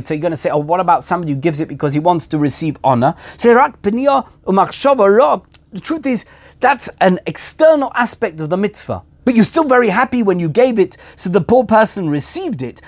So 0.07 0.14
you're 0.14 0.20
going 0.20 0.30
to 0.30 0.37
say, 0.37 0.51
oh, 0.51 0.59
what 0.59 0.80
about 0.80 1.05
somebody 1.05 1.32
who 1.32 1.39
gives 1.39 1.61
it 1.61 1.68
because 1.68 1.95
he 1.95 2.01
wants 2.01 2.26
to 2.28 2.39
receive 2.39 2.76
honor? 2.82 3.14
The 3.39 5.80
truth 5.80 6.07
is, 6.07 6.24
that's 6.61 6.89
an 7.01 7.18
external 7.26 7.93
aspect 7.95 8.41
of 8.41 8.51
the 8.51 8.57
mitzvah. 8.57 9.03
But 9.24 9.35
you're 9.35 9.45
still 9.45 9.64
very 9.64 9.89
happy 9.89 10.22
when 10.22 10.39
you 10.39 10.49
gave 10.49 10.78
it, 10.78 10.97
so 11.16 11.30
the 11.30 11.41
poor 11.41 11.64
person 11.64 12.09
received 12.09 12.62
it. 12.62 12.80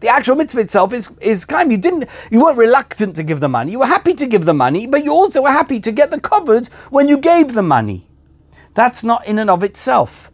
The 0.00 0.08
actual 0.08 0.36
mitzvah 0.36 0.60
itself 0.60 0.92
is, 0.92 1.12
is 1.20 1.44
kind. 1.44 1.70
You 1.70 1.78
didn't, 1.78 2.08
you 2.30 2.42
weren't 2.42 2.58
reluctant 2.58 3.14
to 3.16 3.22
give 3.22 3.38
the 3.38 3.48
money. 3.48 3.72
You 3.72 3.80
were 3.80 3.86
happy 3.86 4.14
to 4.14 4.26
give 4.26 4.44
the 4.44 4.54
money, 4.54 4.88
but 4.88 5.04
you 5.04 5.12
also 5.12 5.42
were 5.42 5.50
happy 5.50 5.78
to 5.78 5.92
get 5.92 6.10
the 6.10 6.20
covered 6.20 6.66
when 6.90 7.06
you 7.06 7.18
gave 7.18 7.54
the 7.54 7.62
money. 7.62 8.08
That's 8.74 9.04
not 9.04 9.26
in 9.26 9.38
and 9.38 9.50
of 9.50 9.62
itself. 9.62 10.31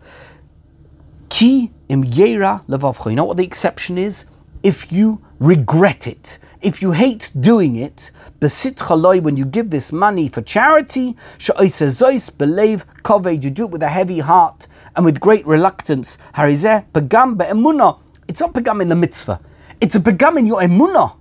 Ki 1.28 1.70
im 1.88 2.04
yera. 2.04 2.62
You 3.06 3.16
know 3.16 3.24
what 3.24 3.36
the 3.36 3.44
exception 3.44 3.98
is? 3.98 4.24
If 4.62 4.90
you 4.92 5.22
regret 5.38 6.06
it, 6.06 6.38
if 6.60 6.82
you 6.82 6.92
hate 6.92 7.30
doing 7.38 7.76
it, 7.76 8.10
besit 8.40 8.74
chaloi, 8.74 9.22
when 9.22 9.36
you 9.36 9.44
give 9.44 9.70
this 9.70 9.92
money 9.92 10.28
for 10.28 10.42
charity, 10.42 11.14
sha'oisezois 11.38 12.36
believe 12.36 12.84
kaved, 13.04 13.44
you 13.44 13.50
do 13.50 13.64
it 13.64 13.70
with 13.70 13.82
a 13.82 13.88
heavy 13.88 14.18
heart 14.18 14.66
and 14.96 15.04
with 15.04 15.20
great 15.20 15.46
reluctance. 15.46 16.18
Harizeh 16.34 16.84
pagam 16.92 17.38
be'emunah. 17.38 18.00
It's 18.26 18.40
not 18.40 18.52
pagam 18.52 18.82
in 18.82 18.88
the 18.88 18.96
mitzvah. 18.96 19.40
It's 19.80 19.94
a 19.94 20.00
pagam 20.00 20.38
in 20.38 20.46
your 20.46 20.60
emunah. 20.60 21.16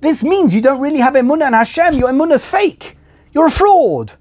This 0.00 0.24
means 0.24 0.54
you 0.54 0.60
don't 0.60 0.80
really 0.80 0.98
have 0.98 1.14
emunah 1.14 1.46
in 1.46 1.52
Hashem. 1.52 1.94
Your 1.94 2.08
emunah's 2.10 2.50
fake. 2.50 2.98
You're 3.32 3.46
a 3.46 3.50
fraud. 3.50 4.14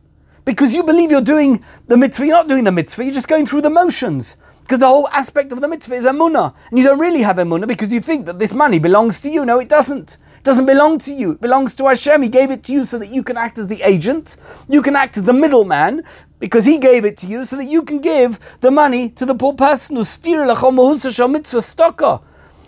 Because 0.45 0.75
you 0.75 0.83
believe 0.83 1.09
you're 1.09 1.21
doing 1.21 1.63
the 1.87 1.97
mitzvah. 1.97 2.27
You're 2.27 2.37
not 2.37 2.47
doing 2.47 2.63
the 2.63 2.71
mitzvah. 2.71 3.03
You're 3.03 3.13
just 3.13 3.27
going 3.27 3.47
through 3.47 3.61
the 3.61 3.71
motions. 3.71 4.37
Because 4.65 4.79
the 4.79 4.87
whole 4.87 5.07
aspect 5.09 5.51
of 5.51 5.61
the 5.61 5.67
mitzvah 5.67 5.93
is 5.93 6.07
emunah. 6.07 6.55
And 6.71 6.79
you 6.79 6.83
don't 6.83 6.97
really 6.97 7.21
have 7.21 7.35
emunah 7.35 7.67
because 7.67 7.93
you 7.93 7.99
think 7.99 8.25
that 8.25 8.39
this 8.39 8.51
money 8.51 8.79
belongs 8.79 9.21
to 9.21 9.29
you. 9.29 9.45
No, 9.45 9.59
it 9.59 9.69
doesn't. 9.69 10.17
It 10.37 10.43
doesn't 10.43 10.65
belong 10.65 10.97
to 10.99 11.13
you. 11.13 11.33
It 11.33 11.41
belongs 11.41 11.75
to 11.75 11.85
Hashem. 11.85 12.23
He 12.23 12.29
gave 12.29 12.49
it 12.49 12.63
to 12.63 12.73
you 12.73 12.83
so 12.83 12.97
that 12.97 13.09
you 13.09 13.21
can 13.21 13.37
act 13.37 13.59
as 13.59 13.67
the 13.67 13.83
agent. 13.83 14.37
You 14.67 14.81
can 14.81 14.95
act 14.95 15.17
as 15.17 15.23
the 15.23 15.33
middleman 15.33 16.03
because 16.39 16.65
He 16.65 16.79
gave 16.79 17.05
it 17.05 17.15
to 17.17 17.27
you 17.27 17.45
so 17.45 17.57
that 17.57 17.65
you 17.65 17.83
can 17.83 18.01
give 18.01 18.39
the 18.61 18.71
money 18.71 19.09
to 19.09 19.23
the 19.23 19.35
poor 19.35 19.53
person. 19.53 19.97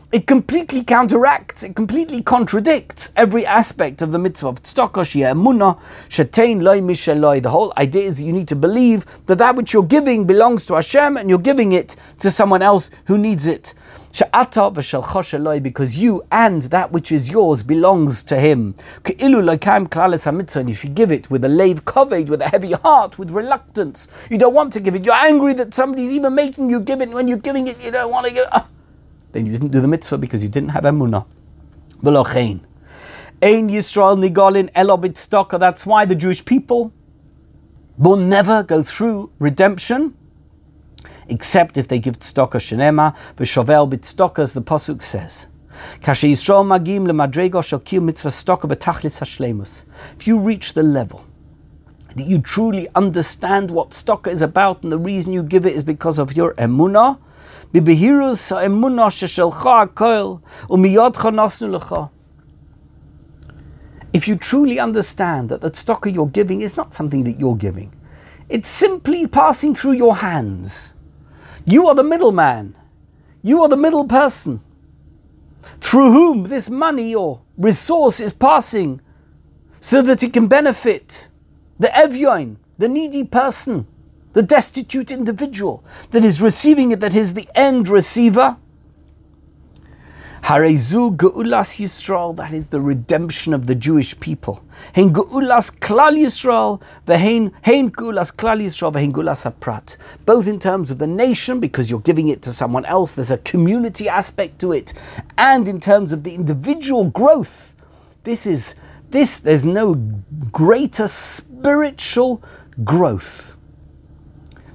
It 0.09 0.25
completely 0.25 0.85
counteracts, 0.85 1.63
it 1.63 1.75
completely 1.75 2.23
contradicts 2.23 3.11
every 3.17 3.45
aspect 3.45 4.01
of 4.01 4.13
the 4.13 4.17
mitzvah 4.17 4.47
of 4.47 4.63
tzedakah, 4.63 5.03
shia 5.03 5.33
emunah, 5.33 5.77
shetein 6.07 6.61
loy 6.61 6.79
misheloi. 6.79 7.43
The 7.43 7.49
whole 7.49 7.73
idea 7.75 8.03
is 8.03 8.15
that 8.15 8.23
you 8.23 8.31
need 8.31 8.47
to 8.47 8.55
believe 8.55 9.05
that 9.25 9.37
that 9.39 9.57
which 9.57 9.73
you're 9.73 9.83
giving 9.83 10.25
belongs 10.25 10.65
to 10.67 10.75
Hashem 10.75 11.17
and 11.17 11.27
you're 11.27 11.37
giving 11.39 11.73
it 11.73 11.97
to 12.21 12.31
someone 12.31 12.61
else 12.61 12.89
who 13.07 13.17
needs 13.17 13.47
it. 13.47 13.73
She'ata 14.13 14.71
v'shelchosh 14.71 15.61
because 15.61 15.97
you 15.97 16.23
and 16.31 16.61
that 16.63 16.93
which 16.93 17.11
is 17.11 17.29
yours 17.29 17.61
belongs 17.61 18.23
to 18.23 18.39
Him. 18.39 18.75
Ke'ilu 19.03 19.43
loikaim 19.43 19.89
klalis 19.89 20.23
hamitzvah, 20.23 20.61
and 20.61 20.69
if 20.69 20.85
you 20.85 20.89
give 20.89 21.11
it 21.11 21.29
with 21.29 21.43
a 21.43 21.49
lave 21.49 21.83
covered, 21.83 22.29
with 22.29 22.41
a 22.41 22.47
heavy 22.47 22.71
heart, 22.71 23.19
with 23.19 23.29
reluctance, 23.29 24.07
you 24.31 24.37
don't 24.37 24.53
want 24.53 24.71
to 24.71 24.79
give 24.79 24.95
it, 24.95 25.03
you're 25.03 25.13
angry 25.13 25.53
that 25.55 25.73
somebody's 25.73 26.13
even 26.13 26.33
making 26.33 26.69
you 26.69 26.79
give 26.79 27.01
it, 27.01 27.09
when 27.09 27.27
you're 27.27 27.37
giving 27.37 27.67
it, 27.67 27.83
you 27.83 27.91
don't 27.91 28.09
want 28.09 28.25
to 28.25 28.31
give 28.31 28.47
it. 28.55 28.61
Then 29.31 29.45
you 29.45 29.51
didn't 29.51 29.71
do 29.71 29.81
the 29.81 29.87
mitzvah 29.87 30.17
because 30.17 30.43
you 30.43 30.49
didn't 30.49 30.69
have 30.69 30.83
emunah. 30.83 31.25
V'lochein. 32.01 32.63
Ein 33.41 33.69
Yisrael 33.69 34.17
nigolin 34.17 34.71
elobit 34.73 35.13
stocker. 35.13 35.59
That's 35.59 35.85
why 35.85 36.05
the 36.05 36.15
Jewish 36.15 36.43
people 36.43 36.91
will 37.97 38.17
never 38.17 38.63
go 38.63 38.81
through 38.81 39.31
redemption 39.39 40.15
except 41.29 41.77
if 41.77 41.87
they 41.87 41.99
give 41.99 42.19
tzedakah 42.19 42.61
shenema 42.61 43.15
v'shovel 43.35 43.89
bit 43.89 44.01
stocker 44.01 44.39
as 44.39 44.53
the 44.53 44.61
pasuk 44.61 45.01
says. 45.01 45.47
Stocker. 46.01 46.25
If 50.15 50.27
you 50.27 50.39
reach 50.39 50.73
the 50.73 50.83
level 50.83 51.25
that 52.15 52.25
you 52.25 52.41
truly 52.41 52.87
understand 52.95 53.69
what 53.69 53.91
stocker 53.91 54.31
is 54.31 54.41
about 54.41 54.81
and 54.83 54.91
the 54.91 54.97
reason 54.97 55.33
you 55.33 55.43
give 55.43 55.65
it 55.65 55.75
is 55.75 55.83
because 55.83 56.17
of 56.17 56.35
your 56.35 56.55
emunah, 56.55 57.19
בבהירוס 57.74 58.52
האמונה 58.52 59.10
ששלך 59.10 59.66
הכל 59.66 60.34
ומיודך 60.70 61.26
נסנו 61.26 61.68
לך. 61.68 61.94
If 64.14 64.28
you 64.28 64.36
truly 64.36 64.78
understand 64.78 65.48
that 65.48 65.62
the 65.62 65.70
tzedakah 65.70 66.12
you're 66.12 66.26
giving 66.26 66.60
is 66.60 66.76
not 66.76 66.92
something 66.92 67.24
that 67.24 67.40
you're 67.40 67.56
giving, 67.56 67.90
it's 68.48 68.68
simply 68.68 69.26
passing 69.26 69.74
through 69.74 69.96
your 70.04 70.16
hands. 70.16 70.92
You 71.64 71.88
are 71.88 71.94
the 71.94 72.02
middleman. 72.02 72.74
You 73.42 73.62
are 73.62 73.68
the 73.68 73.76
middle 73.76 74.04
person 74.04 74.60
through 75.80 76.12
whom 76.12 76.44
this 76.44 76.68
money 76.68 77.14
or 77.14 77.40
resource 77.56 78.20
is 78.20 78.32
passing 78.32 79.00
so 79.80 80.02
that 80.02 80.22
it 80.22 80.32
can 80.32 80.46
benefit 80.46 81.28
the 81.78 81.88
evyoin, 81.88 82.56
the 82.78 82.88
needy 82.88 83.24
person 83.24 83.86
the 84.37 84.43
destitute 84.43 85.09
individual 85.09 85.83
that 86.11 86.23
is 86.23 86.43
receiving 86.43 86.91
it, 86.91 86.99
that 86.99 87.15
is 87.15 87.33
the 87.33 87.49
end 87.55 87.89
receiver. 87.89 88.55
Harezu 90.43 91.17
Geulas 91.17 91.79
Yisrael, 91.79 92.35
that 92.35 92.53
is 92.53 92.67
the 92.67 92.79
redemption 92.79 93.51
of 93.51 93.65
the 93.65 93.73
Jewish 93.73 94.17
people. 94.19 94.63
Hein 94.93 95.09
Geulas 95.11 95.75
Klal 95.79 96.15
Yisrael, 96.23 96.79
vehein 97.07 97.51
Hein 97.65 97.89
Geulas 97.89 98.31
Klal 98.31 98.61
Yisrael, 98.61 98.93
vehein 98.93 99.11
Geulas 99.11 99.51
Aprat. 99.51 99.97
Both 100.27 100.47
in 100.47 100.59
terms 100.59 100.91
of 100.91 100.99
the 100.99 101.07
nation, 101.07 101.59
because 101.59 101.89
you're 101.89 101.99
giving 101.99 102.27
it 102.27 102.43
to 102.43 102.53
someone 102.53 102.85
else, 102.85 103.15
there's 103.15 103.31
a 103.31 103.39
community 103.39 104.07
aspect 104.07 104.59
to 104.59 104.71
it, 104.71 104.93
and 105.39 105.67
in 105.67 105.79
terms 105.79 106.11
of 106.11 106.23
the 106.23 106.35
individual 106.35 107.05
growth. 107.05 107.75
This 108.23 108.45
is 108.45 108.75
this. 109.09 109.39
There's 109.39 109.65
no 109.65 109.95
greater 110.51 111.07
spiritual 111.07 112.43
growth 112.83 113.56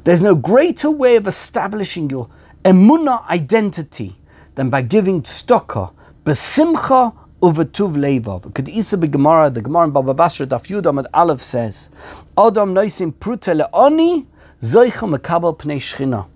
there's 0.04 0.20
no 0.20 0.34
greater 0.34 0.90
way 0.90 1.16
of 1.16 1.28
establishing 1.28 2.10
your 2.10 2.28
emunah 2.64 3.24
identity 3.28 4.16
than 4.56 4.68
by 4.68 4.82
giving 4.82 5.22
tzedakah, 5.22 5.92
besimcha 6.24 7.14
uvetuv 7.40 7.94
levav. 7.94 8.52
Kedisa 8.52 9.00
beGemara, 9.00 9.54
the 9.54 9.62
Gemara 9.62 9.84
in 9.84 9.90
Baba 9.92 10.12
Basra 10.12 10.46
Daf 10.46 10.66
Yudam 10.66 10.98
at 10.98 11.06
Aleph 11.14 11.40
says, 11.40 11.88
Adam 12.36 12.74
noisim 12.74 13.12
prute 13.12 13.54
leoni 13.54 14.26
zoicha 14.60 15.16
mekabel 15.16 15.56
pnei 15.56 15.76
shchina. 15.78 16.26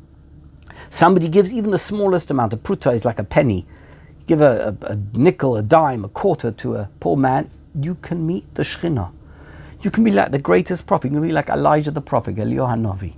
Somebody 0.88 1.28
gives 1.28 1.52
even 1.52 1.72
the 1.72 1.78
smallest 1.78 2.30
amount. 2.30 2.52
A 2.52 2.56
pruta 2.56 2.94
is 2.94 3.04
like 3.04 3.18
a 3.18 3.24
penny. 3.24 3.66
You 4.20 4.26
give 4.28 4.40
a, 4.40 4.76
a, 4.82 4.92
a, 4.92 4.96
nickel, 5.14 5.56
a 5.56 5.62
dime, 5.62 6.04
a 6.04 6.08
quarter 6.08 6.52
to 6.52 6.76
a 6.76 6.88
poor 7.00 7.16
man, 7.16 7.50
you 7.74 7.96
can 7.96 8.24
meet 8.24 8.54
the 8.54 8.62
shchina. 8.62 9.10
You 9.80 9.90
can 9.90 10.04
be 10.04 10.12
like 10.12 10.30
the 10.30 10.38
greatest 10.38 10.86
prophet. 10.86 11.08
You 11.08 11.18
can 11.18 11.26
be 11.26 11.32
like 11.32 11.48
Elijah 11.48 11.90
the 11.90 12.00
prophet, 12.00 12.36
Eliyahu 12.36 12.68
Hanavi 12.68 13.14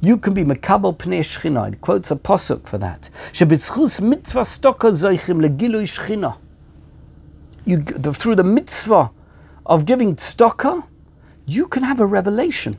you 0.00 0.16
can 0.16 0.32
be 0.32 0.44
Makabel 0.44 0.96
Pnei 0.96 1.20
Shechina. 1.20 1.72
It 1.72 1.80
quotes 1.80 2.10
a 2.10 2.16
posuk 2.16 2.66
for 2.66 2.78
that. 2.78 3.10
Shebitzchus 3.32 4.00
mitzvah 4.00 4.40
stoka 4.40 4.90
zoichim 4.92 5.44
legilui 5.46 5.84
Shechina. 5.84 6.38
You, 7.66 7.78
the, 7.78 8.14
through 8.14 8.36
the 8.36 8.44
mitzvah 8.44 9.10
of 9.66 9.84
giving 9.84 10.16
tzedakah, 10.16 10.86
you 11.44 11.66
can 11.66 11.82
have 11.82 12.00
a 12.00 12.06
revelation. 12.06 12.78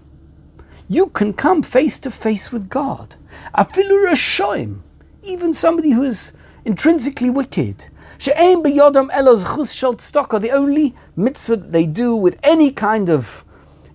You 0.90 1.08
can 1.08 1.34
come 1.34 1.62
face 1.62 2.00
to 2.00 2.12
face 2.12 2.52
with 2.52 2.70
God. 2.70 3.16
Afilu 3.56 4.08
rashoim, 4.08 4.82
even 5.22 5.54
somebody 5.54 5.92
who 5.92 6.02
is 6.02 6.34
intrinsically 6.66 7.30
wicked. 7.30 7.88
She'ein 8.18 8.64
beyodam 8.64 9.10
elos 9.12 9.56
chus 9.56 9.74
shel 9.74 9.94
tzedakah. 9.94 10.42
The 10.42 10.52
only 10.52 10.96
mitzvah 11.16 11.58
that 11.58 11.72
they 11.72 11.86
do 11.86 12.16
with 12.16 12.40
any 12.42 12.72
kind 12.72 13.10
of 13.10 13.46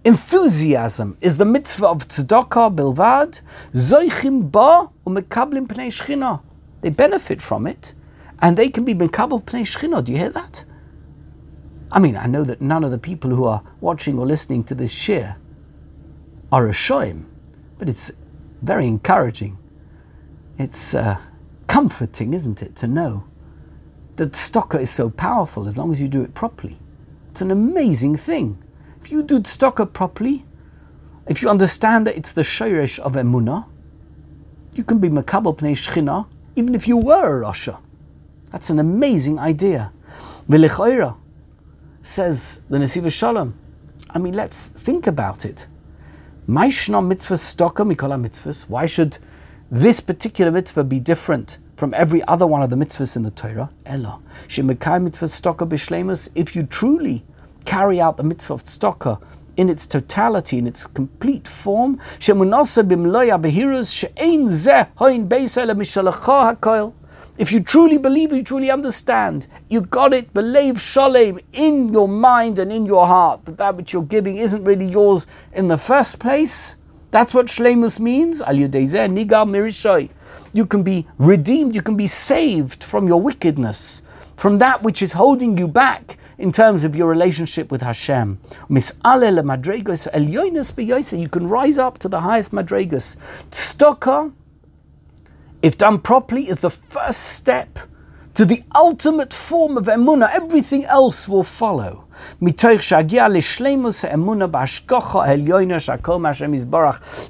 enthusiasm 0.07 1.19
is 1.21 1.37
the 1.37 1.45
mitzvah 1.45 1.89
of 1.89 2.07
tzedakah 2.07 2.77
bilvad, 2.77 3.41
zoichim 3.73 4.53
ba 4.53 4.89
umekablim 5.05 5.67
pnei 5.67 5.91
shchina. 5.91 6.41
They 6.81 6.91
benefit 6.91 7.43
from 7.43 7.67
it, 7.67 7.93
and 8.41 8.57
they 8.57 8.69
can 8.69 8.85
be 8.85 8.95
mekabel 8.95 9.43
pnei 9.43 9.63
shchina. 9.63 10.05
Do 10.05 10.13
you 10.13 10.19
hear 10.19 10.31
that? 10.31 10.65
I 11.91 11.99
mean, 11.99 12.17
I 12.17 12.27
know 12.27 12.45
that 12.45 12.61
none 12.61 12.85
of 12.85 12.93
the 12.93 12.99
people 12.99 13.31
who 13.31 13.45
are 13.47 13.65
watching 13.81 14.17
or 14.17 14.27
listening 14.27 14.63
to 14.65 14.77
this 14.77 14.93
shir 14.93 15.37
are 16.53 16.69
a 16.69 16.73
shoim, 16.73 17.27
but 17.77 17.89
it's 17.89 18.13
very 18.63 18.87
encouraging. 18.87 19.59
It's 20.57 20.95
uh, 20.95 21.19
comforting, 21.67 22.33
isn't 22.33 22.63
it, 22.63 22.77
to 22.77 22.87
know 22.87 23.25
that 24.15 24.33
tzedakah 24.33 24.83
is 24.83 24.91
so 24.91 25.11
powerful 25.11 25.67
as 25.67 25.77
long 25.77 25.91
as 25.91 26.01
you 26.01 26.07
do 26.07 26.23
it 26.23 26.33
properly. 26.33 26.79
It's 27.33 27.41
an 27.41 27.51
amazing 27.51 28.17
thing. 28.17 28.63
If 29.07 29.13
you 29.13 29.23
do 29.23 29.39
tzedakah 29.39 29.93
properly, 29.93 30.45
if 31.29 31.41
you 31.41 31.49
understand 31.49 32.09
that 32.09 32.17
it's 32.17 32.33
the 32.33 32.43
shirish 32.43 32.99
of 32.99 33.13
emunah, 33.13 33.67
you 34.75 34.83
can 34.83 34.99
be 34.99 35.09
makabel 35.09 35.57
pnei 35.57 35.77
shchina, 35.77 36.27
even 36.57 36.75
if 36.75 36.89
you 36.89 36.97
were 36.97 37.41
a 37.41 37.47
rasha. 37.47 37.79
That's 38.51 38.69
an 38.69 38.81
amazing 38.81 39.39
idea. 39.39 39.93
V'lechoira 40.51 41.17
says 42.03 42.63
the 42.69 42.79
Nesivos 42.79 43.13
Shalom. 43.13 43.57
I 44.11 44.19
mean, 44.19 44.35
let's 44.35 44.67
think 44.67 45.07
about 45.07 45.45
it. 45.45 45.69
Maishna 46.49 47.07
mitzvah 47.07 47.35
stoka 47.35 47.85
mikola 47.85 48.21
mitzvahs. 48.21 48.69
Why 48.69 48.87
should 48.87 49.19
this 49.71 50.01
particular 50.01 50.51
mitzvah 50.51 50.83
be 50.83 50.99
different 50.99 51.59
from 51.77 51.95
every 51.95 52.25
other 52.25 52.45
one 52.45 52.61
of 52.61 52.71
the 52.71 52.77
mitzvahs 52.77 53.15
in 53.15 53.23
the 53.23 53.31
Torah? 53.31 53.71
Ella. 53.85 54.19
Shemekai 54.49 55.01
mitzvah 55.01 55.27
stoka 55.27 55.65
b'shlemus. 55.65 56.29
If 56.35 56.57
you 56.57 56.65
truly 56.65 57.25
carry 57.67 58.01
out 58.01 58.17
the 58.17 58.23
mitzvah 58.23 58.55
of 58.55 58.63
tzedakah 58.65 59.21
in 59.57 59.69
its 59.69 59.87
totality, 59.87 60.59
in 60.59 60.67
its 60.67 60.87
complete 60.87 61.49
form. 61.49 61.99
If 67.39 67.53
you 67.53 67.61
truly 67.61 67.99
believe, 67.99 68.33
you 68.33 68.43
truly 68.43 68.71
understand, 68.71 69.47
you 69.69 69.83
got 69.83 70.15
it, 70.15 70.33
believe 70.33 70.81
shalem 70.81 71.39
in 71.53 71.93
your 71.93 72.09
mind 72.09 72.59
and 72.59 72.73
in 72.73 72.87
your 72.87 73.07
heart 73.07 73.45
that 73.45 73.59
that 73.59 73.77
which 73.77 73.93
you're 73.93 74.03
giving 74.03 74.37
isn't 74.37 74.65
really 74.65 74.87
yours 74.87 75.27
in 75.53 75.69
the 75.69 75.77
first 75.77 76.19
place. 76.19 76.77
That's 77.11 77.35
what 77.35 77.47
shlemus 77.47 78.01
means. 78.01 78.43
You 80.53 80.67
can 80.67 80.83
be 80.83 81.07
redeemed, 81.19 81.75
you 81.75 81.83
can 81.83 81.97
be 81.97 82.07
saved 82.07 82.85
from 82.85 83.07
your 83.07 83.21
wickedness, 83.21 84.03
from 84.37 84.59
that 84.59 84.83
which 84.83 85.03
is 85.03 85.13
holding 85.13 85.59
you 85.59 85.69
back 85.69 86.19
in 86.39 86.53
terms 86.53 86.85
of 86.85 86.95
your 86.95 87.09
relationship 87.09 87.71
with 87.71 87.81
Hashem. 87.83 88.39
You 88.69 88.83
can 91.29 91.49
rise 91.49 91.79
up 91.79 91.99
to 91.99 92.09
the 92.09 92.21
highest 92.21 92.53
madregas. 92.53 93.17
Tzedakah, 93.51 94.33
if 95.63 95.79
done 95.79 95.99
properly, 95.99 96.49
is 96.49 96.61
the 96.61 96.71
first 96.71 97.21
step 97.21 97.79
to 98.35 98.45
the 98.45 98.63
ultimate 98.75 99.33
form 99.33 99.79
of 99.79 99.87
emunah. 99.87 100.29
Everything 100.35 100.85
else 100.85 101.27
will 101.27 101.43
follow. 101.43 102.05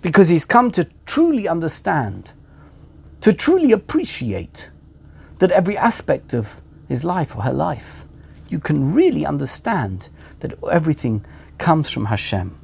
Because 0.03 0.29
he's 0.29 0.45
come 0.45 0.71
to 0.73 0.89
truly 1.05 1.49
understand, 1.49 2.33
to 3.21 3.33
truly 3.33 3.73
appreciate 3.73 4.71
that 5.39 5.53
every 5.53 5.77
aspect 5.77 6.35
of 6.35 6.61
his 6.89 7.05
life 7.05 7.37
or 7.37 7.43
her 7.43 7.53
life 7.53 8.06
you 8.49 8.61
can 8.61 8.95
really 8.95 9.27
understand 9.27 10.09
that 10.41 10.53
everything 10.71 11.25
comes 11.59 11.91
from 11.91 12.07
Hashem. 12.07 12.59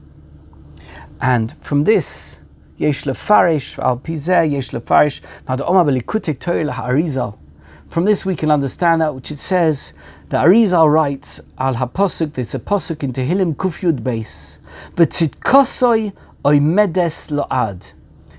And 1.21 1.53
from 1.61 1.85
this, 1.85 2.41
yesh 2.77 3.05
lefarish 3.05 3.79
al 3.79 3.99
pizeh 3.99 4.51
yesh 4.51 4.71
lefarish 4.71 5.21
ha'arizal. 5.47 7.39
From 7.87 8.05
this 8.07 8.25
we 8.25 8.35
can 8.35 8.51
understand 8.51 9.03
that 9.03 9.15
which 9.15 9.31
it 9.31 9.39
says, 9.39 9.93
the 10.31 10.39
Arizal 10.39 10.91
writes, 10.91 11.41
al 11.59 11.75
haposuk, 11.75 12.33
there's 12.33 12.55
a 12.55 12.59
posuk 12.59 13.03
in 13.03 13.13
Tehillim 13.13 13.55
Kufyud 13.55 14.03
base, 14.03 14.59
v'tzitkosoi 14.95 16.13
oimedes 16.43 17.31
lo'ad. 17.31 17.93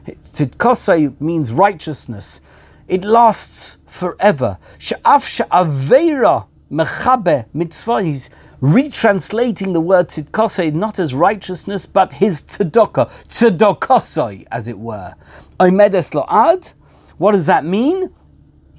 Tzitkosoi 0.06 1.22
means 1.22 1.52
righteousness. 1.52 2.42
It 2.88 3.04
lasts 3.04 3.78
forever. 3.86 4.58
Sha'af 4.80 5.46
sha'aveira 5.46 6.48
mechabe 6.72 7.46
mitzvah. 7.54 8.04
He's 8.04 8.30
retranslating 8.62 9.74
the 9.74 9.82
word 9.82 10.08
tzidkosei 10.08 10.74
not 10.74 11.00
as 11.00 11.14
righteousness, 11.14 11.86
but 11.86 12.14
his 12.14 12.44
tzedakah, 12.44 13.10
tzedakosei, 13.28 14.46
as 14.52 14.68
it 14.68 14.80
were. 14.80 15.16
Oimedes 15.60 16.14
lo'ad. 16.14 16.74
What 17.18 17.34
does 17.34 17.46
that 17.46 17.66
mean? 17.66 18.14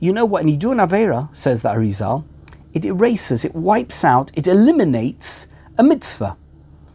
You 0.01 0.13
know 0.13 0.25
what? 0.25 0.43
When 0.43 0.49
you 0.49 0.57
do 0.57 0.73
an 0.73 0.79
avera, 0.79 1.35
says 1.37 1.63
the 1.63 1.71
Arizal, 1.71 2.25
it 2.73 2.85
erases, 2.85 3.45
it 3.45 3.55
wipes 3.55 4.05
out, 4.05 4.31
it 4.35 4.47
eliminates 4.47 5.47
a 5.79 5.83
mitzvah. 5.83 6.37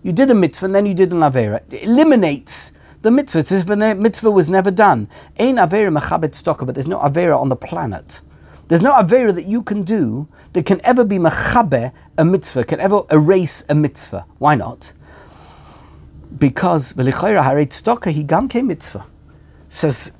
You 0.03 0.11
did 0.11 0.31
a 0.31 0.35
mitzvah 0.35 0.65
and 0.65 0.75
then 0.75 0.85
you 0.85 0.93
did 0.93 1.13
an 1.13 1.19
avera. 1.19 1.61
It 1.73 1.83
eliminates 1.83 2.71
the 3.01 3.11
mitzvah. 3.11 3.39
It's 3.39 3.51
as 3.51 3.61
if 3.61 3.67
the 3.67 3.95
mitzvah 3.95 4.31
was 4.31 4.49
never 4.49 4.71
done. 4.71 5.07
Ein 5.39 5.55
avera 5.55 5.95
mechabet 5.95 6.31
stocker, 6.31 6.65
but 6.65 6.75
there's 6.75 6.87
no 6.87 6.99
avera 6.99 7.39
on 7.39 7.49
the 7.49 7.55
planet. 7.55 8.21
There's 8.69 8.83
no 8.83 8.93
avera 8.93 9.33
that 9.33 9.47
you 9.47 9.63
can 9.63 9.81
do 9.81 10.27
that 10.53 10.63
can 10.63 10.79
ever 10.83 11.03
be 11.03 11.17
mechabe 11.17 11.91
a 12.19 12.23
mitzvah, 12.23 12.63
can 12.63 12.79
ever 12.79 13.01
erase 13.09 13.65
a 13.67 13.73
mitzvah. 13.73 14.27
Why 14.37 14.53
not? 14.53 14.93
Because 16.37 16.91
he 16.91 18.23
gam 18.23 18.47
mitzvah. 18.67 19.05
Says 19.69 20.11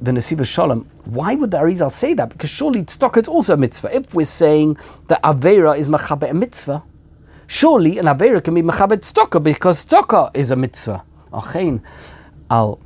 the 0.00 0.12
Nesivos 0.12 0.46
Shalom, 0.46 0.84
why 1.04 1.34
would 1.34 1.50
the 1.50 1.58
Arizal 1.58 1.90
say 1.90 2.14
that? 2.14 2.28
Because 2.28 2.48
surely 2.48 2.84
stocker 2.84 3.22
is 3.22 3.26
also 3.26 3.54
a 3.54 3.56
mitzvah. 3.56 3.96
If 3.96 4.14
we're 4.14 4.24
saying 4.24 4.76
that 5.08 5.20
avera 5.22 5.76
is 5.76 5.88
mechabe 5.88 6.30
a 6.30 6.34
mitzvah, 6.34 6.84
surely 7.48 7.98
an 7.98 8.04
avera 8.04 8.42
can 8.42 8.54
be 8.54 8.62
mechabed 8.62 9.02
stocker 9.02 9.42
because 9.42 9.84
stocker 9.84 10.30
is 10.36 10.52
a 10.52 10.56
mitzvah. 10.56 11.02
Achein, 11.32 11.82
al 12.48 12.78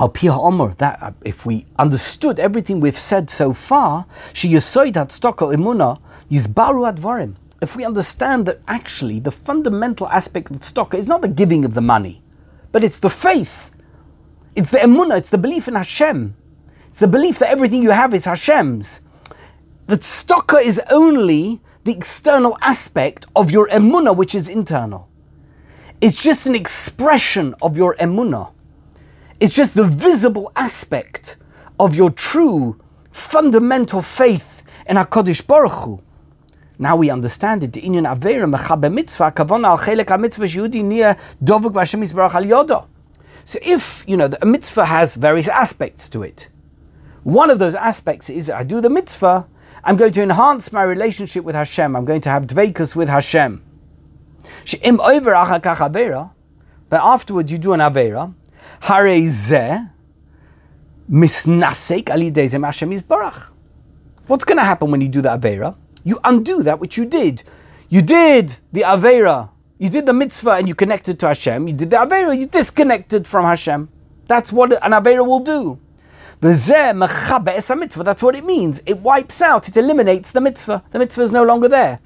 al 0.00 0.46
omer 0.46 0.74
that 0.78 1.02
uh, 1.02 1.10
if 1.24 1.44
we 1.44 1.66
understood 1.78 2.40
everything 2.40 2.80
we've 2.80 2.98
said 2.98 3.28
so 3.28 3.52
far, 3.52 4.06
she 4.32 4.48
yisoid 4.48 4.94
that 4.94 5.08
stocker 5.08 5.54
imuna 5.54 6.00
yizbaru 6.30 6.90
advarim. 6.90 7.36
If 7.60 7.76
we 7.76 7.84
understand 7.84 8.46
that 8.46 8.60
actually 8.66 9.20
the 9.20 9.30
fundamental 9.30 10.08
aspect 10.08 10.50
of 10.50 10.60
stocker 10.60 10.94
is 10.94 11.06
not 11.06 11.20
the 11.20 11.28
giving 11.28 11.64
of 11.66 11.74
the 11.74 11.82
money, 11.82 12.22
but 12.72 12.82
it's 12.82 12.98
the 12.98 13.10
faith, 13.10 13.74
it's 14.56 14.70
the 14.70 14.78
emunah, 14.78 15.18
it's 15.18 15.28
the 15.28 15.38
belief 15.38 15.68
in 15.68 15.74
Hashem, 15.74 16.34
it's 16.88 17.00
the 17.00 17.08
belief 17.08 17.38
that 17.38 17.50
everything 17.50 17.82
you 17.82 17.90
have 17.90 18.14
is 18.14 18.24
Hashem's. 18.24 19.02
That 19.86 20.00
stocker 20.00 20.62
is 20.62 20.80
only 20.90 21.60
the 21.84 21.92
external 21.92 22.56
aspect 22.62 23.26
of 23.36 23.50
your 23.50 23.68
emunah, 23.68 24.16
which 24.16 24.34
is 24.34 24.48
internal. 24.48 25.08
It's 26.00 26.22
just 26.22 26.46
an 26.46 26.54
expression 26.54 27.54
of 27.60 27.76
your 27.76 27.94
emunah. 27.96 28.52
It's 29.40 29.54
just 29.54 29.74
the 29.74 29.84
visible 29.84 30.52
aspect 30.54 31.36
of 31.78 31.94
your 31.94 32.10
true 32.10 32.78
fundamental 33.10 34.02
faith 34.02 34.62
in 34.86 34.96
HaKadosh 34.96 35.46
Baruch 35.46 35.72
Hu. 35.84 36.02
Now 36.78 36.96
we 36.96 37.08
understand 37.08 37.64
it. 37.64 37.72
Inyan 37.72 38.06
Avera 38.06 38.46
Mechabe 38.54 38.92
Mitzvah 38.92 39.24
Al 39.24 39.78
Shehudi 39.78 40.84
Nia 40.84 41.16
Dovuk 41.42 41.74
Al. 41.74 42.88
So 43.46 43.58
if, 43.62 44.04
you 44.06 44.16
know, 44.18 44.28
the 44.28 44.44
mitzvah 44.44 44.84
has 44.84 45.16
various 45.16 45.48
aspects 45.48 46.10
to 46.10 46.22
it. 46.22 46.48
One 47.22 47.48
of 47.48 47.58
those 47.58 47.74
aspects 47.74 48.28
is 48.28 48.50
I 48.50 48.62
do 48.62 48.82
the 48.82 48.90
mitzvah, 48.90 49.48
I'm 49.82 49.96
going 49.96 50.12
to 50.12 50.22
enhance 50.22 50.72
my 50.72 50.82
relationship 50.82 51.44
with 51.44 51.54
Hashem. 51.54 51.96
I'm 51.96 52.04
going 52.04 52.20
to 52.22 52.28
have 52.28 52.46
dveikus 52.46 52.94
with 52.94 53.08
Hashem. 53.08 53.62
She'im 54.64 55.00
over 55.00 55.32
avera, 55.32 56.30
but 56.88 57.00
afterwards 57.02 57.50
you 57.50 57.58
do 57.58 57.72
an 57.72 57.80
avera. 57.80 58.34
Zeh 58.80 59.90
misnasek 61.10 62.04
alidezem 62.04 62.64
Hashem 62.64 62.90
barach. 62.90 63.52
What's 64.26 64.44
going 64.44 64.58
to 64.58 64.64
happen 64.64 64.90
when 64.90 65.00
you 65.00 65.08
do 65.08 65.20
the 65.20 65.30
avera? 65.30 65.76
You 66.04 66.18
undo 66.24 66.62
that 66.62 66.80
which 66.80 66.96
you 66.96 67.04
did. 67.04 67.42
You 67.88 68.02
did 68.02 68.58
the 68.72 68.82
avera. 68.82 69.50
You 69.78 69.88
did 69.88 70.06
the 70.06 70.12
mitzvah 70.12 70.52
and 70.52 70.68
you 70.68 70.74
connected 70.74 71.18
to 71.20 71.26
Hashem. 71.28 71.66
You 71.66 71.74
did 71.74 71.90
the 71.90 71.96
avera. 71.96 72.38
You 72.38 72.46
disconnected 72.46 73.26
from 73.26 73.44
Hashem. 73.44 73.88
That's 74.28 74.52
what 74.52 74.72
an 74.84 74.92
avera 74.92 75.26
will 75.26 75.40
do. 75.40 75.78
Mitzvah. 76.42 78.04
That's 78.04 78.22
what 78.22 78.36
it 78.36 78.44
means. 78.44 78.82
It 78.86 78.98
wipes 79.00 79.42
out, 79.42 79.68
it 79.68 79.76
eliminates 79.76 80.30
the 80.32 80.40
mitzvah. 80.40 80.84
The 80.90 80.98
mitzvah 80.98 81.22
is 81.22 81.32
no 81.32 81.42
longer 81.44 81.68
there. 81.68 82.00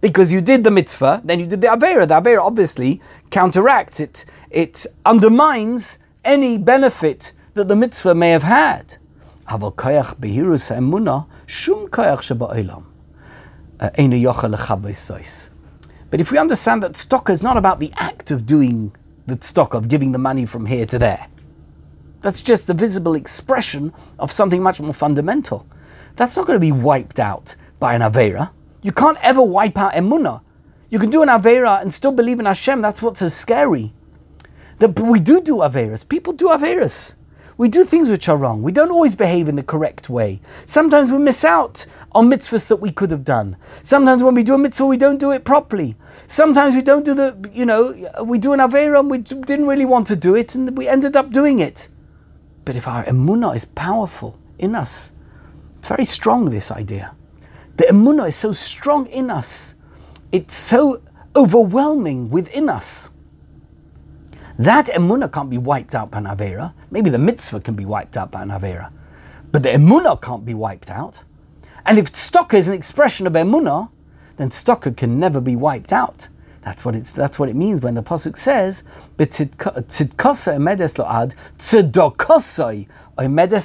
Because 0.00 0.32
you 0.32 0.40
did 0.40 0.64
the 0.64 0.70
mitzvah, 0.70 1.22
then 1.24 1.40
you 1.40 1.46
did 1.46 1.60
the 1.60 1.66
Avera. 1.66 2.06
The 2.06 2.20
Avera 2.20 2.40
obviously 2.40 3.00
counteracts 3.30 3.98
it. 4.00 4.24
It 4.50 4.86
undermines 5.04 5.98
any 6.28 6.58
benefit 6.58 7.32
that 7.54 7.68
the 7.68 7.74
mitzvah 7.74 8.14
may 8.14 8.30
have 8.30 8.42
had. 8.42 8.98
Uh, 9.48 9.56
but 16.10 16.20
if 16.20 16.30
we 16.30 16.38
understand 16.38 16.82
that 16.82 16.96
stock 16.96 17.30
is 17.30 17.42
not 17.42 17.56
about 17.56 17.80
the 17.80 17.90
act 17.96 18.30
of 18.30 18.44
doing 18.44 18.94
the 19.26 19.38
stock, 19.40 19.72
of 19.72 19.88
giving 19.88 20.12
the 20.12 20.18
money 20.18 20.44
from 20.44 20.66
here 20.66 20.84
to 20.84 20.98
there, 20.98 21.28
that's 22.20 22.42
just 22.42 22.66
the 22.66 22.74
visible 22.74 23.14
expression 23.14 23.94
of 24.18 24.30
something 24.30 24.62
much 24.62 24.80
more 24.80 24.92
fundamental. 24.92 25.66
That's 26.16 26.36
not 26.36 26.46
going 26.46 26.56
to 26.56 26.60
be 26.60 26.72
wiped 26.72 27.18
out 27.18 27.54
by 27.78 27.94
an 27.94 28.02
Avera. 28.02 28.50
You 28.82 28.92
can't 28.92 29.18
ever 29.22 29.42
wipe 29.42 29.78
out 29.78 29.92
Emunah. 29.94 30.42
You 30.90 30.98
can 30.98 31.10
do 31.10 31.22
an 31.22 31.28
Avera 31.28 31.80
and 31.80 31.94
still 31.94 32.12
believe 32.12 32.38
in 32.38 32.46
Hashem. 32.46 32.82
That's 32.82 33.02
what's 33.02 33.20
so 33.20 33.28
scary. 33.28 33.94
That 34.78 34.98
we 34.98 35.20
do 35.20 35.40
do 35.40 35.56
Averas. 35.56 36.08
People 36.08 36.32
do 36.32 36.48
Averas. 36.48 37.14
We 37.56 37.68
do 37.68 37.84
things 37.84 38.08
which 38.08 38.28
are 38.28 38.36
wrong. 38.36 38.62
We 38.62 38.70
don't 38.70 38.92
always 38.92 39.16
behave 39.16 39.48
in 39.48 39.56
the 39.56 39.64
correct 39.64 40.08
way. 40.08 40.40
Sometimes 40.64 41.10
we 41.10 41.18
miss 41.18 41.44
out 41.44 41.86
on 42.12 42.30
mitzvahs 42.30 42.68
that 42.68 42.76
we 42.76 42.92
could 42.92 43.10
have 43.10 43.24
done. 43.24 43.56
Sometimes 43.82 44.22
when 44.22 44.36
we 44.36 44.44
do 44.44 44.54
a 44.54 44.58
mitzvah, 44.58 44.86
we 44.86 44.96
don't 44.96 45.18
do 45.18 45.32
it 45.32 45.44
properly. 45.44 45.96
Sometimes 46.28 46.76
we 46.76 46.82
don't 46.82 47.04
do 47.04 47.14
the, 47.14 47.50
you 47.52 47.66
know, 47.66 48.08
we 48.22 48.38
do 48.38 48.52
an 48.52 48.60
Avera 48.60 49.00
and 49.00 49.10
we 49.10 49.18
didn't 49.18 49.66
really 49.66 49.84
want 49.84 50.06
to 50.06 50.14
do 50.14 50.36
it 50.36 50.54
and 50.54 50.78
we 50.78 50.86
ended 50.86 51.16
up 51.16 51.32
doing 51.32 51.58
it. 51.58 51.88
But 52.64 52.76
if 52.76 52.86
our 52.86 53.04
emunah 53.06 53.56
is 53.56 53.64
powerful 53.64 54.38
in 54.56 54.76
us, 54.76 55.10
it's 55.78 55.88
very 55.88 56.04
strong, 56.04 56.50
this 56.50 56.70
idea. 56.70 57.16
The 57.76 57.86
emunah 57.86 58.28
is 58.28 58.36
so 58.36 58.52
strong 58.52 59.06
in 59.06 59.30
us, 59.30 59.74
it's 60.30 60.54
so 60.54 61.02
overwhelming 61.34 62.30
within 62.30 62.68
us. 62.68 63.10
That 64.58 64.86
emunah 64.86 65.32
can't 65.32 65.50
be 65.50 65.58
wiped 65.58 65.94
out 65.94 66.10
by 66.10 66.18
an 66.18 66.24
Avera. 66.24 66.74
Maybe 66.90 67.10
the 67.10 67.18
mitzvah 67.18 67.60
can 67.60 67.76
be 67.76 67.84
wiped 67.84 68.16
out 68.16 68.32
by 68.32 68.42
an 68.42 68.48
Avera. 68.48 68.90
But 69.52 69.62
the 69.62 69.70
emunah 69.70 70.20
can't 70.20 70.44
be 70.44 70.54
wiped 70.54 70.90
out. 70.90 71.24
And 71.86 71.96
if 71.96 72.12
stocker 72.12 72.54
is 72.54 72.66
an 72.66 72.74
expression 72.74 73.26
of 73.26 73.34
emunah, 73.34 73.90
then 74.36 74.50
stocker 74.50 74.96
can 74.96 75.20
never 75.20 75.40
be 75.40 75.54
wiped 75.56 75.92
out. 75.92 76.28
That's 76.62 76.84
what 76.84 76.96
it's. 76.96 77.10
That's 77.10 77.38
what 77.38 77.48
it 77.48 77.56
means 77.56 77.80
when 77.82 77.94
the 77.94 78.02
pasuk 78.02 78.36
says, 78.36 78.82
"Tzidkasa 79.16 80.56
emedes 80.58 80.98
load, 80.98 81.34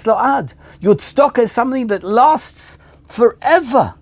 load." 0.05 0.53
Your 0.79 0.95
tzedakah 0.95 1.39
is 1.39 1.51
something 1.51 1.87
that 1.87 2.03
lasts 2.03 2.77
forever. 3.07 3.95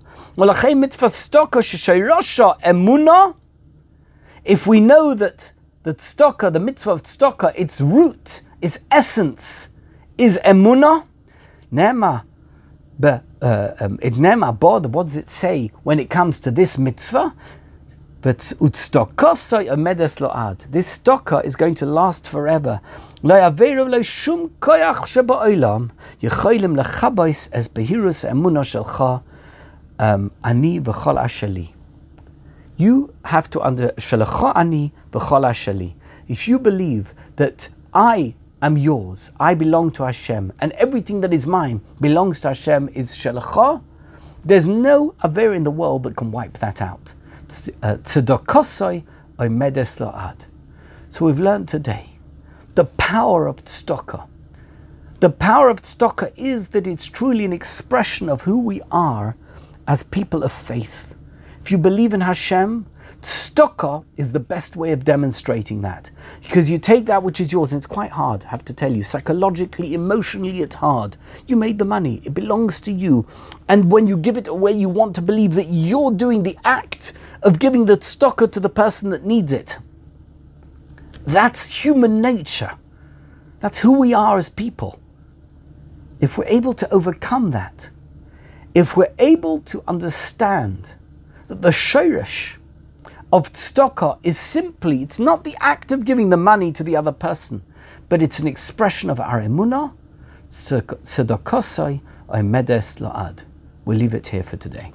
If 4.44 4.68
we 4.68 4.80
know 4.80 5.14
that 5.16 5.54
the 5.84 5.94
tzedakah, 5.94 6.54
the 6.54 6.60
mitzvah 6.60 6.92
of 6.92 7.04
tzedakah, 7.04 7.54
its 7.56 7.82
root, 7.82 8.42
its 8.62 8.80
essence, 8.92 9.70
is 10.18 10.40
emuna, 10.46 11.08
nema, 11.72 12.24
but 13.00 13.24
uh, 13.42 13.74
um, 13.80 13.98
it 14.02 14.14
nema 14.14 14.58
bod. 14.58 14.94
What 14.94 15.08
does 15.08 15.18
it 15.18 15.30
say 15.30 15.72
when 15.84 16.00
it 16.00 16.10
comes 16.10 16.40
to 16.42 16.52
this 16.52 16.78
mitzvah? 16.78 17.34
But 18.22 18.38
utstokosoi. 18.38 19.68
This 20.72 21.00
stocker 21.00 21.44
is 21.44 21.56
going 21.56 21.74
to 21.76 21.88
last 21.88 22.28
forever. 22.28 22.80
Lo 23.24 23.36
yaveru 23.36 23.90
lo 23.90 24.02
shum 24.04 24.50
koyach 24.60 25.08
lechabais 26.22 27.50
behirus 27.70 28.24
shelcha 28.24 29.24
um, 29.98 30.32
ani 30.44 30.80
v'chol 30.80 31.18
ashali. 31.20 31.74
You 32.82 33.14
have 33.26 33.48
to 33.52 33.62
under 33.62 33.94
ani 33.94 34.92
ashali. 35.12 35.94
If 36.28 36.48
you 36.48 36.58
believe 36.58 37.14
that 37.36 37.70
I 37.94 38.34
am 38.60 38.76
yours, 38.76 39.32
I 39.40 39.54
belong 39.54 39.92
to 39.92 40.04
Hashem, 40.06 40.52
and 40.60 40.72
everything 40.72 41.22
that 41.22 41.32
is 41.32 41.46
mine 41.46 41.82
belongs 42.00 42.42
to 42.42 42.48
Hashem 42.48 42.90
is 42.96 43.12
shelecha, 43.12 43.84
there's 44.44 44.66
no 44.66 45.14
aver 45.24 45.54
in 45.54 45.64
the 45.64 45.70
world 45.70 46.02
that 46.04 46.16
can 46.16 46.32
wipe 46.32 46.54
that 46.54 46.82
out. 46.82 47.14
So 51.10 51.26
we've 51.26 51.40
learned 51.40 51.68
today 51.68 52.06
the 52.74 52.86
power 52.86 53.46
of 53.46 53.58
tzedakah. 53.58 54.28
The 55.20 55.30
power 55.30 55.70
of 55.70 55.84
tzedakah 55.84 56.32
is 56.36 56.70
that 56.70 56.88
it's 56.88 57.06
truly 57.06 57.46
an 57.46 57.54
expression 57.54 58.28
of 58.28 58.42
who 58.42 58.58
we 58.60 58.82
are 58.90 59.36
as 59.88 60.02
people 60.02 60.42
of 60.42 60.52
faith. 60.52 61.16
If 61.62 61.70
you 61.70 61.78
believe 61.78 62.16
in 62.16 62.22
Hashem, 62.22 62.88
tzedakah 63.22 64.04
is 64.18 64.32
the 64.32 64.40
best 64.40 64.76
way 64.76 64.94
of 64.94 65.06
demonstrating 65.06 65.84
that. 65.84 66.10
Because 66.42 66.72
you 66.72 66.80
take 66.80 67.06
that 67.06 67.22
which 67.22 67.40
is 67.40 67.54
yours, 67.54 67.72
and 67.72 67.80
it's 67.80 67.86
quite 67.86 68.10
hard, 68.10 68.46
I 68.46 68.48
have 68.48 68.66
to 68.66 68.74
tell 68.74 68.92
you. 68.92 69.04
Psychologically, 69.04 69.94
emotionally, 69.94 70.62
it's 70.62 70.76
hard. 70.76 71.18
You 71.46 71.56
made 71.56 71.78
the 71.78 71.86
money, 71.86 72.20
it 72.26 72.34
belongs 72.34 72.82
to 72.82 72.92
you. 72.92 73.28
And 73.68 73.92
when 73.92 74.08
you 74.08 74.18
give 74.18 74.38
it 74.38 74.48
away, 74.48 74.72
you 74.72 74.90
want 74.90 75.14
to 75.16 75.22
believe 75.22 75.54
that 75.54 75.68
you're 75.68 76.12
doing 76.12 76.42
the 76.42 76.58
act 76.66 77.14
of 77.44 77.60
giving 77.60 77.86
the 77.86 77.96
tzedakah 77.96 78.52
to 78.54 78.60
the 78.60 78.68
person 78.68 79.12
that 79.12 79.24
needs 79.24 79.54
it. 79.54 79.78
That's 81.28 81.86
human 81.86 82.24
nature. 82.24 82.72
That's 83.60 83.78
who 83.80 84.00
we 84.00 84.16
are 84.16 84.36
as 84.36 84.50
people. 84.50 85.00
If 86.20 86.40
we're 86.40 86.46
able 86.46 86.74
to 86.74 86.92
overcome 86.92 87.52
that, 87.52 87.92
if 88.74 88.98
we're 88.98 89.14
able 89.20 89.60
to 89.62 89.84
understand 89.88 90.96
that 91.52 91.62
the 91.62 91.70
shirish 91.70 92.56
of 93.34 93.52
tzedakah 93.52 94.18
is 94.24 94.40
simply, 94.40 95.04
it's 95.04 95.20
not 95.20 95.44
the 95.44 95.54
act 95.60 95.92
of 95.92 96.06
giving 96.06 96.30
the 96.30 96.38
money 96.38 96.72
to 96.72 96.82
the 96.82 96.96
other 96.96 97.12
person, 97.12 97.62
but 98.08 98.24
it's 98.24 98.40
an 98.40 98.48
expression 98.48 99.10
of 99.10 99.20
our 99.20 99.42
emunah, 99.42 99.94
tzedakosai, 100.50 102.00
medes 102.42 103.00
la'ad. 103.02 103.44
We'll 103.84 103.98
leave 103.98 104.14
it 104.14 104.28
here 104.28 104.44
for 104.44 104.56
today. 104.56 104.94